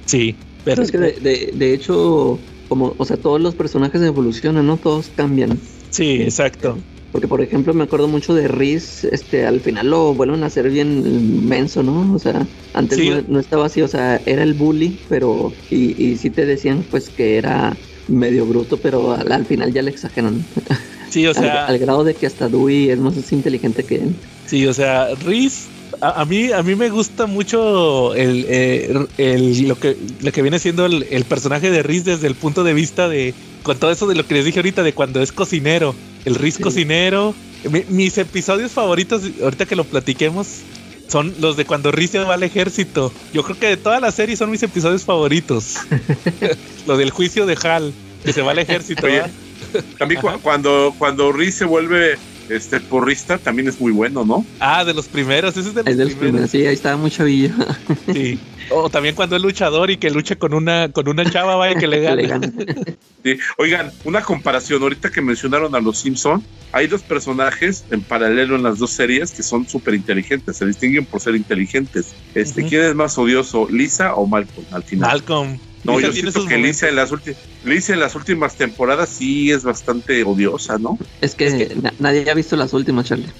[0.05, 4.67] Sí, pero es que de, de, de hecho, como, o sea, todos los personajes evolucionan,
[4.67, 4.77] ¿no?
[4.77, 5.59] Todos cambian.
[5.91, 6.79] sí, exacto.
[7.13, 10.69] Porque, por ejemplo, me acuerdo mucho de Riz, este, al final lo vuelven a hacer
[10.69, 12.13] bien menso, ¿no?
[12.13, 13.09] O sea, antes Sí.
[13.09, 16.85] no, no estaba así, o sea, era el bully, pero, y, y sí te decían,
[16.91, 17.75] pues, que era
[18.09, 20.45] medio bruto, pero al, al final ya le exageran.
[21.11, 24.15] Sí, o sea, al, al grado de que hasta Dewey es más inteligente que él.
[24.47, 25.65] Sí, o sea, Riz,
[26.01, 30.43] a, a mí, a mí me gusta mucho el, eh, el- lo, que, lo que
[30.43, 33.91] viene siendo el, el personaje de Riz desde el punto de vista de, con todo
[33.91, 36.63] eso de lo que les dije ahorita, de cuando es cocinero, el Riz Sí.
[36.63, 37.35] cocinero.
[37.71, 40.47] Mi- mis episodios favoritos, ahorita que lo platiquemos,
[41.09, 43.13] son los de cuando Riz se va al ejército.
[43.33, 45.77] Yo creo que de toda la serie son mis episodios favoritos.
[46.87, 47.93] lo del juicio de Hal,
[48.25, 49.07] que se va al ejército.
[49.07, 49.31] Oye, ¿verdad?
[49.99, 52.19] También cu- cuando, cuando Riz se vuelve
[52.49, 54.47] este porrista, también es muy bueno, ¿no?
[54.61, 56.31] Ah, de los primeros, ese es de los, Es de los primeros.
[56.33, 57.51] primeros, sí, ahí estaba muy chavillo.
[58.13, 58.39] Sí.
[58.71, 61.87] O también cuando es luchador y que lucha con una con una chava, vaya que
[61.87, 62.51] le gana.
[63.25, 63.39] Sí.
[63.59, 68.63] Oigan, una comparación, ahorita que mencionaron a los Simpson, hay dos personajes en paralelo en
[68.63, 72.15] las dos series que son súper inteligentes, se distinguen por ser inteligentes.
[72.35, 72.65] Este.
[72.65, 75.11] ¿Quién es más odioso, Lisa o Malcolm al final?
[75.11, 75.59] Malcolm.
[75.87, 79.09] No, Lisa yo tiene siento que Lisa en, las últimas, Lisa en las últimas temporadas
[79.09, 80.99] sí es bastante odiosa, ¿no?
[81.21, 83.33] Es que, Es que- na- nadie ha visto las últimas, Charlie.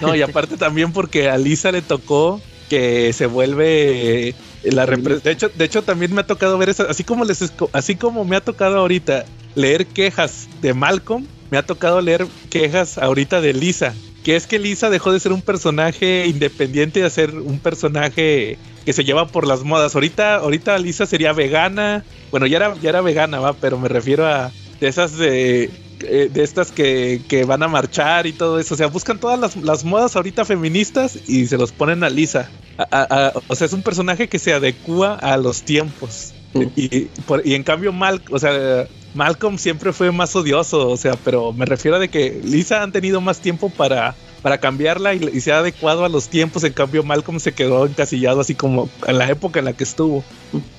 [0.00, 5.30] No, y aparte también porque a Lisa le tocó que se vuelve eh, la de
[5.30, 8.36] hecho, de hecho también me ha tocado ver eso, así como les así como me
[8.36, 9.24] ha tocado ahorita
[9.54, 14.58] leer quejas de Malcolm, me ha tocado leer quejas ahorita de Lisa, que es que
[14.58, 19.46] Lisa dejó de ser un personaje independiente a ser un personaje que se lleva por
[19.46, 19.94] las modas.
[19.94, 22.04] Ahorita, ahorita Lisa sería vegana.
[22.30, 24.50] Bueno, ya era, ya era vegana, va, pero me refiero a
[24.80, 25.70] de esas de,
[26.02, 28.74] eh, de estas que, que van a marchar y todo eso.
[28.74, 32.50] O sea, buscan todas las, las modas ahorita feministas y se los ponen a Lisa.
[32.78, 36.32] A- a- a- o sea, es un personaje que se adecua a los tiempos.
[36.54, 36.62] Mm.
[36.76, 40.88] Y, por- y en cambio, Mal, o sea, Malcolm siempre fue más odioso.
[40.88, 44.58] O sea, pero me refiero a de que Lisa han tenido más tiempo para, para
[44.58, 46.64] cambiarla y, y se ha adecuado a los tiempos.
[46.64, 50.24] En cambio, Malcolm se quedó encasillado así como en la época en la que estuvo.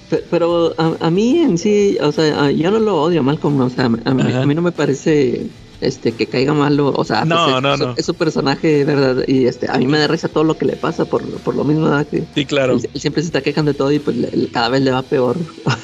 [0.09, 3.59] Pe- Pero a, a mí en sí, o sea, yo no lo odio a Malcolm,
[3.61, 5.45] o sea, a, mí- a mí no me parece
[5.79, 7.93] este que caiga mal, o, sea, No, pues, es, no, es- no.
[7.97, 9.23] es su personaje, ¿verdad?
[9.27, 11.63] Y este, a mí me da risa todo lo que le pasa por, por lo
[11.63, 12.05] mismo, ¿verdad?
[12.07, 12.73] Que Sí, claro.
[12.73, 15.01] él, él siempre se está quejando de todo y pues le- cada vez le va
[15.03, 15.37] peor.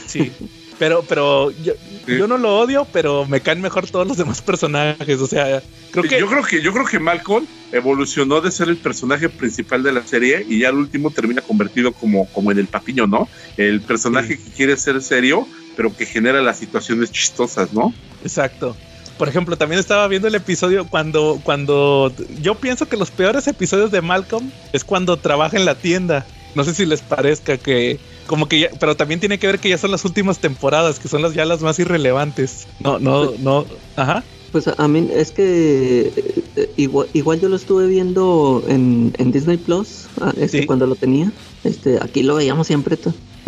[0.06, 0.32] Sí.
[0.80, 1.74] Pero, pero yo,
[2.06, 2.18] Sí.
[2.18, 5.20] yo no lo odio, pero me caen mejor todos los demás personajes.
[5.20, 6.20] O sea, creo que.
[6.20, 10.06] Yo creo que yo creo que Malcolm evolucionó de ser el personaje principal de la
[10.06, 13.28] serie y ya al último termina convertido como, como en el papiño, ¿no?
[13.58, 14.44] El personaje Sí.
[14.44, 17.94] que quiere ser serio, pero que genera las situaciones chistosas, ¿no?
[18.24, 18.76] Exacto.
[19.18, 23.90] Por ejemplo, también estaba viendo el episodio cuando, cuando yo pienso que los peores episodios
[23.90, 26.26] de Malcolm es cuando trabaja en la tienda.
[26.56, 29.70] No sé si les parezca que como que ya, pero también tiene que ver que
[29.70, 32.68] ya son las últimas temporadas, que son las ya las más irrelevantes.
[32.80, 33.66] No, no, no.
[33.96, 34.24] Ajá.
[34.52, 36.12] Pues a, mí es que
[36.56, 40.66] eh, igual, igual yo lo estuve viendo en, en Disney Plus, ah, este, Sí.
[40.66, 41.32] cuando lo tenía.
[41.64, 42.98] Este, aquí lo veíamos siempre,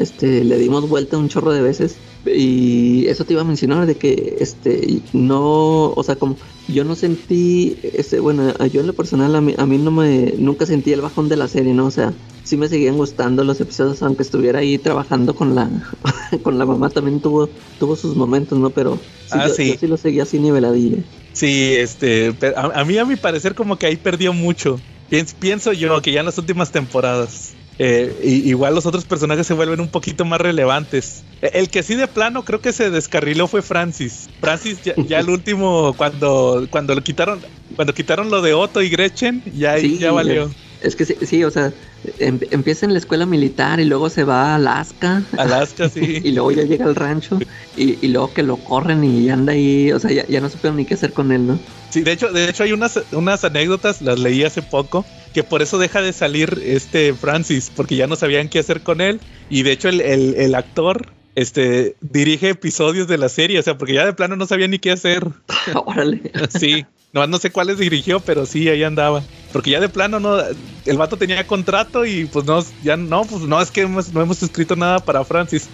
[0.02, 1.96] este, le dimos vuelta un chorro de veces.
[2.26, 6.36] Y eso te iba a mencionar de que este no, o sea, como
[6.68, 10.34] yo no sentí, este, bueno, yo en lo personal a mí, a mí no me,
[10.38, 11.86] nunca sentí el bajón de la serie, ¿no?
[11.86, 12.14] O sea,
[12.44, 15.70] sí me seguían gustando los episodios, aunque estuviera ahí trabajando con la
[16.44, 17.50] con la mamá también tuvo
[17.80, 18.70] tuvo sus momentos, ¿no?
[18.70, 19.68] Pero sí, Ah, yo, sí.
[19.70, 20.98] yo sí lo seguía así niveladilla.
[21.32, 24.80] Sí, este, a, a mí a mi parecer como que ahí perdió mucho.
[25.10, 27.54] Pienso, pienso yo que ya en las últimas temporadas.
[27.80, 31.26] Eh, igual los otros personajes se vuelven un poquito más relevantes.
[31.41, 34.30] E- El que sí de plano creo que se descarriló fue Francis.
[34.41, 37.41] Francis ya, ya el último cuando cuando lo quitaron
[37.76, 40.51] cuando quitaron lo de Otto y Gretchen ya ahí Sí, ya valió.
[40.81, 41.73] Es que sí, sí, o sea,
[42.19, 45.27] em- empieza en la escuela militar y luego se va a Alaska.
[45.38, 46.22] Alaska sí.
[46.23, 47.38] Y luego ya llega al rancho
[47.76, 50.77] y, y luego que lo corren y anda ahí, o sea, ya, ya no supieron
[50.77, 51.60] ni qué hacer con él, ¿no?
[51.89, 55.61] Sí, de hecho, de hecho hay unas, unas anécdotas, las leí hace poco, que por
[55.61, 59.22] eso deja de salir este Francis, porque ya no sabían qué hacer con él.
[59.47, 63.77] Y de hecho el, el- el actor este, dirige episodios de la serie, o sea,
[63.77, 65.23] porque ya de plano no sabía ni qué hacer.
[65.85, 66.31] Órale.
[66.49, 69.30] Sí, no, no sé cuáles dirigió, pero sí, ahí andaba.
[69.51, 73.41] Porque ya de plano no, el vato tenía contrato y pues no, ya no, pues
[73.43, 75.72] no, es que hemos- no hemos escrito nada para Francis.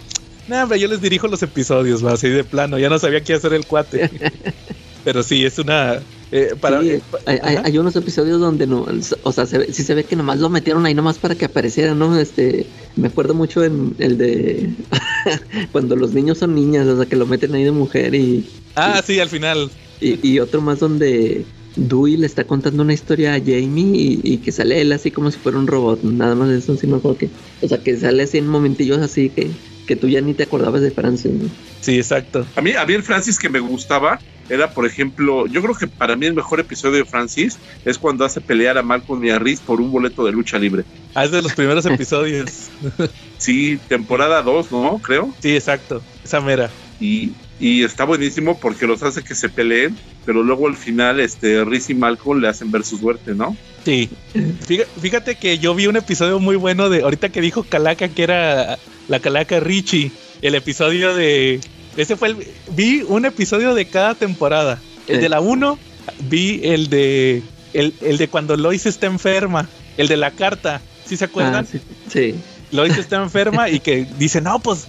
[0.47, 3.33] Nah, hombre, yo les dirijo los episodios, va, así de plano, ya no sabía qué
[3.33, 4.09] hacer el cuate.
[5.05, 6.05] pero sí, es una...
[6.31, 7.63] eh, para, Sí, eh, hay, hay- ajá.
[7.63, 8.85] hay unos episodios donde no,
[9.23, 11.45] o sea, se ve, sí se ve que nomás lo metieron ahí nomás para que
[11.45, 12.17] apareciera, ¿no?
[12.17, 14.75] Este, me acuerdo mucho en el de
[15.71, 19.01] cuando los niños son niñas, o sea, que lo meten ahí de mujer y, Ah,
[19.01, 19.71] sí, al final.
[19.99, 24.41] y, y otro más donde Dewey le está contando una historia a Jamie y, y
[24.41, 27.17] que sale él así como si fuera un robot, nada más eso sí me acuerdo
[27.17, 30.43] que, o sea, que sale así en momentillos así que, que tú ya ni te
[30.43, 31.49] acordabas de Francia, ¿no?
[31.81, 32.45] Sí, exacto.
[32.55, 35.87] A mí, a mí el Francis que me gustaba era, por ejemplo, yo creo que
[35.87, 39.39] para mí el mejor episodio de Francis es cuando hace pelear a Malcolm y a
[39.39, 40.83] Riz por un boleto de lucha libre.
[41.13, 42.69] Ah, es de los primeros episodios.
[43.37, 44.99] Sí, temporada 2, ¿no?
[44.99, 45.31] Creo.
[45.39, 46.01] Sí, exacto.
[46.23, 46.69] Esa mera.
[47.01, 49.95] Y, y está buenísimo porque los hace que se peleen,
[50.25, 53.55] pero luego al final este Riz y Malcolm le hacen ver su suerte, ¿no?
[53.85, 54.09] Sí.
[55.01, 57.03] Fíjate, que yo vi un episodio muy bueno de.
[57.03, 60.11] Ahorita que dijo Calaca, que era la Calaca Richie.
[60.41, 61.59] El episodio de.
[61.95, 62.37] Ese fue el.
[62.71, 64.81] Vi un episodio de cada temporada.
[65.07, 65.21] El Sí.
[65.21, 65.77] de la 1,
[66.29, 67.43] vi el de.
[67.73, 69.69] El, el de cuando Lois está enferma.
[69.97, 70.81] El de la carta.
[71.05, 71.65] ¿Sí se acuerdan?
[71.65, 71.79] Ah, sí,
[72.11, 72.35] sí.
[72.71, 74.87] Lois está enferma y que dice, no, pues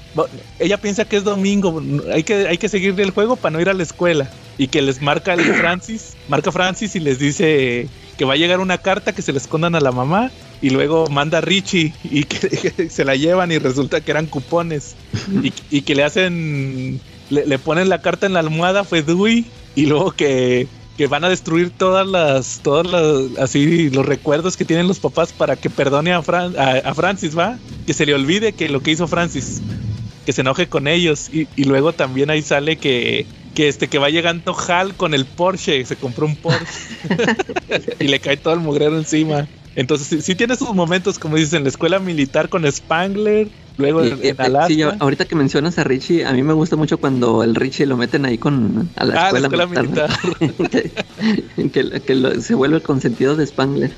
[0.59, 1.83] ella piensa que es domingo,
[2.13, 4.29] hay que, hay que seguir el juego para no ir a la escuela.
[4.59, 7.87] Y que les marca el Francis, marca Francis y les dice
[8.17, 10.31] que va a llegar una carta que se le escondan a la mamá
[10.63, 14.97] y luego manda a Richie y que, se la llevan y resulta que eran cupones.
[15.43, 19.45] Y, y que le hacen, le, le ponen la carta en la almohada, fue Dewey
[19.75, 20.67] y luego que,
[20.97, 25.33] que van a destruir todas las, todas las, así los recuerdos que tienen los papás
[25.35, 27.61] para que perdone a, Fran- a, Francis, ¿va?
[27.85, 29.63] Que se le olvide que lo que hizo Francis,
[30.25, 33.99] que se enoje con ellos y, y luego también ahí sale que, que este que
[33.99, 36.97] va llegando Hal con el Porsche, se compró un Porsche
[37.99, 39.49] y le cae todo el mugrero encima.
[39.75, 44.05] Entonces sí, sí tiene sus momentos, como dices, en la escuela militar con Spangler, luego
[44.05, 44.67] Y- en, Alaska.
[44.69, 47.97] sí, ahorita que mencionas a Richie, a mí me gusta mucho cuando el Richie lo
[47.97, 50.11] meten ahí con a la ah, la escuela, escuela militar.
[51.57, 53.93] que, que- que lo- se vuelve el consentido de Spangler.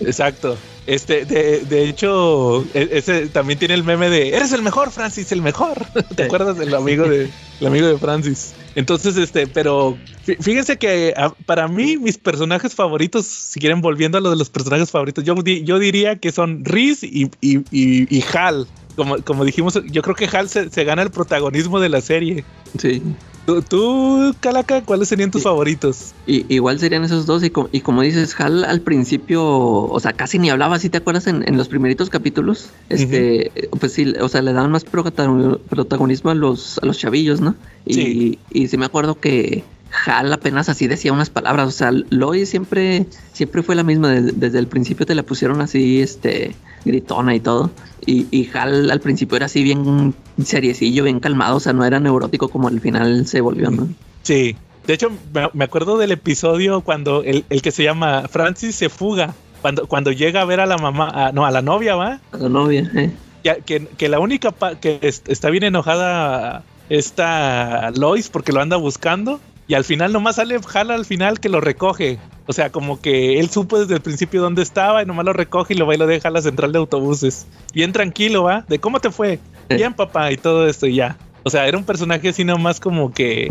[0.00, 0.56] Exacto.
[0.86, 5.30] Este, de, de hecho, e- ese también tiene el meme de eres el mejor, Francis,
[5.30, 5.86] el mejor.
[6.16, 7.30] ¿Te acuerdas del amigo de
[7.60, 8.52] el amigo de Francis?
[8.74, 14.18] Entonces, este, pero fí- fíjense que ah, para mí mis personajes favoritos, si quieren volviendo
[14.18, 18.06] a lo de los personajes favoritos, yo, yo diría que son Riz y, y, y-
[18.18, 18.66] y Hal.
[18.96, 22.44] Como, como dijimos, yo creo que Hal se, se gana el protagonismo de la serie.
[22.78, 23.02] Sí.
[23.46, 25.44] ¿Tú, tú, Calaca, cuáles serían tus Sí.
[25.48, 26.12] favoritos?
[26.26, 27.42] Y, igual serían esos dos.
[27.42, 30.98] Y, co- y como dices, Hal al principio, o sea, casi ni hablaba, si te
[30.98, 32.70] acuerdas, en, en los primeritos capítulos.
[32.88, 33.50] Este,
[33.80, 37.56] pues sí, o sea, le daban más prota- protagonismo a los, a los chavillos, ¿no?
[37.84, 38.38] Y, Sí.
[38.52, 39.64] y sí me acuerdo que
[40.06, 41.68] Hal apenas así decía unas palabras.
[41.68, 44.08] O sea, Lois siempre, siempre fue la misma.
[44.10, 46.54] Desde, desde el principio te la pusieron así, este,
[46.84, 47.70] gritona y todo.
[48.06, 51.56] Y, y Hal al principio era así bien seriecillo, bien calmado.
[51.56, 53.88] O sea, no era neurótico como al final se volvió, ¿no?
[54.22, 54.56] Sí.
[54.86, 55.10] De hecho,
[55.54, 59.34] me, acuerdo del episodio cuando el, el que se llama Francis se fuga.
[59.60, 62.20] Cuando, cuando llega a ver a la mamá, a- no, a la novia, ¿va?
[62.32, 63.10] A la novia, ¿eh?
[63.64, 68.76] Que, que la única pa- que es- está bien enojada esta Lois porque lo anda
[68.76, 69.40] buscando.
[69.72, 72.18] Y al final nomás sale Jala al final que lo recoge.
[72.46, 75.72] O sea, como que él supo desde el principio dónde estaba y nomás lo recoge
[75.72, 77.46] y lo va y lo deja a la central de autobuses.
[77.72, 78.66] Bien tranquilo, ¿va?
[78.68, 79.38] De cómo te fue.
[79.70, 81.16] Bien, papá, y todo esto y ya.
[81.42, 83.50] O sea, era un personaje así nomás como que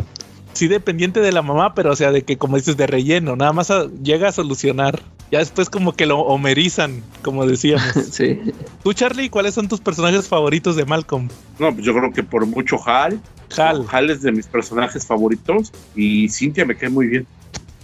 [0.54, 3.52] sí dependiente de la mamá, pero o sea, de que como dices, de relleno, nada
[3.52, 5.02] más a- llega a solucionar.
[5.32, 7.84] Ya después como que lo homerizan, como decíamos.
[8.12, 8.40] Sí.
[8.84, 11.30] Tú, Charlie, ¿cuáles son tus personajes favoritos de Malcolm?
[11.58, 13.22] No, pues yo creo que por mucho Hal.
[13.58, 13.86] Hal.
[13.90, 17.28] Hal es de mis personajes favoritos y Cintia me cae muy bien.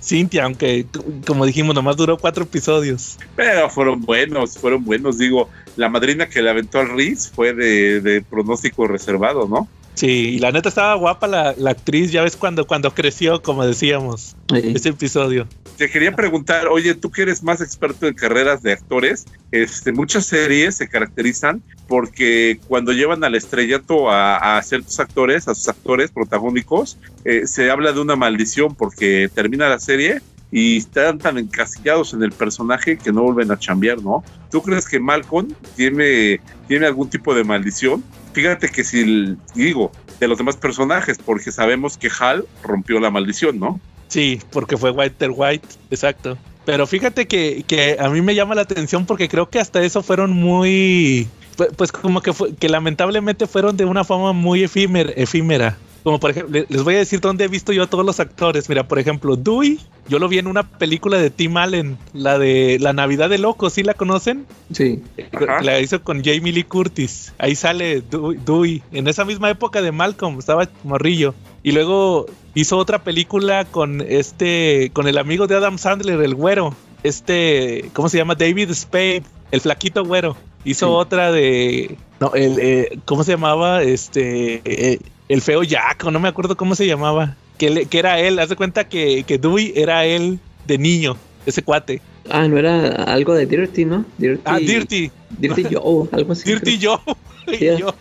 [0.02, 0.86] Cintia, aunque
[1.26, 3.18] como dijimos, nomás duró cuatro episodios.
[3.36, 5.18] Pero fueron buenos, fueron buenos.
[5.18, 9.68] Digo, la madrina que le aventó al Riz fue de, de pronóstico reservado, ¿no?
[9.98, 13.65] Sí, y la neta estaba guapa la, la actriz, ya ves cuando, cuando creció, como
[13.65, 14.61] decíamos, Sí.
[14.76, 15.48] ese episodio.
[15.76, 20.26] Te quería preguntar, oye, tú que eres más experto en carreras de actores, este, muchas
[20.28, 26.11] series se caracterizan porque cuando llevan al estrellato a, a ciertos actores, a sus actores
[26.11, 30.22] protagónicos, eh, se habla de una maldición porque termina la serie
[30.52, 34.24] y están tan encasillados en el personaje que no vuelven a chambear, ¿no?
[34.52, 38.03] ¿Tú crees que Malcolm tiene, tiene algún tipo de maldición?
[38.38, 43.10] Fíjate que si, el- digo, de los demás personajes, porque sabemos que Hal rompió la
[43.10, 43.80] maldición, ¿no?
[44.10, 46.38] Sí, porque fue Walter White, exacto.
[46.64, 50.04] Pero fíjate que, que a mí me llama la atención porque creo que hasta eso
[50.04, 51.28] fueron muy,
[51.58, 55.76] pu- pues como que, fue- que lamentablemente fueron de una forma muy efímera, efímera.
[56.04, 58.20] Como por ejemplo, le- les voy a decir dónde he visto yo a todos los
[58.20, 58.70] actores.
[58.70, 62.78] Mira, por ejemplo, Dewey, yo lo vi en una película de Tim Allen, la de
[62.80, 64.46] La Navidad de Locos, ¿sí la conocen?
[64.72, 65.02] Sí.
[65.34, 65.62] Ajá.
[65.62, 67.34] La hizo con Jamie Lee Curtis.
[67.38, 68.84] Ahí sale Dewey, Dewey.
[68.92, 71.34] En esa misma época de Malcolm, estaba morrillo.
[71.64, 72.26] Y luego
[72.56, 76.74] hizo otra película con este, con el amigo de Adam Sandler, el güero.
[77.04, 78.36] Este, ¿cómo se llama?
[78.36, 80.36] David Spade, el flaquito güero.
[80.66, 80.92] Hizo Sí.
[80.94, 83.84] otra de, no, el, eh, ¿cómo se llamaba?
[83.84, 87.36] Este, eh, el feo Jack, o no me acuerdo cómo se llamaba.
[87.58, 91.18] Que, le- que era él, haz de cuenta que, que Dewey era él de niño,
[91.46, 92.02] ese cuate.
[92.30, 94.06] Ah, no era algo de Dirty, ¿no?
[94.18, 95.12] Dirty, Ah, Dirty.
[95.38, 96.44] Dirty Joe, algo así.
[96.50, 97.00] Dirty Joe.
[97.48, 97.96] y yo.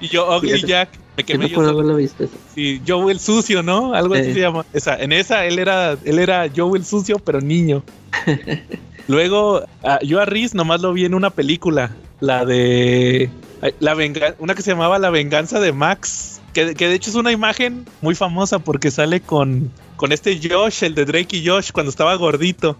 [0.00, 0.88] Y yo, Ugly Jack.
[1.16, 1.96] Me quemé yo solo.
[1.96, 2.24] visto.
[2.24, 2.32] eso.
[2.54, 3.94] Sí, Joe el sucio, ¿no?
[3.94, 4.32] Algo así Sí.
[4.34, 4.66] se llama.
[4.74, 7.82] Esa, en esa él era, él era Joe el sucio, pero niño.
[9.08, 11.94] Luego, a- yo a Riz nomás lo vi en una película.
[12.20, 13.30] La de.
[13.80, 16.35] La venga, una que se llamaba La venganza de Max.
[16.56, 20.84] Que, que de hecho es una imagen muy famosa porque sale con, con este Josh,
[20.84, 22.78] el de Drake y Josh, cuando estaba gordito.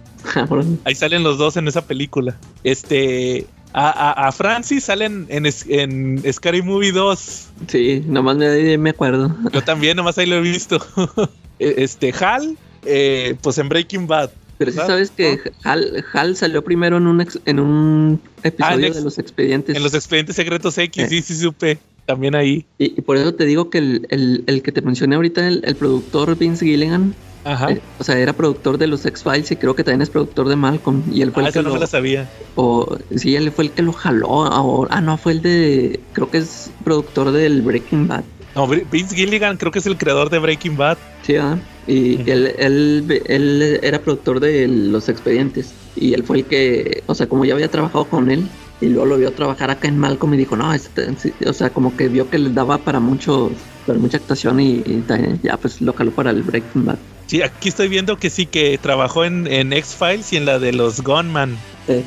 [0.85, 2.39] Ahí salen los dos en esa película.
[2.65, 3.47] Este.
[3.75, 7.49] A, a- a Francis salen en, en Scary Movie 2.
[7.69, 9.37] Sí, nomás me, me acuerdo.
[9.53, 10.79] Yo también, nomás ahí lo he visto.
[11.59, 14.31] este, Hal, eh, pues en Breaking Bad.
[14.59, 18.79] Pero sí sabes que Hal, Hal salió primero en un, ex- en un episodio Ah,
[18.79, 19.77] en ex- de los expedientes.
[19.77, 21.09] En los expedientes secretos X, Eh.
[21.09, 21.79] sí, sí, supe.
[22.07, 22.65] También ahí.
[22.79, 25.61] y, y por eso te digo que el, el- el que te mencioné ahorita, el,
[25.65, 27.15] el productor Vince Gilligan,
[27.45, 27.73] Ajá.
[27.73, 30.57] eh, o sea, era productor de los X-Files y creo que también es productor de
[30.57, 31.03] Malcolm.
[31.13, 32.31] Y él fue Ah, el que no lo, me la sabía.
[32.55, 34.29] o, sí, él fue el que lo jaló.
[34.29, 36.01] o- ah, no, fue el de.
[36.13, 38.25] Creo que es productor del Breaking Bad.
[38.55, 40.97] No, Vince Gilligan creo que es el creador de Breaking Bad.
[41.23, 41.59] Sí, ¿verdad?
[41.87, 45.73] Y él, él, él era productor de los expedientes.
[45.95, 48.47] Y él fue el que, o sea, como ya había trabajado con él,
[48.81, 51.71] y luego lo vio trabajar acá en Malcolm y dijo, no, este, sí", o sea,
[51.71, 53.51] como que vio que le daba para mucho,
[53.87, 56.99] para mucha actuación y, y también ya pues lo caló para el Breaking Bad.
[57.27, 60.73] Sí, aquí estoy viendo que sí, que trabajó en, en X-Files y en la de
[60.73, 61.57] los Gunman.
[61.87, 62.05] Sí,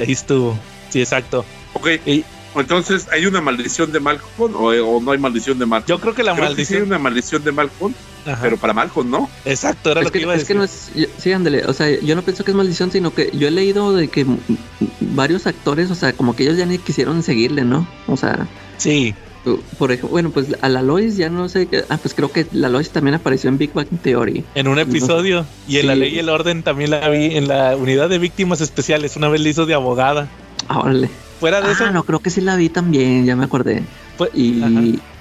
[0.00, 0.58] ahí estuvo.
[0.90, 1.44] Sí, exacto.
[1.74, 2.24] Ok, Y
[2.54, 5.88] entonces, ¿hay una maldición de Malcolm o, o no hay maldición de Malcolm?
[5.88, 6.82] yo creo que la Creo que sí hay maldición.
[6.88, 7.94] una maldición de Malcolm,
[8.26, 8.38] Ajá.
[8.42, 9.28] pero para Malcolm, ¿no?
[9.44, 10.54] Exacto, era es lo que, que, iba a es decir.
[10.54, 13.12] que no es, yo- sí, ándale, o sea, yo no pienso que es maldición, sino
[13.14, 14.26] que yo he leído de que
[15.00, 17.86] varios actores, o sea, como que ellos ya ni quisieron seguirle, ¿no?
[18.06, 18.46] O sea,
[18.78, 19.14] Sí,
[19.78, 22.46] por ejemplo, bueno, pues a la Lois ya no sé, qué- ah, pues creo que
[22.52, 24.44] la Lois también apareció en Big Bang Theory.
[24.54, 25.46] en un episodio.
[25.66, 28.60] Y en la ley y el orden también la vi en la unidad de víctimas
[28.60, 29.16] especiales.
[29.16, 30.28] Una vez le hizo de abogada.
[30.68, 31.08] Ah, órale.
[31.40, 33.82] Fuera de eso, Ah, no, creo que sí la vi también, ya me acordé.
[34.18, 34.70] fue- Y, Ajá.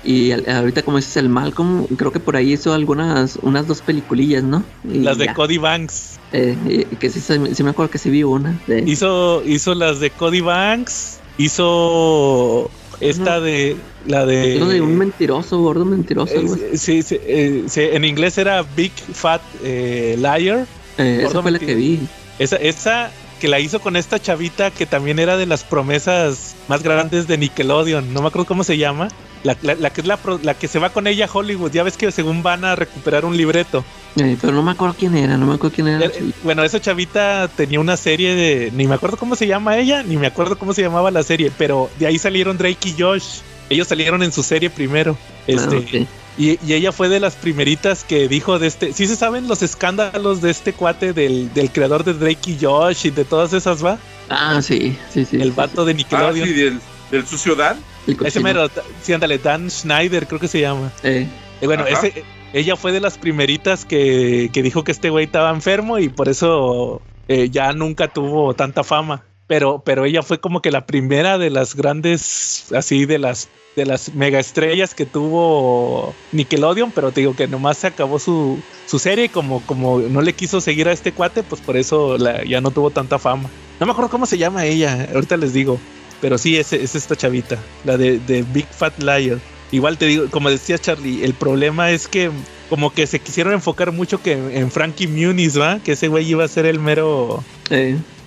[0.03, 4.43] Y ahorita como dices el Malcolm, creo que por ahí hizo algunas, unas dos peliculillas,
[4.43, 4.63] ¿no?
[4.83, 5.33] Y las de ya.
[5.33, 6.19] Cody Banks.
[6.31, 6.57] Eh,
[6.91, 8.61] y- que sí, sí me acuerdo que sí vi una.
[8.67, 11.19] de- Hizo, hizo las de Cody Banks.
[11.37, 12.69] Hizo
[12.99, 13.77] esta de.
[14.05, 14.81] La de.
[14.81, 16.33] Un mentiroso, gordo mentiroso.
[16.35, 20.67] eh, sí, sí, eh, sí, en inglés era Big Fat eh, Liar.
[20.97, 21.99] Eh, esa fue la que vi.
[22.37, 26.83] Esa, esa que la hizo con esta chavita que también era de las promesas más
[26.83, 28.13] grandes de Nickelodeon.
[28.13, 29.07] No me acuerdo cómo se llama.
[29.43, 31.71] La, la- la que es la, la que se va con ella a Hollywood.
[31.71, 33.85] Ya ves que según van a recuperar un libreto.
[34.17, 35.99] Eh, pero no me acuerdo quién era, no me acuerdo quién era.
[35.99, 36.31] la Eh.
[36.43, 38.71] Bueno, esa chavita tenía una serie de.
[38.75, 41.51] Ni me acuerdo cómo se llama ella, ni me acuerdo cómo se llamaba la serie.
[41.57, 43.39] Pero de ahí salieron Drake y Josh.
[43.69, 45.15] Ellos salieron en su serie primero.
[45.47, 46.07] Este, Ah, ok.
[46.39, 48.93] Y, y ella fue de las primeritas que dijo de este.
[48.93, 53.05] ¿Sí se saben los escándalos de este cuate del, del creador de Drake y Josh
[53.07, 53.99] y de todas esas, va?
[54.29, 55.35] Ah, sí, sí, sí.
[55.37, 56.47] el sí, vato de Ah, Nickelodeon.
[56.47, 56.79] sí, del,
[57.11, 57.77] del sucio Dan.
[58.25, 58.69] ese mero,
[59.03, 60.91] sí, ándale, Dan Schneider, creo que se llama.
[61.03, 61.27] Eh,
[61.61, 62.07] Y bueno, Ajá.
[62.07, 66.09] ese, ella fue de las primeritas que, que dijo que este güey estaba enfermo y
[66.09, 69.23] por eso eh, ya nunca tuvo tanta fama.
[69.45, 73.49] pero, pero ella fue como que la primera de las grandes, así de las
[73.79, 78.59] de las mega estrellas que tuvo Nickelodeon, pero te digo que nomás se acabó su,
[78.85, 82.59] su serie como, como no le quiso seguir a este cuate, pues por eso ya
[82.59, 83.49] no tuvo tanta fama.
[83.79, 85.79] No me acuerdo cómo se llama ella, ahorita les digo,
[86.19, 89.39] pero sí, es, es esta chavita, la de, Big Fat Liar.
[89.71, 92.31] Igual te digo, como decía Charlie, el problema es que
[92.69, 95.79] como que se quisieron enfocar mucho que en Frankie Muniz, ¿va?
[95.79, 97.43] Que ese güey iba a ser el mero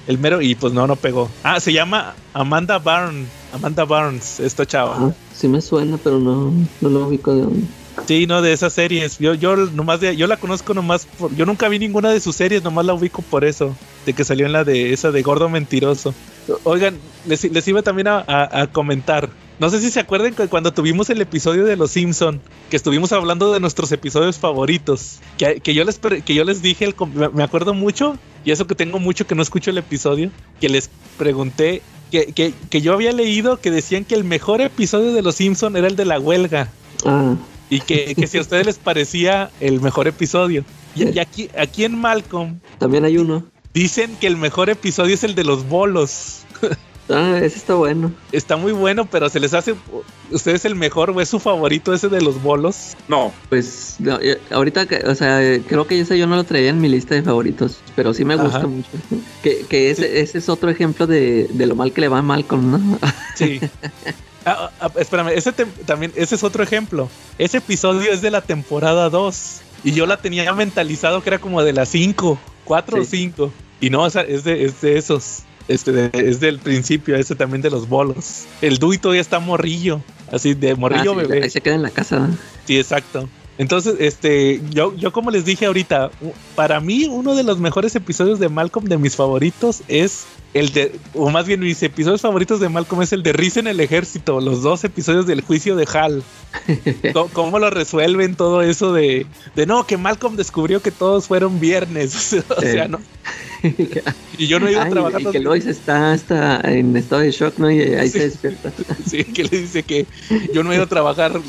[0.06, 1.30] el mero y pues no, no pegó.
[1.42, 3.28] Ah, se llama Amanda Barnes.
[3.52, 4.96] Amanda Barnes, esta chava.
[4.98, 7.66] ah, sí me suena, pero no, no lo ubico de dónde.
[8.06, 9.18] Sí, no, de esas series.
[9.18, 12.34] Yo, yo nomás de, yo la conozco nomás por, yo nunca vi ninguna de sus
[12.34, 13.76] series, nomás la ubico por eso.
[14.06, 16.14] De que salió en la de esa de Gordo Mentiroso.
[16.64, 16.96] Oigan,
[17.26, 19.28] les, les iba también a, a- a comentar.
[19.58, 23.12] No sé si se acuerdan que cuando tuvimos el episodio de Los Simpson, que estuvimos
[23.12, 26.94] hablando de nuestros episodios favoritos, que, que yo les que yo les dije, el
[27.34, 30.90] me acuerdo mucho, y eso que tengo mucho que no escucho el episodio, que les
[31.18, 35.36] pregunté que, que, que yo había leído que decían que el mejor episodio de Los
[35.36, 36.68] Simpson era el de la huelga
[37.04, 37.36] Ah,
[37.70, 40.64] y que, que si a ustedes les parecía el mejor episodio.
[40.94, 43.44] Y, y aquí, aquí en Malcolm también hay uno.
[43.72, 46.42] dicen que el mejor episodio es el de los bolos.
[47.08, 48.12] Ah, ese está bueno.
[48.30, 49.74] Está muy bueno, pero se les hace.
[50.30, 52.96] ¿Ustedes el mejor o es su favorito ese de los bolos?
[53.08, 56.44] No, Pues no, eh, ahorita, que- o sea, eh, creo que ese yo no lo
[56.44, 58.66] traía en mi lista de favoritos, pero sí me gusta Ajá.
[58.66, 58.88] mucho.
[59.42, 62.22] Que, que ese, ese es otro ejemplo de, de lo mal que le va a
[62.22, 62.98] Malcolm, ¿no?
[63.34, 63.60] Sí.
[64.46, 67.08] Ah, ah, espérame, ese también, ese es otro ejemplo.
[67.38, 69.60] Ese episodio es de la temporada 2.
[69.84, 73.10] Y yo la tenía mentalizado que era como de las 5, 4 o Sí.
[73.34, 73.52] 5.
[73.80, 75.40] Y no, o sea, es de, es de esos.
[75.68, 78.44] Este de- es del principio, ese también de los bolos.
[78.60, 80.00] El Dewey todavía está morrillo.
[80.30, 81.42] Así de Ah, morrillo sí, bebé.
[81.44, 82.18] ahí se queda en la casa.
[82.18, 82.36] ¿no?
[82.66, 83.28] Sí, exacto.
[83.58, 86.10] Entonces, este, yo, yo como les dije ahorita,
[86.54, 90.24] para mí uno de los mejores episodios de Malcolm, de mis favoritos, es
[90.54, 93.66] el de, o más bien mis episodios favoritos de Malcolm es el de Risa en
[93.68, 96.22] el Ejército, los dos episodios del juicio de Hal.
[97.32, 102.34] ¿Cómo, lo resuelven todo eso de, de no, que Malcolm descubrió que todos fueron viernes?
[102.56, 103.00] o sea, no.
[104.38, 105.20] Y yo no he ido a trabajar.
[105.20, 107.70] y que Lois está, está en estado de shock, ¿no?
[107.70, 108.18] Y ahí Sí.
[108.18, 108.72] se despierta.
[109.08, 110.06] Sí, que le dice que
[110.52, 111.40] yo no he ido a trabajar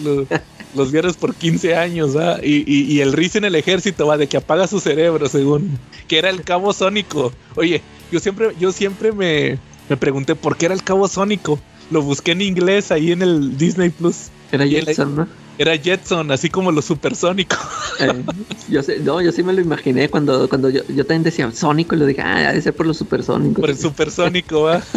[0.76, 2.40] los, viernes por 15 años, ¿va?
[2.44, 5.80] Y, y, y el Riz en el ejército, va, de que apaga su cerebro, según,
[6.08, 7.32] que era el cabo sónico.
[7.56, 7.82] Oye,
[8.12, 9.58] yo siempre, yo siempre me,
[9.90, 11.60] me pregunté por qué era el cabo sónico.
[11.92, 14.30] Lo busqué en inglés ahí en el Disney Plus.
[14.52, 15.28] Era Jetson, ¿no?
[15.58, 17.60] Era Jetson, así como los supersónicos.
[18.00, 18.24] Eh,
[18.70, 21.96] yo sé, no, yo sí me lo imaginé cuando, cuando yo, yo también decía Sónico
[21.96, 23.62] y lo dije, ah, debe ser por los supersónicos.
[23.62, 24.82] por el supersónico, ¿va?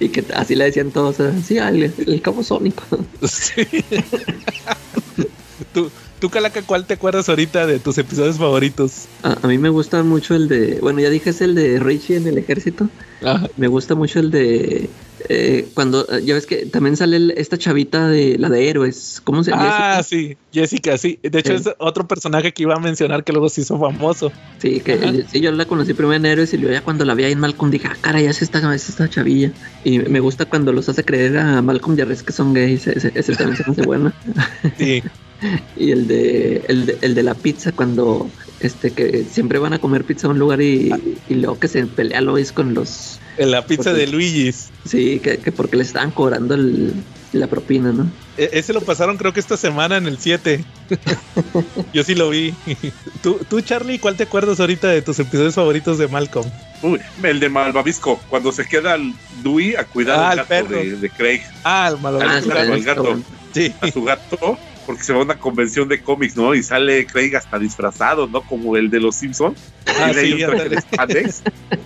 [0.00, 2.82] Y que así le decían todos, eh, sí, ah, el, el cabo Sónico.
[3.26, 3.64] Sí.
[5.72, 9.06] tú, tú, Calaca, ¿cuál te acuerdas ahorita de tus episodios favoritos?
[9.22, 12.16] A, a mí me gusta mucho el de, bueno, ya dije es el de Richie
[12.16, 12.88] en el ejército.
[13.24, 13.48] Ajá.
[13.56, 14.88] Me gusta mucho el de
[15.30, 19.22] eh, cuando eh, ya ves que también sale el- esta chavita de la de héroes.
[19.24, 19.96] ¿Cómo se llama?
[19.98, 21.18] Ah, sí, Jessica, sí.
[21.22, 24.30] De hecho, es otro personaje que iba a mencionar que luego se hizo famoso.
[24.58, 27.24] Sí, que sí, yo la conocí primero en héroes y luego ya cuando la vi
[27.24, 29.50] ahí en Malcolm dije, ah, caray, es esta, es esta chavilla.
[29.84, 32.86] Y me gusta cuando los hace creer a Malcolm y a Rex que son gays.
[32.86, 34.12] Ese, ese también se hace bueno.
[34.76, 35.02] Sí,
[35.76, 39.78] Y el de, el de el de la pizza cuando este que siempre van a
[39.78, 40.90] comer pizza a un lugar y,
[41.28, 44.70] y luego que se pelea Lois con los en la pizza Porque- de Luigi's.
[44.84, 46.94] sí que, que porque le estaban cobrando el,
[47.32, 48.10] la propina, ¿no?
[48.36, 50.64] E- ese lo pasaron creo que esta semana en el 7.
[51.92, 52.54] Yo sí lo vi.
[53.22, 56.48] ¿Tú, tú, Charlie, ¿cuál te acuerdas ahorita de tus episodios favoritos de Malcolm?
[56.82, 59.12] Uy, el de Malvavisco, cuando se queda el
[59.42, 60.76] Dewey a cuidar Ah, al el gato perro.
[60.82, 62.18] de, de Craig, Ah, el malo.
[62.22, 63.16] Ah, el está gato.
[63.52, 66.54] Sí, a su gato, porque se va a una convención de cómics, ¿no?
[66.54, 68.42] Y sale Craig hasta disfrazado, ¿no?
[68.42, 69.58] Como el de los Simpsons.
[69.86, 70.36] Ah, sí,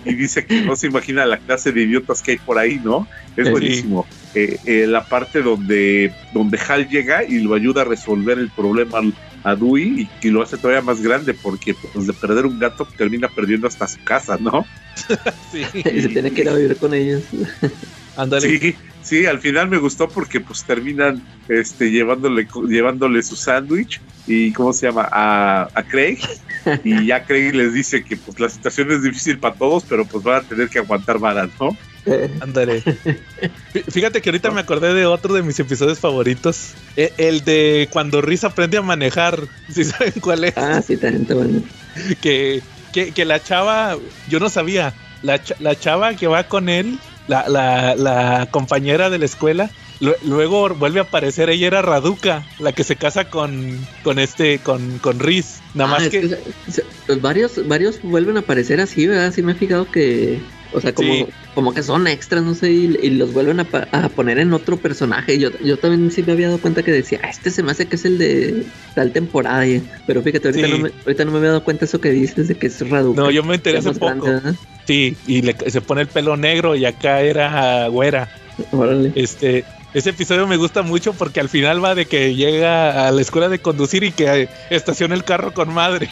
[0.05, 3.07] y dice que no se imagina la clase de idiotas que hay por ahí, ¿no?
[3.37, 3.51] Es Sí.
[3.51, 4.07] buenísimo.
[4.35, 8.99] Eh, eh, la parte donde, donde Hal llega y lo ayuda a resolver el problema
[9.43, 12.87] a Dewey y, y lo hace todavía más grande porque pues, de perder un gato
[12.97, 14.65] termina perdiendo hasta su casa, ¿no?
[15.51, 15.63] sí.
[15.73, 17.23] Y se tiene que ir a vivir con ellos.
[18.15, 18.59] Ándale.
[18.59, 18.75] Sí,
[19.09, 24.71] sí, al final me gustó porque pues terminan este llevándole llevándole su sándwich y cómo
[24.73, 26.19] se llama a, a Craig
[26.83, 30.23] y ya Craig les dice que pues la situación es difícil para todos, pero pues
[30.23, 31.69] van a tener que aguantar varas, ¿no?
[32.05, 32.81] Eh, Ándale.
[32.81, 36.75] Fí- Fíjate que ahorita me acordé de otro de mis episodios favoritos.
[36.95, 39.39] E- El de cuando Riz aprende a manejar.
[39.69, 40.53] Si saben cuál es?
[40.57, 41.61] ah, sí, también está bueno.
[42.21, 42.61] que,
[42.93, 46.97] que, que la chava, yo no sabía, la, la chava que va con él,
[47.29, 52.45] la, la, la compañera de la escuela, lu- luego vuelve a aparecer, ella era Raduca,
[52.59, 55.61] la que se casa con, con este, con, con Riz.
[55.73, 59.31] Nada Ah, más es que, pues varios, varios vuelven a aparecer así, ¿verdad?
[59.31, 60.39] Sí me he fijado que,
[60.71, 61.25] O sea, como, Sí.
[61.55, 64.77] como que son extras, no sé, y, y los vuelven a, a poner en otro
[64.77, 65.39] personaje.
[65.39, 67.87] Yo, yo también sí me había dado cuenta que decía, "Ah, este se me hace
[67.87, 69.65] que es el de tal temporada.
[70.05, 70.73] Pero fíjate, ahorita, Sí.
[70.73, 73.21] no me, ahorita no me había dado cuenta eso que dices de que es Raduca.
[73.21, 74.27] No, yo me enteré hace poco.
[74.89, 78.27] Sí, y le- se pone el pelo negro y acá era güera.
[78.71, 79.11] Órale.
[79.13, 79.63] Este,
[79.93, 83.49] ese episodio me gusta mucho porque al final va de que llega a la escuela
[83.49, 86.09] de conducir y que estaciona el carro con madre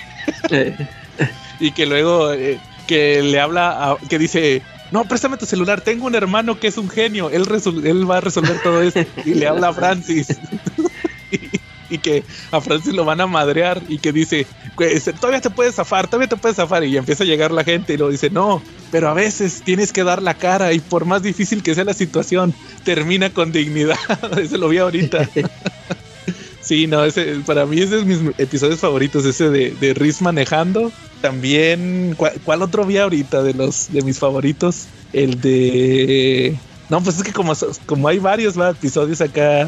[0.51, 0.75] Eh,
[1.59, 6.05] y que luego eh, que le habla, a- que dice, no, préstame tu celular, tengo
[6.05, 7.45] un hermano que es un genio, él,
[7.83, 10.39] él va a resolver todo esto y le habla a Francis.
[11.89, 15.75] y, que a Francis lo van a madrear y que dice, "Pues, todavía te puedes
[15.75, 18.61] zafar, todavía te puedes zafar y empieza a llegar la gente y lo dice, no,
[18.91, 21.93] pero a veces tienes que dar la cara y por más difícil que sea la
[21.93, 22.53] situación,
[22.83, 23.97] termina con dignidad.
[24.37, 25.29] Ese lo vi ahorita.
[26.59, 30.91] Sí, no, ese para mí ese es mis episodios favoritos, ese de, de Riz manejando.
[31.21, 34.87] También, ¿cuál, cuál otro vi ahorita de los de mis favoritos?
[35.13, 36.59] El de
[36.89, 37.53] no, pues es que como,
[37.85, 38.69] como hay varios ¿va?
[38.69, 39.67] episodios acá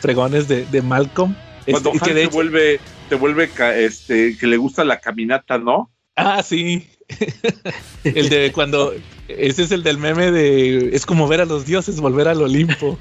[0.00, 1.34] fregones de, de Malcolm.
[1.72, 5.90] Cuando este, que te vuelve, te vuelve ca- este, que le gusta la caminata, ¿no?
[6.16, 6.88] Ah, sí.
[8.04, 8.94] el de cuando.
[9.28, 10.90] Ese es el del meme de.
[10.94, 12.98] Es como ver a los dioses volver al Olimpo.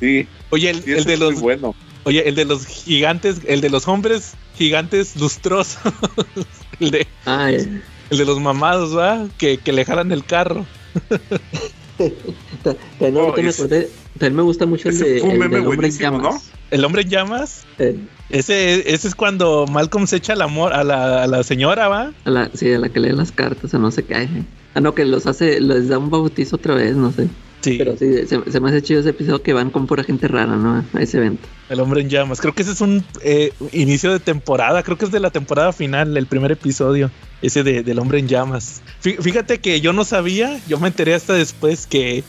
[0.00, 1.40] Sí, Oye, el, sí, el de es muy los.
[1.40, 1.74] bueno.
[2.04, 3.40] Oye, el de los gigantes.
[3.46, 5.78] El de los hombres gigantes lustrosos.
[6.80, 7.80] el, de, ah, eh,
[8.10, 9.26] el de los mamados, ¿va?
[9.38, 10.66] Que, que le jalan el carro.
[12.62, 15.38] también ahorita Oh, me acordé, también me gusta mucho el, ese de, fue un el
[15.40, 16.50] meme del hombre en llamas.
[16.70, 17.64] El hombre en llamas.
[17.78, 17.96] Eh,
[18.30, 22.12] Ese, ese es cuando Malcolm se echa el amor a la, a la señora, ¿va?
[22.24, 24.14] a la, sí, a la que lee las cartas o no sé qué.
[24.22, 24.28] eh.
[24.74, 27.28] Ah, no, que los hace, les da un bautizo otra vez, no sé.
[27.60, 27.76] Sí.
[27.78, 30.56] Pero sí, se, se me hace chido ese episodio que van con pura gente rara,
[30.56, 30.82] ¿no?
[30.94, 31.46] A ese evento.
[31.68, 32.40] El hombre en llamas.
[32.40, 34.82] Creo que ese es un eh, inicio de temporada.
[34.82, 37.10] Creo que es de la temporada final, el primer episodio.
[37.42, 38.82] Ese de, del hombre en llamas.
[39.04, 42.24] Fí- Fíjate que yo no sabía, yo me enteré hasta después que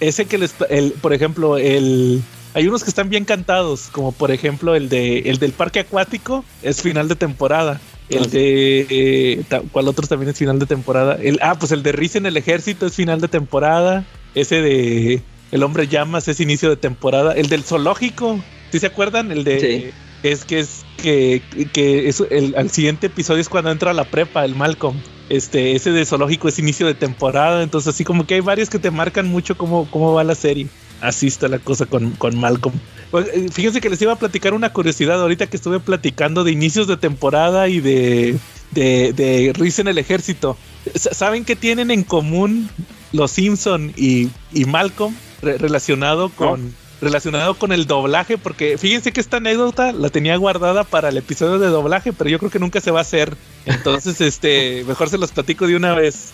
[0.00, 2.22] ese que les, el, por ejemplo, el,
[2.54, 6.44] hay unos que están bien cantados, como por ejemplo el de, el del parque acuático
[6.62, 7.80] es final de temporada.
[8.08, 11.18] El Ah, de, eh, ¿cuál otro también es final de temporada?
[11.22, 14.04] El, ah, pues el de Riz en el ejército es final de temporada.
[14.34, 15.22] Ese de
[15.52, 17.32] El hombre llamas es inicio de temporada.
[17.34, 18.40] El del zoológico,
[18.72, 19.30] ¿sí se acuerdan?
[19.30, 19.90] El de Sí.
[20.22, 21.42] es que es que,
[21.72, 24.96] que es el al siguiente episodio es cuando entra a la prepa, el Malcolm.
[25.28, 28.78] Este, ese de zoológico es inicio de temporada, entonces así como que hay varios que
[28.78, 30.68] te marcan mucho cómo, cómo va la serie.
[31.00, 32.74] Así está la cosa con, con Malcolm.
[33.10, 36.52] Pues, eh, fíjense que les iba a platicar una curiosidad ahorita que estuve platicando de
[36.52, 38.36] inicios de temporada y de,
[38.72, 40.56] de, de Riz en el ejército.
[40.94, 42.68] ¿Saben qué tienen en común
[43.12, 48.38] los Simpson y, y Malcolm re- relacionado con relacionado con el doblaje?
[48.38, 52.38] Porque fíjense que esta anécdota la tenía guardada para el episodio de doblaje, pero yo
[52.38, 53.36] creo que nunca se va a hacer.
[53.66, 56.32] Entonces, este, mejor se los platico de una vez.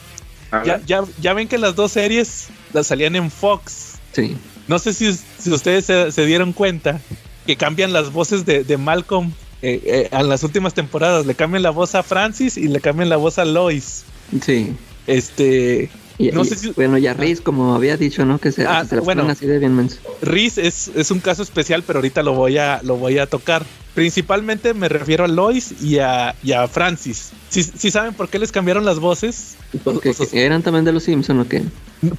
[0.64, 3.94] Ya, ya, ya ven que las dos series las salían en Fox.
[4.12, 4.36] Sí.
[4.68, 7.00] No sé si, si ustedes se, se dieron cuenta
[7.46, 9.32] que cambian las voces de, de Malcolm
[9.62, 11.24] eh, eh, en las últimas temporadas.
[11.24, 14.04] Le cambian la voz a Francis y le cambian la voz a Lois.
[14.42, 14.74] Sí.
[15.06, 15.90] Este.
[16.18, 18.38] Y, No y- sé si- Bueno, ya Riz, como había dicho, ¿no?
[18.38, 19.22] Que se, Ah, se las bueno.
[19.22, 19.98] ponen así de bien menso.
[20.22, 23.64] Riz es, es un caso especial, pero ahorita lo voy a, lo voy a tocar.
[23.94, 27.30] Principalmente me refiero a Lois y a, y a Francis.
[27.48, 29.56] Si saben por qué les cambiaron las voces?
[29.84, 31.62] Porque O sea, eran también de los Simpson o qué.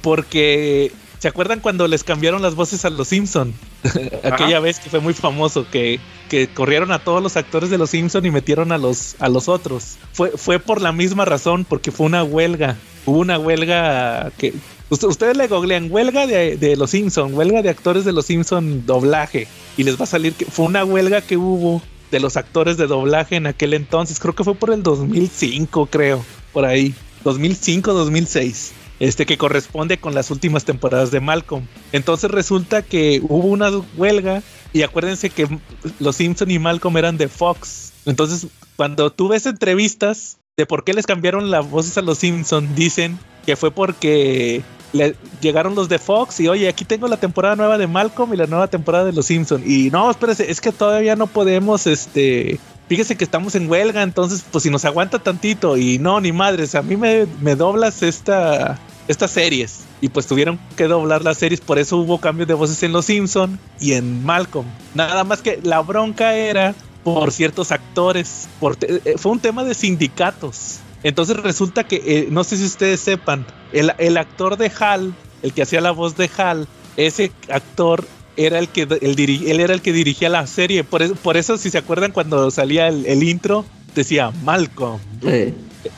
[0.02, 3.52] Porque ¿se acuerdan cuando les cambiaron las voces a los Simpson?
[4.24, 7.90] Aquella vez que fue muy famoso que, que corrieron a todos los actores de los
[7.90, 9.96] Simpson y metieron a los a los otros.
[10.12, 12.76] Fue fue por la misma razón, porque fue una huelga.
[13.04, 14.52] Hubo una huelga que
[14.90, 18.84] Ust- ustedes le googlean huelga de, de los Simpson, huelga de actores de los Simpson
[18.86, 22.76] doblaje y les va a salir que fue una huelga que hubo de los actores
[22.76, 26.94] de doblaje en aquel entonces, creo que fue por el 2005, creo, por ahí,
[27.24, 28.72] 2005, 2006.
[28.98, 31.66] Este que corresponde con las últimas temporadas de Malcolm.
[31.92, 34.42] Entonces resulta que hubo una huelga
[34.72, 35.58] y acuérdense que
[35.98, 37.92] los Simpson y Malcolm eran de Fox.
[38.06, 38.46] Entonces,
[38.76, 43.18] cuando tú ves entrevistas de por qué les cambiaron las voces a los Simpson, dicen
[43.44, 44.62] que fue porque
[44.92, 48.36] le llegaron los de Fox y oye, aquí tengo la temporada nueva de Malcolm y
[48.36, 49.62] la nueva temporada de los Simpson.
[49.66, 54.44] Y no, espérese, es que todavía no podemos, este, fíjese que estamos en huelga, entonces
[54.50, 58.78] pues si nos aguanta tantito y no, ni madres, a mí me, me doblas esta,
[59.08, 59.80] estas series.
[60.00, 63.06] Y pues tuvieron que doblar las series, por eso hubo cambios de voces en Los
[63.06, 64.66] Simpson y en Malcolm.
[64.94, 68.48] Nada más que la bronca era por ciertos actores,
[68.80, 70.80] eh, fue un tema de sindicatos.
[71.02, 75.52] Entonces resulta que, eh, no sé si ustedes sepan, el, el actor de Hal, el
[75.52, 78.04] que hacía la voz de Hal, ese actor
[78.36, 80.84] era el que el diri- él era el que dirigía la serie.
[80.84, 83.64] Por eso, por eso si se acuerdan cuando salía el, el intro,
[83.94, 85.00] decía Malcolm.
[85.22, 85.54] Eh,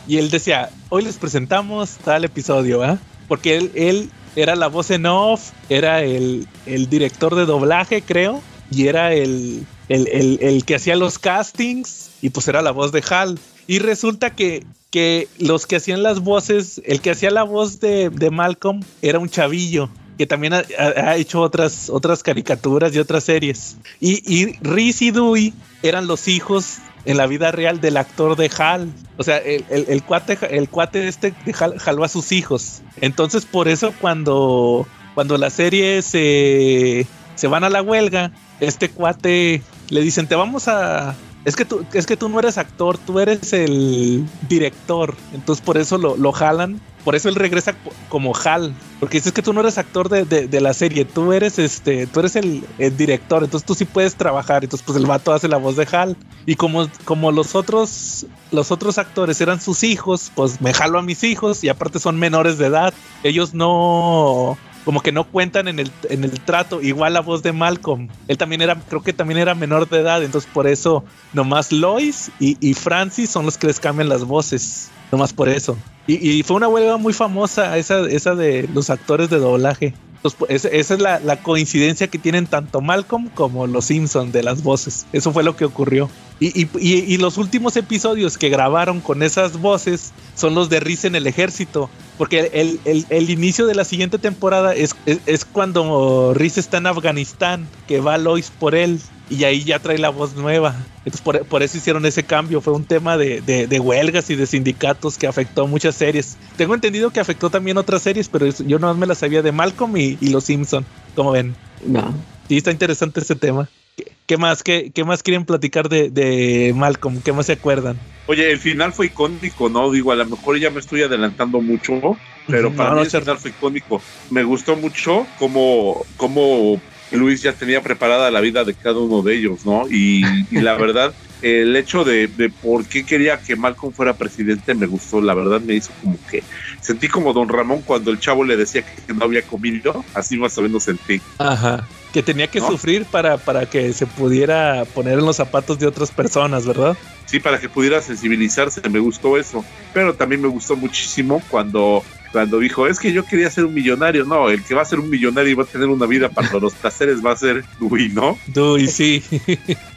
[0.07, 2.99] y él decía, hoy les presentamos tal episodio, ¿ah?
[3.27, 8.43] Porque él, él era la voz en off, era el, el director de doblaje, creo,
[8.71, 12.93] y era el, el, el, el que hacía los castings, y pues era la voz
[12.93, 13.39] de Hal.
[13.67, 18.11] Y resulta que, que los que hacían las voces, el que hacía la voz de,
[18.11, 23.77] de Malcolm era un chavillo que también ha, hecho otras, otras caricaturas y otras series.
[24.01, 28.51] Y, y Reese y Dewey eran los hijos en la vida real del actor de
[28.59, 28.93] Hal.
[29.17, 32.83] O sea, el, el, el cuate, el cuate este de Hal jaló a sus hijos.
[33.01, 39.63] Entonces, por eso cuando, cuando la serie se, se van a la huelga, este cuate
[39.89, 41.15] le dicen, te vamos a,
[41.45, 45.15] es que tú, es que tú no eres actor, tú eres el director.
[45.33, 46.81] Entonces por eso lo, lo jalan.
[47.09, 47.75] Por eso él regresa
[48.11, 48.75] como Hal.
[49.01, 52.07] Porque dices que tú no eres actor de, de, de la serie, tú eres este,
[52.07, 54.63] tú eres el, el, director, entonces tú sí puedes trabajar.
[54.63, 56.19] Entonces, pues el vato hace la voz de Hal.
[56.45, 61.03] Y como, como los otros, los otros actores eran sus hijos, pues me jalo a
[61.03, 62.93] mis hijos, y aparte son menores de edad.
[63.23, 66.83] Ellos no como que no cuentan en el, en el trato.
[66.83, 68.09] Igual la voz de Malcolm.
[68.27, 70.23] Él también era, creo que también era menor de edad.
[70.23, 74.91] Entonces por eso nomás Lois y, y Francis son los que les cambian las voces.
[75.11, 75.79] Nomás por eso.
[76.11, 79.93] Y, fue una huelga muy famosa esa, esa de los actores de doblaje.
[80.25, 85.07] Entonces, esa es la, coincidencia que tienen tanto Malcolm como los Simpson de las voces.
[85.13, 86.09] Eso fue lo que ocurrió.
[86.41, 91.27] Y, los últimos episodios que grabaron con esas voces son los de Riz en el
[91.27, 91.91] ejército.
[92.17, 92.81] Porque el,
[93.11, 98.01] el, inicio de la siguiente temporada es, es, es cuando Riz está en Afganistán, que
[98.01, 98.99] va Lois por él
[99.31, 100.75] y ahí ya trae la voz nueva.
[100.99, 102.61] Entonces por, por eso hicieron ese cambio.
[102.61, 106.37] Fue un tema de, de, de, huelgas y de sindicatos que afectó muchas series.
[106.57, 109.97] Tengo entendido que afectó también otras series, pero yo no me las sabía de Malcolm
[109.97, 110.85] y, y Los Simpson.
[111.15, 111.55] Como ven.
[111.85, 112.15] No.
[112.49, 113.69] Sí, está interesante ese tema.
[113.97, 117.21] ¿Qué, qué más, qué, qué, más quieren platicar de, de, Malcolm?
[117.21, 117.99] ¿Qué más se acuerdan?
[118.27, 119.91] Oye, el final fue icónico, ¿no?
[119.91, 123.23] Digo, a lo mejor ya me estoy adelantando mucho, pero para no, mí no, el
[123.23, 124.03] final fue icónico.
[124.31, 126.81] Me gustó mucho cómo, cómo
[127.13, 129.89] Luis ya tenía preparada la vida de cada uno de ellos, ¿no?
[129.89, 134.75] Y, y la verdad, el hecho de, de, por qué quería que Malcolm fuera presidente
[134.75, 136.43] me gustó, la verdad me hizo como que
[136.81, 140.57] sentí como don Ramón cuando el chavo le decía que no había comido, así más
[140.59, 141.21] o menos sentí.
[141.39, 142.69] Ajá, que tenía que ¿no?
[142.69, 146.97] sufrir para, para que se pudiera poner en los zapatos de otras personas, ¿verdad?
[147.27, 152.03] Sí, para que pudiera sensibilizarse, me gustó eso, pero también me gustó muchísimo cuando
[152.33, 154.25] cuando dijo, es que yo quería ser un millonario.
[154.25, 156.53] No, el que va a ser un millonario y va a tener una vida para
[156.59, 158.39] los placeres va a ser Dewey, ¿no?
[158.47, 159.23] Dewey, sí.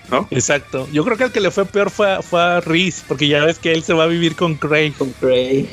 [0.10, 0.28] ¿No?
[0.32, 0.88] Exacto.
[0.92, 3.44] Yo creo que el que le fue peor fue, a, fue a Reese, porque ya
[3.44, 4.94] ves que él se va a vivir con Craig.
[4.98, 5.68] Con Craig.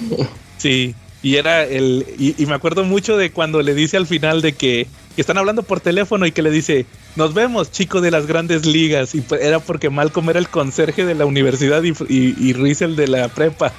[0.59, 0.95] Sí.
[1.23, 2.07] Y era el.
[2.19, 4.87] Y, y, me acuerdo mucho de cuando le dice al final de que,
[5.19, 6.87] que, están hablando por teléfono y que le dice:
[7.17, 9.15] Nos vemos, chico de las grandes ligas.
[9.15, 12.97] Y pues era porque Malcolm era el conserje de la universidad y, y, y el
[12.97, 13.73] de la prepa.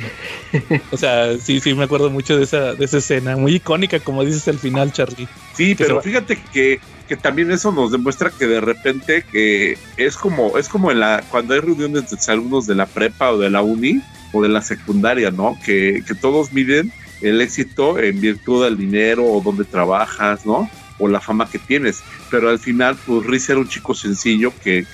[0.90, 3.36] o sea, sí, sí, me acuerdo mucho de esa, de esa escena.
[3.36, 5.28] Muy icónica, como dices al final, Charlie.
[5.54, 10.56] Sí, pero fíjate que, que también eso nos demuestra que de repente que es como,
[10.58, 13.62] es como en la, cuando hay reuniones de alumnos de la prepa o de la
[13.62, 14.00] uni
[14.32, 15.58] o de la secundaria, ¿no?
[15.64, 20.70] Que, que todos miden el éxito en virtud del dinero o donde trabajas, ¿no?
[20.98, 22.02] O la fama que tienes.
[22.30, 24.84] Pero al final, pues Riz era un chico sencillo que,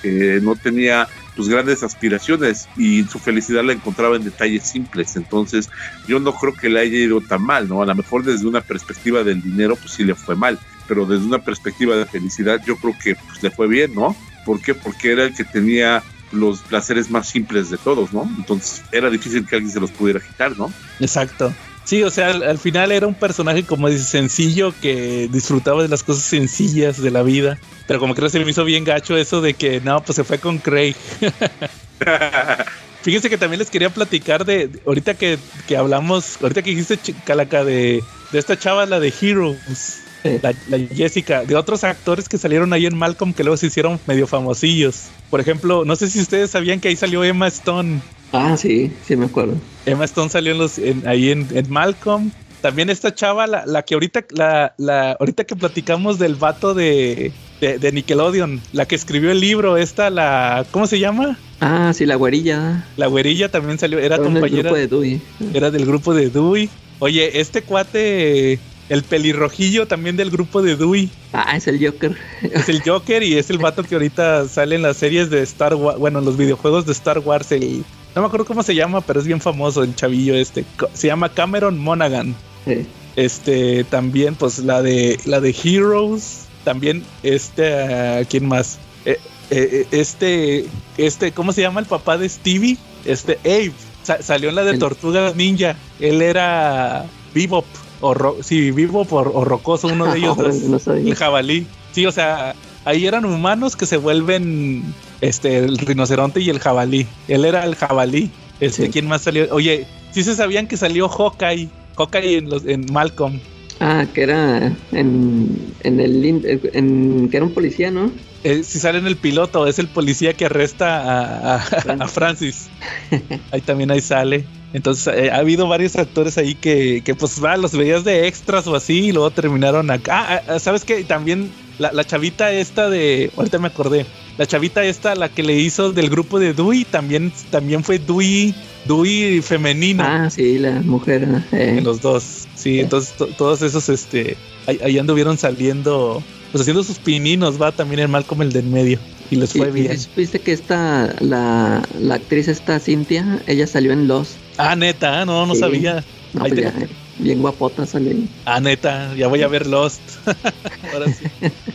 [0.41, 5.15] no tenía pues grandes aspiraciones y su felicidad la encontraba en detalles simples.
[5.15, 5.69] Entonces,
[6.07, 7.81] yo no creo que le haya ido tan mal, ¿no?
[7.81, 11.25] A lo mejor desde una perspectiva del dinero, pues sí le fue mal, pero desde
[11.25, 14.15] una perspectiva de felicidad, yo creo que pues, le fue bien, ¿no?
[14.45, 14.73] ¿Por qué?
[14.73, 16.01] Porque era el que tenía
[16.31, 18.23] los placeres más simples de todos, ¿no?
[18.37, 20.71] Entonces era difícil que alguien se los pudiera quitar, ¿no?
[20.99, 21.53] Exacto.
[21.87, 25.87] Sí, o sea, al, al, final era un personaje, como dice, sencillo, que disfrutaba de
[25.87, 27.57] las cosas sencillas de la vida.
[27.87, 30.25] Pero como creo que se me hizo bien gacho eso de que, no, pues se
[30.25, 30.97] fue con Craig.
[33.03, 37.63] Fíjense que también les quería platicar de, ahorita que, que hablamos, ahorita que dijiste, Calaca,
[37.63, 38.03] de,
[38.33, 40.01] de esta chava, la de Heroes.
[40.41, 43.97] La, la, Jessica, de otros actores que salieron ahí en Malcolm que luego se hicieron
[44.07, 45.05] medio famosillos.
[45.29, 48.01] Por ejemplo, no sé si ustedes sabían que ahí salió Emma Stone.
[48.31, 49.55] Ah, sí, sí me acuerdo.
[49.85, 52.31] Emma Stone salió en los, en, ahí en, en, Malcolm.
[52.61, 57.31] También esta chava, la, la que ahorita, la, la, ahorita que platicamos del vato de,
[57.61, 61.37] de, de, Nickelodeon, la que escribió el libro, esta, la, ¿cómo se llama?
[61.61, 62.85] Ah, sí, la güerilla.
[62.97, 64.73] La güerilla también salió, era compañera.
[64.73, 65.21] de Dewey.
[65.53, 66.69] Era del grupo de Dewey.
[66.99, 68.59] Oye, este cuate
[68.89, 71.09] el pelirrojillo también del grupo de Dewey.
[71.33, 72.15] Ah, es el Joker.
[72.41, 75.75] Es el Joker y es el vato que ahorita sale en las series de Star
[75.75, 77.83] Wars, bueno, en los videojuegos de Star Wars, el...
[78.17, 80.65] No me acuerdo cómo se llama, pero es bien famoso el chavillo este.
[80.93, 82.33] Se llama Cameron Monaghan.
[82.65, 82.87] Sí.
[83.15, 86.45] Este, también, pues la de la de Heroes.
[86.63, 88.79] También, este, uh, ¿quién más?
[89.05, 89.19] Eh,
[89.51, 90.65] eh, este,
[90.97, 92.77] este, ¿cómo se llama el papá de Stevie?
[93.05, 93.71] Este, Abe
[94.01, 95.75] Sa- salió en la de El- Tortugas Ninja.
[95.99, 97.65] Él era Bebop.
[98.01, 100.55] O ro sí, Bebop o, o Rocoso, uno de ellos dos.
[100.87, 100.93] No.
[100.93, 101.67] El jabalí.
[101.91, 104.83] Sí, o sea, ahí eran humanos que se vuelven
[105.21, 107.05] este el rinoceronte y el jabalí.
[107.27, 108.29] Él era el jabalí.
[108.59, 108.91] Este, Sí.
[108.91, 109.47] ¿quién más salió?
[109.53, 111.69] Oye, sí se sabían que salió Hawkeye.
[111.97, 113.39] Hawkeye en, los, en Malcolm.
[113.79, 116.25] Ah, que era en, en el
[116.73, 118.11] en que era un policía, ¿no?
[118.43, 121.63] Eh, si sale en el piloto, es el policía que arresta a, a-
[121.99, 122.69] a Francis.
[123.51, 124.45] Ahí también ahí sale.
[124.73, 128.67] Entonces eh, ha habido varios actores ahí que, que pues va, los veías de extras
[128.67, 130.25] o así y luego terminaron acá.
[130.29, 131.03] Ah, ah, ¿Sabes qué?
[131.03, 131.49] También
[131.79, 133.31] la, la chavita esta de...
[133.37, 134.05] Ahorita me acordé.
[134.37, 138.53] La chavita esta, la que le hizo del grupo de Dewey, también, también fue Dewey,
[138.85, 140.03] Dewey femenino.
[140.05, 141.27] Ah, sí, la mujer.
[141.53, 141.75] eh.
[141.77, 142.45] En los dos.
[142.55, 144.37] Sí, entonces to- todos esos, este,
[144.67, 146.21] ahí, ahí anduvieron saliendo,
[146.51, 148.99] pues haciendo sus pininos, va también el Malcolm el del medio.
[149.31, 149.97] Y les fue bien.
[149.99, 154.33] supiste que esta, la, la actriz esta Cintia, ella salió en Lost.
[154.57, 155.59] Ah, neta, ah, no, no Sí.
[155.61, 156.03] sabía.
[156.33, 156.73] No, pues te- ya,
[157.19, 158.27] bien guapota ahí.
[158.45, 160.01] Ah, neta, ya voy a ver Lost.
[160.93, 161.25] Ahora sí.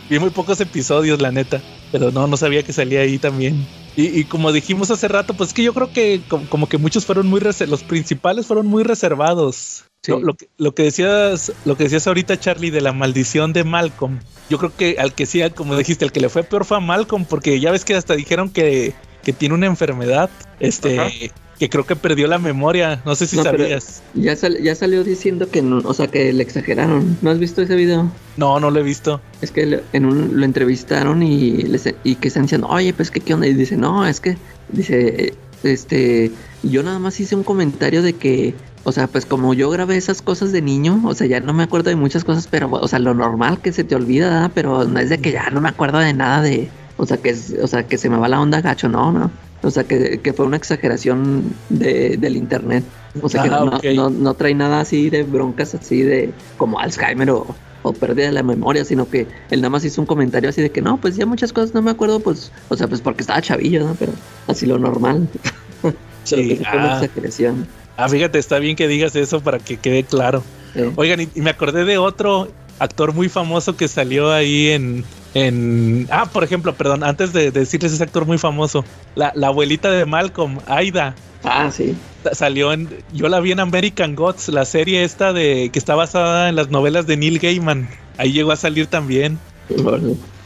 [0.08, 1.60] Vi muy pocos episodios, la neta.
[1.90, 3.66] Pero no, no sabía que salía ahí también.
[3.96, 6.78] Y, y como dijimos hace rato, pues es que yo creo que como, como que
[6.78, 9.84] muchos fueron muy los principales fueron muy reservados.
[10.02, 10.12] Sí.
[10.12, 13.64] Lo, lo que, lo que decías, lo que decías ahorita, Charlie, de la maldición de
[13.64, 14.20] Malcolm.
[14.48, 16.80] Yo creo que al que sí, como dijiste, el que le fue peor fue a
[16.80, 21.10] Malcolm, porque ya ves que hasta dijeron que, que tiene una enfermedad, este, Ajá.
[21.62, 23.00] Que creo que perdió la memoria.
[23.04, 24.02] No sé si No, sabías.
[24.14, 27.16] Ya, sal- ya salió diciendo que no, o sea, que le exageraron.
[27.22, 28.10] ¿No has visto ese video?
[28.36, 29.20] No, no lo he visto.
[29.42, 33.12] Es que le- en un, lo entrevistaron y, les, y que están diciendo, oye, pues
[33.12, 33.46] que qué onda.
[33.46, 34.36] Y dice, no, es que,
[34.70, 36.32] dice, este,
[36.64, 40.20] yo nada más hice un comentario de que, o sea, pues como yo grabé esas
[40.20, 42.98] cosas de niño, o sea, ya no me acuerdo de muchas cosas, pero, o sea,
[42.98, 45.98] lo normal que se te olvida, pero no es de que ya no me acuerdo
[46.00, 48.88] de nada de, o sea, que, o sea, que se me va la onda gacho,
[48.88, 49.30] no, no.
[49.62, 52.84] O sea, que, que fue una exageración de, del internet.
[53.20, 57.30] O sea, que no, no, no trae nada así de broncas así de como Alzheimer
[57.30, 57.46] o,
[57.82, 60.70] o pérdida de la memoria, sino que él nada más hizo un comentario así de
[60.70, 63.40] que no, pues ya muchas cosas no me acuerdo, pues, o sea, pues porque estaba
[63.42, 63.94] chavillo, ¿no?
[63.98, 64.12] Pero
[64.46, 65.28] así lo normal.
[66.24, 67.02] Sí, fue una ah.
[67.02, 67.66] exageración.
[67.96, 70.44] Ah, fíjate, está bien que digas eso para que quede claro.
[70.94, 72.48] Oigan, y, y me acordé de otro
[72.78, 75.04] actor muy famoso que salió ahí en.
[75.34, 78.84] En ah, por ejemplo, perdón, antes de, decirles ese actor muy famoso,
[79.14, 81.14] la, la abuelita de Malcolm, Aida,
[81.44, 81.94] ah, sí.
[82.22, 82.88] sa- salió en.
[83.12, 86.70] Yo la vi en American Gods, la serie esta de que está basada en las
[86.70, 87.88] novelas de Neil Gaiman.
[88.18, 89.38] Ahí llegó a salir también.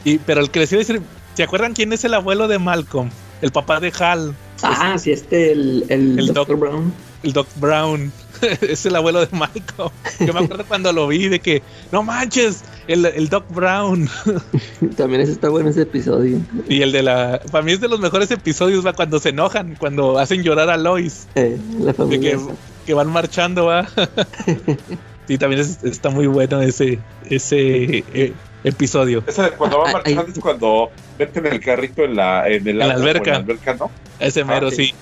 [0.05, 1.01] Y, pero el que les iba a decir,
[1.33, 3.09] ¿se acuerdan quién es el abuelo de Malcolm?
[3.41, 4.33] El papá de Hal,
[4.63, 6.47] Ah, sí, este, el, el, El Dr.
[6.47, 6.93] Doc- Brown.
[7.23, 8.11] el Doc Brown.
[8.61, 9.91] es el abuelo de Malcolm.
[10.19, 11.61] Yo me acuerdo cuando lo vi de que,
[11.91, 14.09] no manches, el, el Doc Brown.
[14.97, 16.39] También ese está bueno ese episodio.
[16.69, 17.41] Y el de la.
[17.51, 20.77] Para mí es de los mejores episodios, va cuando se enojan, cuando hacen llorar a
[20.77, 22.31] Lois, Eh, la de familia.
[22.31, 22.47] que, esa.
[22.85, 23.87] que van marchando, va.
[25.27, 26.99] sí, también es- está muy bueno ese,
[27.29, 28.33] ese eh,
[28.63, 29.23] episodio.
[29.27, 30.89] Esa de cuando va Ah, marchando es cuando
[31.19, 33.29] meten el carrito en la, en el la agua o alberca.
[33.31, 33.91] En la alberca, ¿no?
[34.19, 34.93] Ese mero, Ah, sí.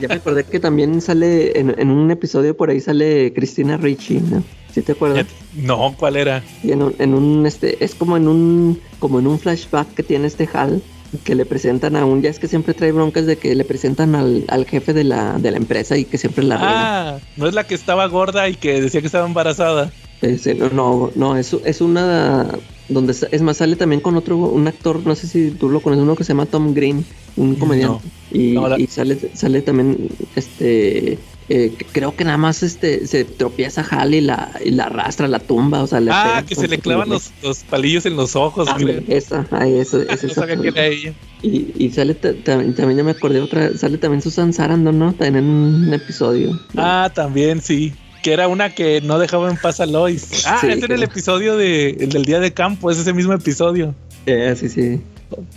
[0.00, 4.20] Ya me acordé que también sale, en, en un episodio por ahí sale Cristina Ricci,
[4.20, 4.42] ¿no?
[4.72, 5.26] ¿Sí te acuerdas?
[5.54, 6.42] No, ¿cuál era?
[6.62, 10.02] Y en un, en un, este, es como en un, como en un flashback que
[10.02, 10.82] tiene este Hal,
[11.24, 14.14] que le presentan a un, ya es que siempre trae broncas de que le presentan
[14.14, 16.58] al, al jefe de la, de la empresa y que siempre la.
[16.60, 19.90] Ah, no es la que estaba gorda y que decía que estaba embarazada.
[20.72, 22.46] No, no, es, es una
[22.90, 26.02] donde es más sale también con otro un actor, no sé si tú lo conoces,
[26.02, 27.04] uno que se llama Tom Green,
[27.36, 28.08] un comediante.
[28.32, 29.96] Y, No, la- y sale sale también
[30.36, 31.18] este
[31.48, 35.28] eh, creo que nada más este se tropieza Hal y la y la arrastra a
[35.28, 38.36] la tumba, o sea, le Ah, que se le clavan los, los palillos en los
[38.36, 38.68] ojos.
[38.70, 41.12] Ah, esa, ay, eso, esa, no sabía que era ella.
[41.42, 45.12] Y, y sale ta- ta- también ya me acordé otra, sale también Susan Sarandon, ¿no?
[45.12, 46.56] También en un episodio.
[46.76, 47.92] Ah, también, sí.
[48.22, 50.44] Que era una que no dejaba en paz a Lois.
[50.46, 53.32] Ah, Sí, ese era el episodio de, el del día de campo, es ese mismo
[53.32, 53.94] episodio.
[54.26, 55.00] Eh, sí, sí.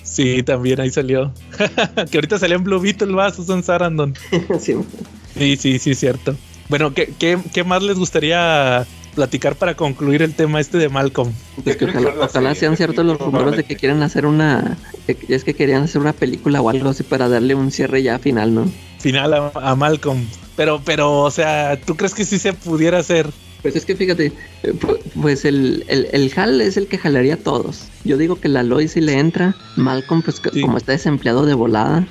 [0.03, 1.33] Sí, también ahí salió.
[2.11, 4.13] que ahorita salió en Blue Beetle, va, Susan Sarandon.
[4.59, 4.75] sí.
[5.37, 6.35] Sí, sí, sí, cierto.
[6.69, 11.31] Bueno, ¿qué, qué, qué más les gustaría platicar para concluir el tema este de Malcolm?
[11.65, 14.77] Es que ojalá, sean ciertos los rumores de que quieren hacer una.
[15.07, 18.53] Es que querían hacer una película o algo así para darle un cierre ya final,
[18.53, 18.69] ¿no?
[18.99, 20.25] Final a, a Malcolm.
[20.55, 23.29] Pero, pero, o sea, ¿tú crees que sí se pudiera hacer?
[23.61, 24.33] Pues es que fíjate,
[24.63, 27.85] eh, pu- pues el, el, el Hal es el que jalaría a todos.
[28.03, 30.61] Yo digo que la Lois si le entra, Malcolm, pues Sí.
[30.61, 32.05] como está desempleado de volada,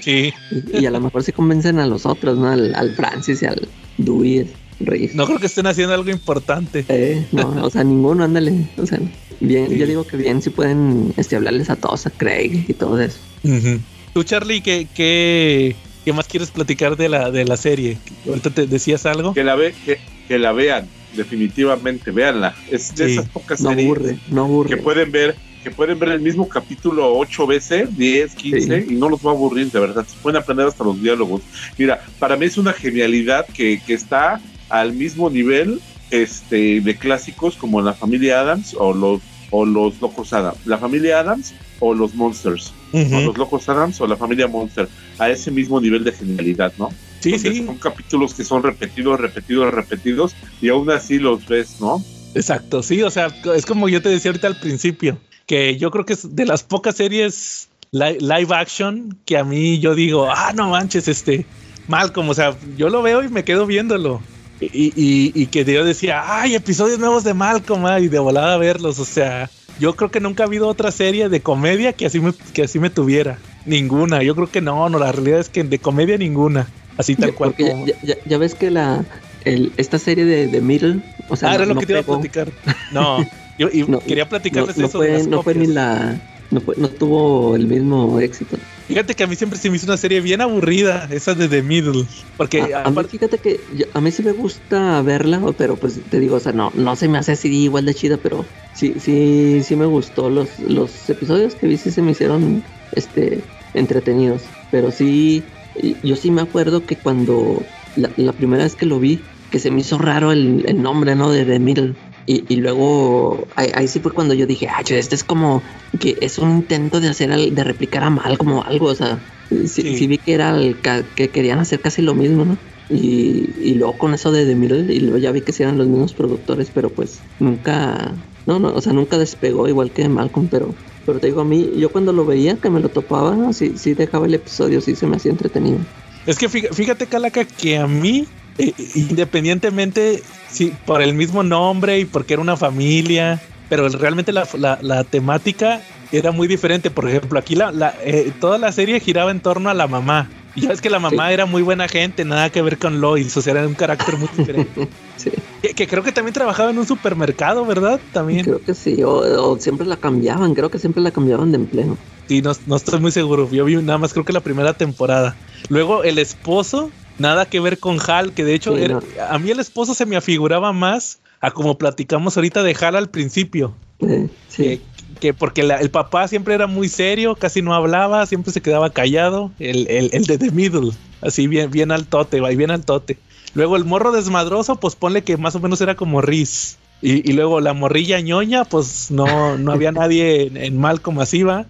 [0.00, 0.32] Sí.
[0.50, 2.48] y, y a lo mejor sí convencen a los otros, ¿no?
[2.48, 4.50] Al, al Francis y al Dewey,
[4.86, 5.10] Rey.
[5.14, 6.84] No creo que estén haciendo algo importante.
[6.88, 8.52] Eh, no, o sea, ninguno, ándale.
[8.78, 8.98] O sea,
[9.40, 9.78] bien, Sí.
[9.78, 13.18] yo digo que bien si pueden este, hablarles a todos, a Craig y todo eso.
[13.44, 13.80] Ujú.
[14.14, 17.96] Tú, Charlie, ¿qué, qué, ¿Qué más quieres platicar de la, de la serie?
[18.26, 19.32] Ahorita te decías algo.
[19.34, 19.98] Que la, ve, que,
[20.28, 20.86] que la vean,
[21.16, 22.54] definitivamente, véanla.
[22.70, 23.12] Es de Sí.
[23.12, 24.68] esas pocas No series aburre, no aburre.
[24.70, 29.08] que pueden ver que pueden ver el mismo capítulo ocho veces, 10, 15, y no
[29.08, 30.04] los va a aburrir, de verdad.
[30.04, 31.40] Se pueden aprender hasta los diálogos.
[31.78, 34.40] Mira, para mí es una genialidad que, que está
[34.72, 35.80] al mismo nivel
[36.10, 39.20] este, de clásicos como la familia Adams o los,
[39.50, 40.66] o los locos Adams.
[40.66, 42.72] La familia Adams o los Monsters.
[42.92, 44.88] O los locos Adams o la familia Monster.
[45.18, 46.88] A ese mismo nivel de genialidad, ¿no?
[47.20, 51.76] Sí, Porque sí, Son capítulos que son repetidos, repetidos, repetidos, y aún así los ves,
[51.80, 52.02] ¿no?
[52.34, 52.82] exacto.
[52.82, 56.14] Sí, o sea, es como yo te decía ahorita al principio, que yo creo que
[56.14, 60.70] es de las pocas series li- live action que a mí yo digo, ah, no
[60.70, 61.46] manches, este,
[61.88, 64.22] Malcolm, o sea, yo lo veo y me quedo viéndolo.
[64.72, 68.54] Y, y- y que yo decía, ay, episodios nuevos de Malcolm, ah", y de volada
[68.54, 72.06] a verlos, o sea, yo creo que nunca ha habido otra serie de comedia que
[72.06, 73.38] así me, que así me tuviera.
[73.64, 77.30] Ninguna, yo creo que no, no, la realidad es que de comedia ninguna, así tal
[77.30, 77.54] Ya- cual.
[77.54, 79.04] como- ya, ya- ya ves que la
[79.44, 81.92] el, esta serie de, de Middle, o sea, ah, era no- lo no que te
[81.94, 82.52] iba a platicar.
[82.92, 83.26] No,
[83.58, 84.82] yo y No, quería platicarles eso.
[85.00, 86.20] de fue, las no fue ni la
[86.50, 88.56] no, fue- no tuvo el mismo éxito.
[88.92, 91.62] Fíjate que a mí siempre se me hizo una serie bien aburrida, esa de The
[91.62, 92.04] Middle.
[92.36, 96.02] Porque A, a mí, fíjate que yo- a mí sí me gusta verla, pero pues
[96.10, 98.94] te digo, o sea, no, no se me hace así igual de chida, pero sí,
[99.00, 100.28] sí, sí me gustó.
[100.28, 104.52] Los, los episodios que vi sí se me hicieron este entretenidos.
[104.68, 105.54] Pero sí,
[106.02, 109.70] yo sí me acuerdo que cuando la, la primera vez que lo vi, que se
[109.70, 111.30] me hizo raro el, el nombre, ¿no?
[111.30, 111.96] De The Middle.
[112.26, 115.64] Y, y luego ahí, ahí sí fue cuando yo dije, ah, este es como
[115.98, 119.24] que es un intento de hacer al- de replicar a mal como algo, o sea,
[119.50, 119.96] sí, Sí.
[119.96, 122.58] sí vi que era el ca- que querían hacer casi lo mismo, ¿no?
[122.88, 125.78] Y, y luego con eso de The Middle, y luego ya vi que sí eran
[125.78, 130.48] los mismos productores, pero pues nunca, no, no, o sea, nunca despegó igual que Malcolm,
[130.48, 133.76] pero, pero te digo, a mí, yo cuando lo veía, que me lo topaba, sí,
[133.76, 135.80] sí dejaba el episodio, sí se me hacía entretenido.
[136.26, 142.34] es que fíjate, Calaca, que a mí, independientemente, sí, por el mismo nombre y porque
[142.34, 146.90] era una familia, pero realmente la, la- la temática era muy diferente.
[146.90, 150.30] Por ejemplo, aquí la, la, eh, toda la serie giraba en torno a la mamá.
[150.54, 153.34] Y ya ves que la mamá era muy buena gente, nada que ver con Lois,
[153.38, 154.88] o sea, era un carácter muy diferente.
[155.14, 155.30] Sí,
[155.62, 158.00] que, que creo que también trabajaba en un supermercado, ¿verdad?
[158.12, 158.44] También.
[158.44, 161.96] creo que sí, o, o siempre la cambiaban, creo que siempre la cambiaban de empleo.
[162.26, 163.48] Sí, no, no estoy muy seguro.
[163.52, 165.36] Yo vi nada más creo que la primera temporada.
[165.68, 169.02] Luego el esposo, nada que ver con Hal, que de hecho Sí, era- no.
[169.28, 173.10] a mí el esposo se me afiguraba más a como platicamos ahorita de Hal al
[173.10, 173.74] principio.
[174.00, 174.28] Sí.
[174.56, 174.80] Que,
[175.20, 178.90] que porque la- el papá siempre era muy serio, casi no hablaba, siempre se quedaba
[178.90, 179.52] callado.
[179.60, 180.90] El, el, el de The Middle,
[181.20, 183.18] así bien, bien al tote, va y bien al tote.
[183.54, 186.78] Luego el morro desmadroso, pues ponle que más o menos era como Riz.
[187.02, 191.20] Y, y luego la morrilla ñoña, pues no, no había nadie en, en mal como
[191.20, 191.66] así va.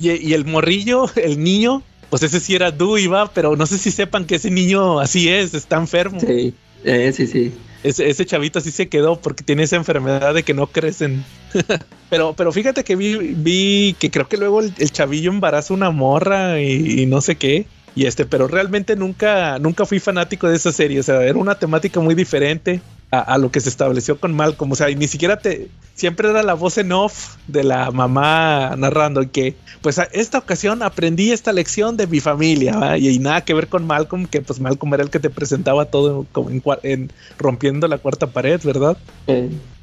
[0.00, 1.82] Y, y el morrillo, el niño,
[2.18, 5.28] pues ese sí era Dewey, va, pero no sé si sepan que ese niño así
[5.28, 6.18] es, está enfermo.
[6.18, 7.52] sí, eh, sí, sí.
[7.82, 11.24] Ese, ese chavito así se quedó porque tiene esa enfermedad de que no crecen.
[12.10, 15.90] pero, pero fíjate que vi, vi que creo que luego el, el chavillo embaraza una
[15.90, 17.66] morra y, y no sé qué.
[17.96, 21.00] Y este, pero realmente nunca, nunca fui fanático de esa serie.
[21.00, 24.70] O sea, era una temática muy diferente a, a lo que se estableció con Malcolm.
[24.70, 25.68] O sea, y ni siquiera te.
[25.94, 29.22] Siempre era la voz en off de la mamá narrando.
[29.22, 32.98] Y que, pues, a esta ocasión aprendí esta lección de mi familia.
[32.98, 35.86] Y, y nada que ver con Malcolm, que pues Malcolm era el que te presentaba
[35.86, 38.98] todo como en, en rompiendo la cuarta pared, ¿verdad?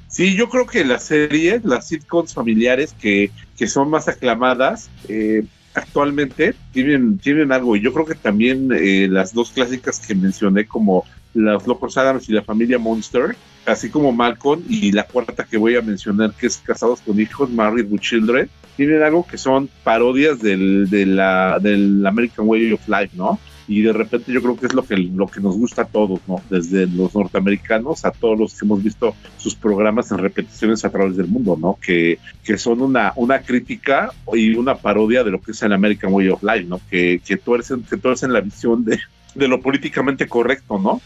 [0.07, 5.43] Sí, yo creo que las series, las sitcoms familiares que, que son más aclamadas, eh,
[5.73, 7.75] actualmente tienen, tienen algo.
[7.75, 12.29] Y yo creo que también eh, las dos clásicas que mencioné, como Los Locos Adams
[12.29, 13.35] y la familia Monster,
[13.65, 17.49] así como Malcolm, y la cuarta que voy a mencionar, que es Casados con Hijos,
[17.49, 22.87] Married with Children, tienen algo que son parodias del, de la, del American Way of
[22.87, 23.39] Life, ¿no?
[23.67, 26.19] Y de repente yo creo que es lo que lo que nos gusta a todos,
[26.27, 26.41] ¿no?
[26.49, 31.15] Desde los norteamericanos a todos los que hemos visto sus programas en repeticiones a través
[31.15, 31.77] del mundo, ¿no?
[31.81, 36.13] Que, que son una, una crítica y una parodia de lo que es el American
[36.13, 36.81] Way of Life, ¿no?
[36.89, 38.99] Que, que tuercen, que tuercen la visión de,
[39.35, 41.01] de lo políticamente correcto, ¿no?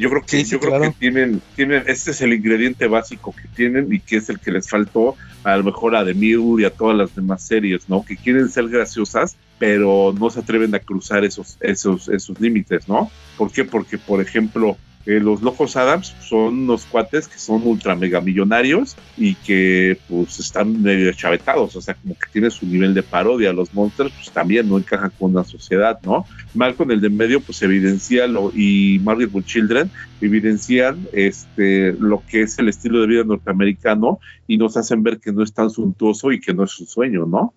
[0.00, 3.34] Yo creo que, Sí, sí, yo creo que tienen, tienen, este es el ingrediente básico
[3.34, 6.62] que tienen y que es el que les faltó a lo mejor a The Middle
[6.62, 8.02] y a todas las demás series, ¿no?
[8.02, 13.10] Que quieren ser graciosas, pero no se atreven a cruzar esos, esos, esos límites, ¿no?
[13.36, 13.64] ¿Por qué?
[13.64, 18.96] Porque, por ejemplo, eh, los Locos Adams son unos cuates que son ultra mega millonarios
[19.16, 23.52] y que pues están medio chavetados, o sea, como que tiene su nivel de parodia.
[23.52, 26.26] Los Monsters pues también no encajan con la sociedad, ¿no?
[26.52, 29.90] Malcolm el de medio pues evidencia lo, y with Children
[30.20, 35.32] evidencian este lo que es el estilo de vida norteamericano y nos hacen ver que
[35.32, 37.54] no es tan suntuoso y que no es un sueño, ¿no?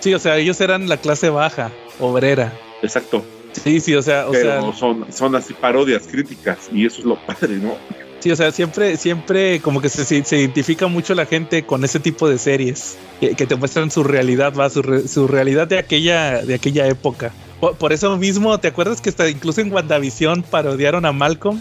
[0.00, 2.52] Sí, o sea, ellos eran la clase baja, obrera.
[2.82, 3.24] exacto.
[3.62, 7.04] Sí, sí, o sea, o Pero sea, son, son así parodias críticas y eso es
[7.04, 7.76] lo padre, ¿no?
[8.20, 12.00] sí, o sea, siempre, siempre como que se, se- identifica mucho la gente con ese
[12.00, 15.78] tipo de series que, que te muestran su realidad, va, su, re- su realidad de
[15.78, 17.32] aquella, de aquella época.
[17.60, 21.60] Por, por eso mismo, ¿te acuerdas que hasta incluso en WandaVision parodiaron a Malcolm?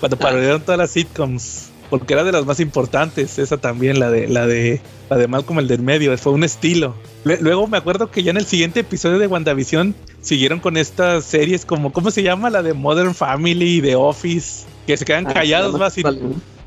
[0.00, 1.68] Cuando parodiaron todas las sitcoms.
[1.90, 5.58] Porque era de las más importantes, esa también, la de, la de, la de Malcolm
[5.58, 6.94] el del medio, fue un estilo.
[7.24, 11.24] Lue- Luego me acuerdo que ya en el siguiente episodio de WandaVision siguieron con estas
[11.24, 12.48] series como, ¿cómo se llama?
[12.48, 16.06] La de Modern Family, de Office, que se quedan Ah, callados, más sin,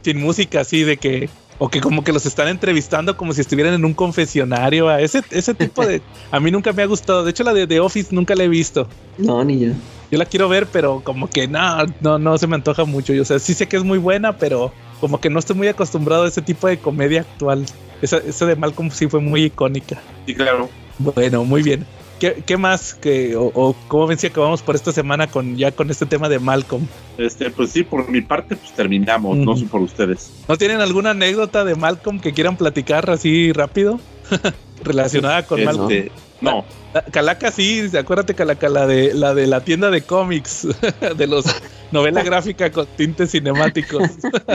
[0.04, 3.74] sin música, así de que, o que como que los están entrevistando como si estuvieran
[3.74, 6.02] en un confesionario, a ese, ese tipo de,
[6.32, 8.50] a mí nunca me ha gustado, de hecho la de The Office nunca la he
[8.50, 8.88] visto.
[9.18, 9.72] No, ni yo.
[10.12, 13.12] Yo la quiero ver, pero como que no, no, no se me antoja mucho.
[13.14, 15.68] Yo, o sea, sí sé que es muy buena, pero como que no estoy muy
[15.68, 17.66] acostumbrado a ese tipo de comedia actual.
[18.02, 20.00] Esa, esa de Malcolm sí fue muy icónica.
[20.28, 20.70] Sí, claro.
[21.00, 21.86] Bueno, muy bien.
[22.26, 25.72] ¿Qué, qué más que, o, o cómo ven si acabamos por esta semana con ya
[25.72, 26.88] con este tema de Malcolm?
[27.20, 30.32] Este, pues sí, por mi parte, pues terminamos, no sé por ustedes.
[30.48, 34.00] ¿No tienen alguna anécdota de Malcolm que quieran platicar así rápido?
[34.84, 36.10] Relacionada con Este, Malcolm.
[36.42, 36.66] no,
[36.96, 40.68] La- Calaca sí, acuérdate Calaca, la de la de la tienda de cómics,
[41.18, 41.46] de los
[41.92, 44.02] novela gráfica con tintes cinemáticos,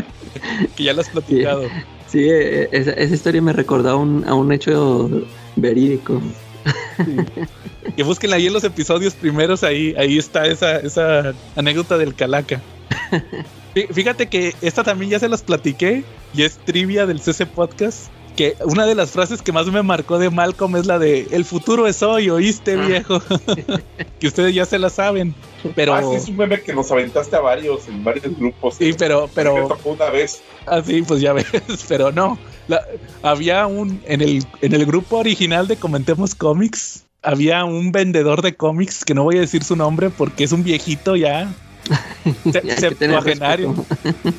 [0.76, 1.62] que ya lo has platicado.
[2.08, 5.08] Sí, eh, esa, esa historia me recordó a un, a un hecho
[5.54, 6.20] verídico.
[7.96, 12.60] Que busquen ahí en los episodios primeros, ahí, ahí está esa, esa anécdota del Calaca.
[13.74, 16.04] Fí- Fíjate que esta también ya se las platiqué
[16.34, 18.08] y es trivia del CC Podcast.
[18.40, 21.44] Que una de las frases que más me marcó de Malcolm es la de el
[21.44, 22.86] futuro es hoy, oíste Ah.
[22.86, 23.20] viejo.
[24.18, 25.34] que ustedes ya se la saben.
[25.74, 28.76] Pero Ah, sí, es un meme que nos aventaste a varios, en varios grupos.
[28.76, 30.40] sí, pero, Me pero tocó una vez.
[30.64, 31.44] así pues ya ves,
[31.88, 32.38] pero no.
[32.66, 32.82] La-
[33.22, 38.54] había un en el en el grupo original de Comentemos Cómics había un vendedor de
[38.54, 41.52] cómics que no voy a decir su nombre porque es un viejito ya
[42.78, 43.74] septuagenario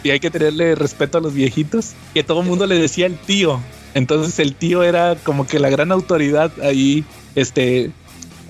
[0.03, 3.17] y hay que tenerle respeto a los viejitos que todo el mundo le decía el
[3.19, 3.59] tío
[3.93, 7.03] entonces el tío era como que la gran autoridad ahí
[7.35, 7.91] este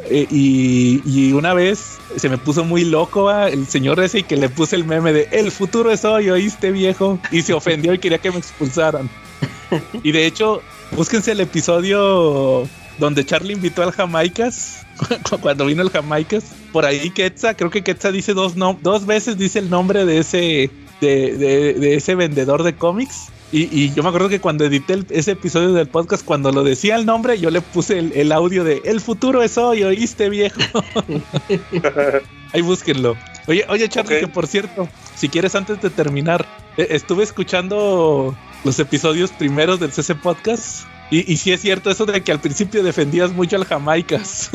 [0.10, 4.36] eh, y, y una vez se me puso muy loco el señor ese y que
[4.36, 8.00] le puse el meme de el futuro es hoy, oíste viejo y se ofendió y
[8.00, 9.10] quería que me expulsaran.
[10.04, 10.62] Y de hecho
[10.96, 12.68] búsquense el episodio
[13.00, 14.86] donde Charlie invitó al Jamaicas
[15.30, 16.44] cu- cuando vino el Jamaicas
[16.74, 20.18] por ahí Quetzal creo que Quetzal dice dos no, dos veces dice el nombre de
[20.20, 20.70] ese
[21.00, 24.94] de, de- de ese vendedor de cómics y, y yo me acuerdo que cuando edité
[24.94, 28.32] el- ese episodio del podcast, cuando lo decía el nombre, yo le puse el, el
[28.32, 30.60] audio de El futuro es hoy, oíste viejo.
[32.54, 33.16] Ahí búsquenlo.
[33.48, 36.46] Oye, oye Charlie, que por cierto, si quieres antes de terminar,
[36.78, 40.86] eh, estuve escuchando los episodios primeros del CC Podcast.
[41.10, 44.50] Y, y sí es cierto eso de que al principio defendías mucho al Jamaicas.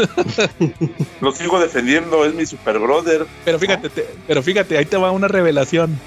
[1.21, 3.27] Lo sigo defendiendo, es mi super brother.
[3.45, 5.99] Pero fíjate, te- pero fíjate, ahí te va una revelación.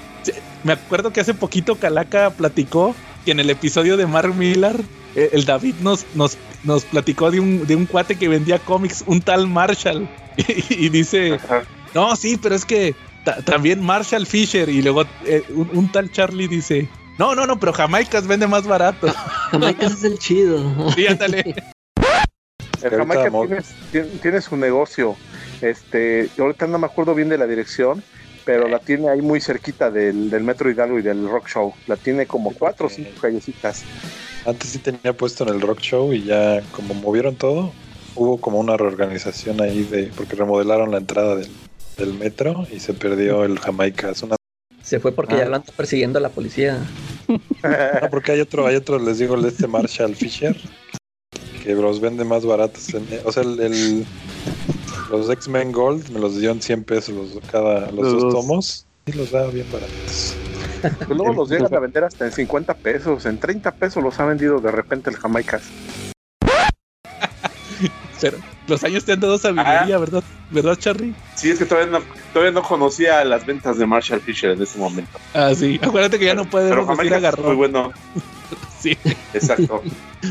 [0.64, 2.94] Me acuerdo que hace poquito Calaca platicó
[3.24, 4.76] que en el episodio de Mark Millar,
[5.14, 9.02] eh, el David nos, nos, nos platicó de un, de un cuate que vendía cómics,
[9.06, 10.08] un tal Marshall.
[10.70, 11.62] Y, dice, Ajá.
[11.94, 12.94] no, sí, pero es que
[13.24, 14.68] ta- también Marshall Fisher.
[14.68, 16.88] Y luego eh, un, un tal Charlie dice,
[17.18, 19.08] no, no, no, pero Jamaicas vende más barato.
[19.50, 20.90] Jamaicas es el chido.
[20.94, 21.54] Sí, ándale.
[22.82, 25.14] El Jamaica mo- tiene, tiene, tiene su negocio.
[25.60, 28.02] Este, ahorita no me acuerdo bien de la dirección,
[28.50, 31.72] pero la tiene ahí muy cerquita del, del Metro Hidalgo y del Rock Show.
[31.86, 33.84] La tiene como cuatro o cinco callecitas.
[34.44, 37.72] Antes sí tenía puesto en el rock show y ya como movieron todo,
[38.16, 41.48] hubo como una reorganización ahí de porque remodelaron la entrada del,
[41.96, 44.10] del metro y se perdió el Jamaica.
[44.10, 44.34] Es una
[44.82, 45.38] Se fue porque Ah.
[45.38, 46.76] ya lo anda persiguiendo la policía.
[47.28, 50.56] no, porque hay otro, hay otro, les digo, el de este Marshall Fisher,
[51.62, 52.92] que los vende más baratos.
[52.94, 54.06] en- o sea, el, el-
[55.10, 58.34] los X-Men Gold me los dio en 100 pesos los, cada, los Los dos dos.
[58.34, 58.86] tomos.
[59.06, 60.36] Y los daba bien baratos.
[60.80, 64.24] Pues luego los llegan a vender hasta en 50 pesos, en 30 pesos los ha
[64.24, 65.62] vendido de repente el Jamaicas.
[68.20, 70.22] Pero los años te han dado sabiduría, ¿verdad?
[70.50, 71.14] ¿Verdad, Charlie?
[71.34, 74.78] Sí, es que todavía no, todavía no conocía las ventas de Marshall Fisher en ese
[74.78, 75.18] momento.
[75.34, 75.78] Ah, sí.
[75.82, 77.92] Acuérdate que ya no Pero podemos decir es muy bueno.
[78.82, 78.96] Sí.
[79.34, 79.82] Exacto.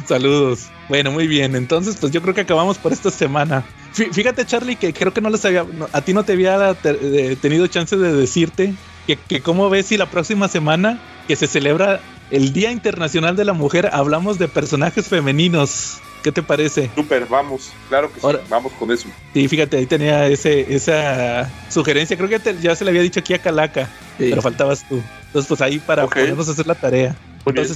[0.07, 0.67] Saludos.
[0.88, 1.55] Bueno, muy bien.
[1.55, 3.63] Entonces, pues yo creo que acabamos por esta semana.
[3.95, 6.73] Fí- Fíjate, Charlie, que creo que no les había, no, a ti no te había
[6.73, 8.73] te- eh, tenido chance de decirte
[9.07, 11.99] que, que cómo ves si la próxima semana que se celebra
[12.31, 15.97] el Día Internacional de la Mujer hablamos de personajes femeninos.
[16.23, 16.89] ¿Qué te parece?
[16.95, 17.71] Súper, vamos.
[17.88, 18.27] Claro que sí.
[18.49, 19.07] Vamos con eso.
[19.34, 22.17] Sí, fíjate, ahí tenía ese, esa sugerencia.
[22.17, 23.85] Creo que te- ya se le había dicho aquí a Calaca,
[24.17, 24.27] Sí.
[24.30, 25.01] pero faltabas tú.
[25.27, 26.15] Entonces, pues ahí para Ok.
[26.15, 27.15] ponernos a hacer la tarea.
[27.45, 27.67] Muy bien.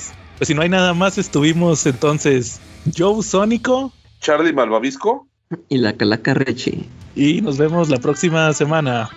[0.44, 2.60] Pues si no hay nada más, estuvimos entonces
[2.98, 5.26] Joe Sónico, Charlie Malvavisco.
[5.70, 6.90] Y la calaca Rechi.
[7.16, 9.10] Y nos vemos la próxima semana.